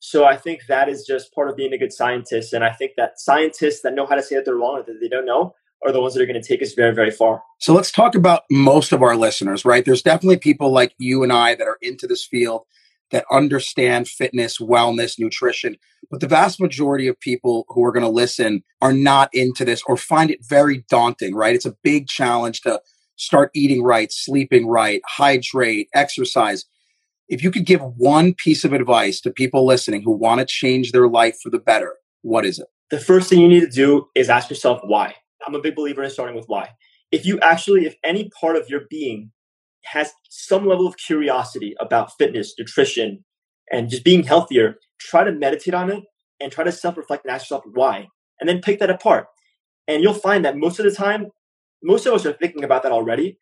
So 0.00 0.24
I 0.24 0.36
think 0.36 0.62
that 0.66 0.88
is 0.88 1.04
just 1.06 1.32
part 1.34 1.50
of 1.50 1.56
being 1.56 1.72
a 1.72 1.78
good 1.78 1.92
scientist. 1.92 2.52
And 2.52 2.64
I 2.64 2.72
think 2.72 2.92
that 2.96 3.20
scientists 3.20 3.82
that 3.82 3.94
know 3.94 4.06
how 4.06 4.16
to 4.16 4.22
say 4.22 4.34
that 4.36 4.46
they're 4.46 4.56
wrong 4.56 4.78
or 4.78 4.82
that 4.82 4.98
they 5.00 5.08
don't 5.08 5.26
know 5.26 5.54
are 5.84 5.92
the 5.92 6.00
ones 6.00 6.14
that 6.14 6.22
are 6.22 6.26
going 6.26 6.40
to 6.40 6.46
take 6.46 6.62
us 6.62 6.72
very, 6.72 6.94
very 6.94 7.10
far. 7.10 7.42
So 7.58 7.74
let's 7.74 7.92
talk 7.92 8.14
about 8.14 8.42
most 8.50 8.92
of 8.92 9.02
our 9.02 9.16
listeners, 9.16 9.64
right? 9.64 9.84
There's 9.84 10.02
definitely 10.02 10.38
people 10.38 10.72
like 10.72 10.94
you 10.98 11.22
and 11.22 11.32
I 11.32 11.54
that 11.54 11.66
are 11.66 11.78
into 11.80 12.06
this 12.06 12.24
field 12.24 12.62
that 13.10 13.24
understand 13.30 14.08
fitness, 14.08 14.58
wellness, 14.58 15.18
nutrition. 15.18 15.76
But 16.10 16.20
the 16.20 16.28
vast 16.28 16.60
majority 16.60 17.06
of 17.06 17.18
people 17.20 17.64
who 17.68 17.84
are 17.84 17.92
going 17.92 18.04
to 18.04 18.10
listen 18.10 18.62
are 18.80 18.92
not 18.92 19.30
into 19.32 19.64
this 19.64 19.82
or 19.86 19.96
find 19.96 20.30
it 20.30 20.44
very 20.44 20.84
daunting, 20.88 21.34
right? 21.34 21.54
It's 21.54 21.66
a 21.66 21.76
big 21.82 22.08
challenge 22.08 22.62
to 22.62 22.80
start 23.16 23.50
eating 23.54 23.82
right, 23.82 24.10
sleeping 24.10 24.66
right, 24.66 25.02
hydrate, 25.06 25.88
exercise. 25.94 26.64
If 27.30 27.44
you 27.44 27.52
could 27.52 27.64
give 27.64 27.80
one 27.80 28.34
piece 28.34 28.64
of 28.64 28.72
advice 28.72 29.20
to 29.20 29.30
people 29.30 29.64
listening 29.64 30.02
who 30.02 30.10
want 30.10 30.40
to 30.40 30.44
change 30.44 30.90
their 30.90 31.06
life 31.06 31.36
for 31.40 31.48
the 31.48 31.60
better, 31.60 31.94
what 32.22 32.44
is 32.44 32.58
it? 32.58 32.66
The 32.90 32.98
first 32.98 33.30
thing 33.30 33.38
you 33.38 33.46
need 33.46 33.60
to 33.60 33.70
do 33.70 34.08
is 34.16 34.28
ask 34.28 34.50
yourself 34.50 34.80
why. 34.82 35.14
I'm 35.46 35.54
a 35.54 35.60
big 35.60 35.76
believer 35.76 36.02
in 36.02 36.10
starting 36.10 36.34
with 36.34 36.46
why. 36.46 36.70
If 37.12 37.24
you 37.24 37.38
actually, 37.38 37.86
if 37.86 37.94
any 38.02 38.30
part 38.40 38.56
of 38.56 38.68
your 38.68 38.82
being 38.90 39.30
has 39.84 40.12
some 40.28 40.66
level 40.66 40.88
of 40.88 40.96
curiosity 40.96 41.76
about 41.78 42.10
fitness, 42.18 42.52
nutrition, 42.58 43.24
and 43.72 43.88
just 43.88 44.04
being 44.04 44.24
healthier, 44.24 44.80
try 44.98 45.22
to 45.22 45.30
meditate 45.30 45.72
on 45.72 45.88
it 45.88 46.02
and 46.40 46.50
try 46.50 46.64
to 46.64 46.72
self 46.72 46.96
reflect 46.96 47.24
and 47.24 47.32
ask 47.32 47.44
yourself 47.44 47.62
why, 47.74 48.08
and 48.40 48.48
then 48.48 48.60
pick 48.60 48.80
that 48.80 48.90
apart. 48.90 49.28
And 49.86 50.02
you'll 50.02 50.14
find 50.14 50.44
that 50.44 50.56
most 50.56 50.80
of 50.80 50.84
the 50.84 50.90
time, 50.90 51.28
most 51.80 52.06
of 52.06 52.12
us 52.12 52.26
are 52.26 52.32
thinking 52.32 52.64
about 52.64 52.82
that 52.82 52.92
already. 52.92 53.38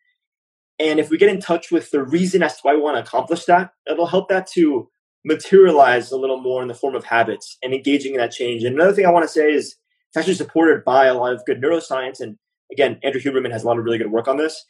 And 0.79 0.99
if 0.99 1.09
we 1.09 1.17
get 1.17 1.29
in 1.29 1.41
touch 1.41 1.71
with 1.71 1.91
the 1.91 2.03
reason 2.03 2.41
as 2.41 2.55
to 2.55 2.61
why 2.61 2.73
we 2.73 2.81
want 2.81 2.95
to 2.97 3.03
accomplish 3.03 3.45
that, 3.45 3.73
it'll 3.89 4.07
help 4.07 4.29
that 4.29 4.47
to 4.53 4.89
materialize 5.25 6.11
a 6.11 6.17
little 6.17 6.39
more 6.39 6.61
in 6.61 6.69
the 6.69 6.73
form 6.73 6.95
of 6.95 7.03
habits 7.03 7.57
and 7.61 7.73
engaging 7.73 8.13
in 8.13 8.19
that 8.19 8.31
change. 8.31 8.63
And 8.63 8.75
another 8.75 8.93
thing 8.93 9.05
I 9.05 9.11
want 9.11 9.23
to 9.23 9.29
say 9.29 9.51
is 9.51 9.75
it's 10.07 10.17
actually 10.17 10.35
supported 10.35 10.85
by 10.85 11.07
a 11.07 11.13
lot 11.13 11.33
of 11.33 11.43
good 11.45 11.61
neuroscience. 11.61 12.21
And 12.21 12.37
again, 12.71 12.99
Andrew 13.03 13.21
Huberman 13.21 13.51
has 13.51 13.63
a 13.63 13.67
lot 13.67 13.77
of 13.77 13.83
really 13.83 13.97
good 13.97 14.11
work 14.11 14.27
on 14.27 14.37
this. 14.37 14.65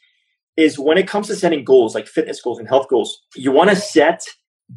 Is 0.56 0.78
when 0.78 0.98
it 0.98 1.06
comes 1.06 1.28
to 1.28 1.36
setting 1.36 1.64
goals 1.64 1.94
like 1.94 2.08
fitness 2.08 2.42
goals 2.42 2.58
and 2.58 2.68
health 2.68 2.88
goals, 2.88 3.22
you 3.36 3.52
want 3.52 3.70
to 3.70 3.76
set 3.76 4.24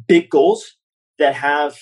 big 0.06 0.30
goals 0.30 0.76
that 1.18 1.34
have 1.34 1.76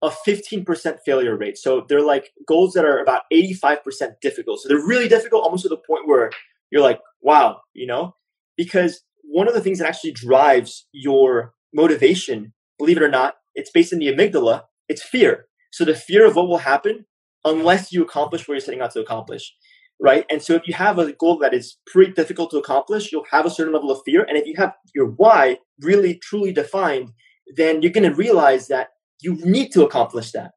a 0.00 0.10
15% 0.10 0.98
failure 1.04 1.36
rate. 1.36 1.58
So 1.58 1.84
they're 1.88 2.04
like 2.04 2.32
goals 2.46 2.72
that 2.74 2.84
are 2.84 2.98
about 2.98 3.22
85% 3.32 4.20
difficult. 4.20 4.60
So 4.60 4.68
they're 4.68 4.86
really 4.86 5.08
difficult, 5.08 5.44
almost 5.44 5.64
to 5.64 5.68
the 5.68 5.76
point 5.76 6.06
where 6.06 6.30
you're 6.70 6.82
like, 6.82 7.00
wow, 7.20 7.60
you 7.74 7.86
know? 7.86 8.14
Because 8.56 9.02
one 9.22 9.48
of 9.48 9.54
the 9.54 9.60
things 9.60 9.78
that 9.78 9.88
actually 9.88 10.12
drives 10.12 10.86
your 10.92 11.54
motivation, 11.74 12.52
believe 12.78 12.96
it 12.96 13.02
or 13.02 13.08
not, 13.08 13.34
it's 13.54 13.70
based 13.70 13.92
in 13.92 13.98
the 13.98 14.08
amygdala, 14.08 14.62
it's 14.88 15.02
fear. 15.02 15.46
So 15.72 15.84
the 15.84 15.94
fear 15.94 16.26
of 16.26 16.36
what 16.36 16.48
will 16.48 16.58
happen 16.58 17.06
unless 17.44 17.92
you 17.92 18.02
accomplish 18.02 18.46
what 18.46 18.54
you're 18.54 18.60
setting 18.60 18.80
out 18.80 18.92
to 18.92 19.00
accomplish. 19.00 19.54
Right. 20.00 20.26
And 20.30 20.42
so 20.42 20.54
if 20.54 20.66
you 20.66 20.74
have 20.74 20.98
a 20.98 21.12
goal 21.12 21.38
that 21.38 21.54
is 21.54 21.78
pretty 21.86 22.12
difficult 22.12 22.50
to 22.50 22.58
accomplish, 22.58 23.12
you'll 23.12 23.24
have 23.30 23.46
a 23.46 23.50
certain 23.50 23.72
level 23.72 23.90
of 23.90 24.00
fear. 24.04 24.24
And 24.24 24.36
if 24.36 24.46
you 24.46 24.54
have 24.56 24.74
your 24.94 25.06
why 25.06 25.58
really 25.80 26.18
truly 26.22 26.52
defined, 26.52 27.12
then 27.56 27.82
you're 27.82 27.92
going 27.92 28.08
to 28.10 28.14
realize 28.14 28.66
that 28.68 28.88
you 29.20 29.36
need 29.44 29.70
to 29.72 29.84
accomplish 29.84 30.32
that. 30.32 30.52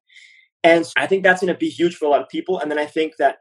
And 0.64 0.86
so 0.86 0.94
I 0.98 1.06
think 1.06 1.22
that's 1.24 1.42
going 1.42 1.54
to 1.54 1.60
be 1.60 1.70
huge 1.70 1.96
for 1.96 2.06
a 2.06 2.10
lot 2.10 2.22
of 2.22 2.30
people. 2.30 2.60
And 2.60 2.72
then 2.72 2.80
I 2.80 2.88
think 2.88 3.18
that 3.20 3.38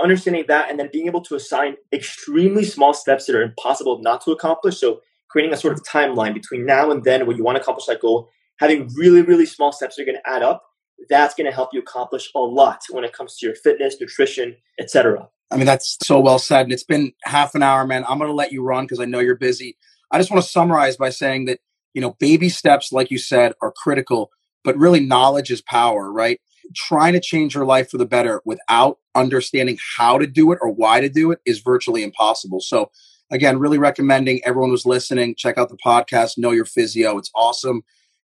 understanding 0.00 0.44
that 0.48 0.70
and 0.70 0.78
then 0.78 0.88
being 0.92 1.06
able 1.06 1.20
to 1.22 1.34
assign 1.34 1.76
extremely 1.92 2.64
small 2.64 2.94
steps 2.94 3.26
that 3.26 3.36
are 3.36 3.42
impossible 3.42 4.00
not 4.00 4.22
to 4.24 4.30
accomplish. 4.32 4.78
So 4.78 5.00
creating 5.28 5.52
a 5.52 5.56
sort 5.56 5.72
of 5.72 5.82
timeline 5.84 6.34
between 6.34 6.66
now 6.66 6.90
and 6.90 7.04
then 7.04 7.26
when 7.26 7.36
you 7.36 7.44
want 7.44 7.56
to 7.56 7.62
accomplish 7.62 7.86
that 7.86 8.00
goal, 8.00 8.28
having 8.58 8.88
really, 8.96 9.22
really 9.22 9.46
small 9.46 9.72
steps 9.72 9.96
that 9.96 10.02
are 10.02 10.06
going 10.06 10.18
to 10.18 10.30
add 10.30 10.42
up 10.42 10.62
that's 11.08 11.34
going 11.34 11.46
to 11.46 11.54
help 11.54 11.70
you 11.72 11.80
accomplish 11.80 12.30
a 12.34 12.38
lot 12.38 12.82
when 12.90 13.04
it 13.04 13.12
comes 13.12 13.36
to 13.36 13.46
your 13.46 13.54
fitness, 13.54 13.96
nutrition, 14.00 14.56
etc. 14.78 15.28
I 15.50 15.56
mean, 15.56 15.66
that's 15.66 15.98
so 16.02 16.20
well 16.20 16.38
said. 16.38 16.62
And 16.62 16.72
it's 16.72 16.84
been 16.84 17.12
half 17.24 17.54
an 17.54 17.62
hour, 17.62 17.86
man. 17.86 18.04
I'm 18.08 18.18
going 18.18 18.30
to 18.30 18.34
let 18.34 18.52
you 18.52 18.62
run 18.62 18.84
because 18.84 19.00
I 19.00 19.04
know 19.04 19.18
you're 19.18 19.36
busy. 19.36 19.76
I 20.10 20.18
just 20.18 20.30
want 20.30 20.42
to 20.42 20.50
summarize 20.50 20.96
by 20.96 21.10
saying 21.10 21.46
that, 21.46 21.60
you 21.94 22.00
know, 22.00 22.16
baby 22.18 22.48
steps, 22.48 22.92
like 22.92 23.10
you 23.10 23.18
said, 23.18 23.52
are 23.60 23.72
critical, 23.72 24.30
but 24.64 24.76
really 24.76 25.00
knowledge 25.00 25.50
is 25.50 25.60
power, 25.60 26.10
right? 26.10 26.40
Trying 26.74 27.12
to 27.14 27.20
change 27.20 27.54
your 27.54 27.64
life 27.64 27.90
for 27.90 27.98
the 27.98 28.06
better 28.06 28.42
without 28.44 28.98
understanding 29.14 29.78
how 29.96 30.18
to 30.18 30.26
do 30.26 30.52
it 30.52 30.58
or 30.62 30.70
why 30.70 31.00
to 31.00 31.08
do 31.08 31.30
it 31.30 31.40
is 31.44 31.60
virtually 31.60 32.02
impossible. 32.02 32.60
So, 32.60 32.90
again, 33.30 33.58
really 33.58 33.78
recommending 33.78 34.40
everyone 34.44 34.70
who's 34.70 34.86
listening, 34.86 35.34
check 35.36 35.58
out 35.58 35.68
the 35.68 35.78
podcast, 35.84 36.38
Know 36.38 36.50
Your 36.50 36.64
Physio. 36.64 37.18
It's 37.18 37.30
awesome. 37.34 37.82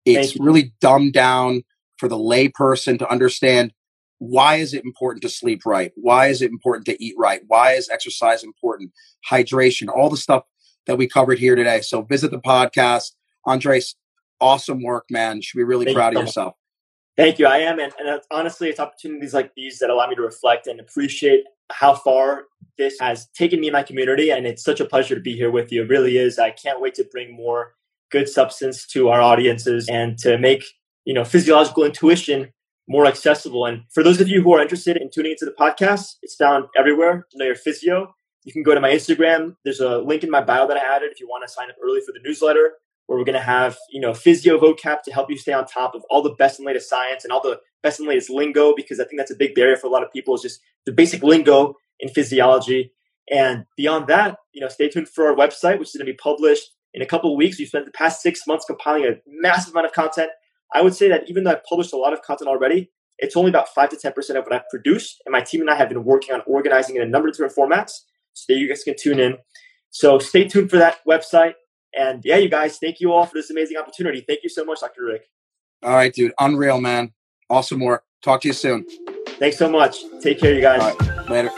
It's 0.04 0.38
really 0.38 0.72
dumbed 0.80 1.14
down 1.14 1.62
for 1.98 2.08
the 2.08 2.18
layperson 2.18 2.98
to 2.98 3.10
understand 3.10 3.72
why 4.18 4.56
is 4.56 4.74
it 4.74 4.84
important 4.84 5.22
to 5.22 5.28
sleep 5.28 5.62
right? 5.66 5.92
Why 5.96 6.28
is 6.28 6.42
it 6.42 6.50
important 6.50 6.86
to 6.86 7.04
eat 7.04 7.14
right? 7.18 7.40
Why 7.46 7.72
is 7.72 7.88
exercise 7.88 8.42
important? 8.42 8.92
Hydration, 9.30 9.88
all 9.88 10.10
the 10.10 10.16
stuff 10.16 10.44
that 10.86 10.96
we 10.96 11.06
covered 11.06 11.38
here 11.38 11.56
today. 11.56 11.80
So 11.80 12.02
visit 12.02 12.30
the 12.30 12.40
podcast. 12.40 13.12
Andres, 13.46 13.96
awesome 14.40 14.82
work, 14.82 15.06
man. 15.10 15.36
You 15.36 15.42
should 15.42 15.58
be 15.58 15.64
really 15.64 15.86
Thank 15.86 15.96
proud 15.96 16.12
you. 16.12 16.20
of 16.20 16.26
yourself. 16.26 16.54
Thank 17.16 17.38
you. 17.38 17.46
I 17.46 17.58
am. 17.58 17.78
And, 17.78 17.92
and 17.98 18.20
honestly, 18.30 18.68
it's 18.68 18.80
opportunities 18.80 19.34
like 19.34 19.54
these 19.54 19.78
that 19.78 19.90
allow 19.90 20.08
me 20.08 20.16
to 20.16 20.22
reflect 20.22 20.66
and 20.66 20.80
appreciate 20.80 21.44
how 21.70 21.94
far 21.94 22.44
this 22.76 22.98
has 23.00 23.28
taken 23.28 23.60
me 23.60 23.68
and 23.68 23.72
my 23.72 23.82
community. 23.82 24.30
And 24.30 24.46
it's 24.46 24.64
such 24.64 24.80
a 24.80 24.84
pleasure 24.84 25.14
to 25.14 25.20
be 25.20 25.36
here 25.36 25.50
with 25.50 25.70
you. 25.70 25.82
It 25.82 25.88
really 25.88 26.18
is. 26.18 26.38
I 26.38 26.50
can't 26.50 26.80
wait 26.80 26.94
to 26.94 27.04
bring 27.12 27.34
more 27.34 27.74
good 28.10 28.28
substance 28.28 28.86
to 28.88 29.08
our 29.08 29.20
audiences 29.20 29.88
and 29.88 30.18
to 30.18 30.38
make 30.38 30.64
you 31.04 31.14
know, 31.14 31.24
physiological 31.24 31.84
intuition 31.84 32.52
more 32.88 33.06
accessible. 33.06 33.66
And 33.66 33.82
for 33.92 34.02
those 34.02 34.20
of 34.20 34.28
you 34.28 34.42
who 34.42 34.52
are 34.54 34.60
interested 34.60 34.96
in 34.96 35.10
tuning 35.10 35.32
into 35.32 35.44
the 35.44 35.52
podcast, 35.52 36.16
it's 36.22 36.34
found 36.34 36.66
everywhere. 36.78 37.26
Know 37.34 37.46
your 37.46 37.54
physio. 37.54 38.14
You 38.44 38.52
can 38.52 38.62
go 38.62 38.74
to 38.74 38.80
my 38.80 38.90
Instagram. 38.90 39.56
There's 39.64 39.80
a 39.80 39.98
link 39.98 40.22
in 40.22 40.30
my 40.30 40.42
bio 40.42 40.66
that 40.68 40.76
I 40.76 40.96
added 40.96 41.10
if 41.12 41.20
you 41.20 41.26
want 41.26 41.46
to 41.46 41.52
sign 41.52 41.70
up 41.70 41.76
early 41.82 42.00
for 42.00 42.12
the 42.12 42.20
newsletter, 42.22 42.74
where 43.06 43.18
we're 43.18 43.24
going 43.24 43.38
to 43.38 43.40
have 43.40 43.76
you 43.90 44.00
know 44.00 44.14
physio 44.14 44.58
vocab 44.58 45.02
to 45.02 45.12
help 45.12 45.30
you 45.30 45.36
stay 45.36 45.52
on 45.52 45.66
top 45.66 45.94
of 45.94 46.02
all 46.10 46.22
the 46.22 46.34
best 46.34 46.58
and 46.58 46.66
latest 46.66 46.88
science 46.88 47.24
and 47.24 47.32
all 47.32 47.42
the 47.42 47.60
best 47.82 48.00
and 48.00 48.08
latest 48.08 48.30
lingo 48.30 48.74
because 48.76 49.00
I 49.00 49.04
think 49.04 49.18
that's 49.18 49.30
a 49.30 49.36
big 49.36 49.54
barrier 49.54 49.76
for 49.76 49.86
a 49.86 49.90
lot 49.90 50.02
of 50.02 50.12
people 50.12 50.34
is 50.34 50.42
just 50.42 50.60
the 50.86 50.92
basic 50.92 51.22
lingo 51.22 51.74
in 52.00 52.08
physiology. 52.08 52.92
And 53.30 53.64
beyond 53.76 54.08
that, 54.08 54.36
you 54.52 54.60
know, 54.60 54.68
stay 54.68 54.88
tuned 54.88 55.08
for 55.08 55.28
our 55.28 55.34
website, 55.34 55.78
which 55.78 55.88
is 55.88 55.96
going 55.96 56.06
to 56.06 56.12
be 56.12 56.16
published 56.16 56.70
in 56.92 57.00
a 57.00 57.06
couple 57.06 57.32
of 57.32 57.38
weeks. 57.38 57.58
We 57.58 57.64
spent 57.64 57.86
the 57.86 57.90
past 57.90 58.20
six 58.20 58.46
months 58.46 58.66
compiling 58.66 59.06
a 59.06 59.14
massive 59.26 59.72
amount 59.72 59.86
of 59.86 59.92
content 59.92 60.30
I 60.74 60.82
would 60.82 60.94
say 60.94 61.08
that 61.08 61.30
even 61.30 61.44
though 61.44 61.52
I've 61.52 61.64
published 61.64 61.92
a 61.92 61.96
lot 61.96 62.12
of 62.12 62.22
content 62.22 62.48
already, 62.48 62.90
it's 63.18 63.36
only 63.36 63.50
about 63.50 63.68
5 63.68 63.90
to 63.90 63.96
10% 63.96 64.30
of 64.30 64.44
what 64.44 64.52
I've 64.52 64.68
produced. 64.68 65.22
And 65.24 65.32
my 65.32 65.40
team 65.40 65.60
and 65.60 65.70
I 65.70 65.76
have 65.76 65.88
been 65.88 66.04
working 66.04 66.34
on 66.34 66.42
organizing 66.46 66.96
in 66.96 67.02
a 67.02 67.06
number 67.06 67.28
of 67.28 67.34
different 67.34 67.54
formats 67.54 68.00
so 68.32 68.52
that 68.52 68.58
you 68.58 68.68
guys 68.68 68.82
can 68.82 68.96
tune 68.98 69.20
in. 69.20 69.36
So 69.90 70.18
stay 70.18 70.48
tuned 70.48 70.70
for 70.70 70.78
that 70.78 70.98
website. 71.08 71.54
And 71.98 72.24
yeah, 72.24 72.36
you 72.36 72.48
guys, 72.48 72.78
thank 72.78 73.00
you 73.00 73.12
all 73.12 73.26
for 73.26 73.34
this 73.34 73.50
amazing 73.50 73.76
opportunity. 73.76 74.20
Thank 74.26 74.42
you 74.42 74.48
so 74.48 74.64
much, 74.64 74.80
Dr. 74.80 75.04
Rick. 75.04 75.28
All 75.82 75.92
right, 75.92 76.12
dude. 76.12 76.32
Unreal, 76.40 76.80
man. 76.80 77.12
Awesome 77.50 77.80
work. 77.80 78.04
Talk 78.22 78.40
to 78.42 78.48
you 78.48 78.54
soon. 78.54 78.86
Thanks 79.38 79.58
so 79.58 79.68
much. 79.68 79.98
Take 80.22 80.40
care, 80.40 80.54
you 80.54 80.60
guys. 80.60 80.94
Later. 81.28 81.50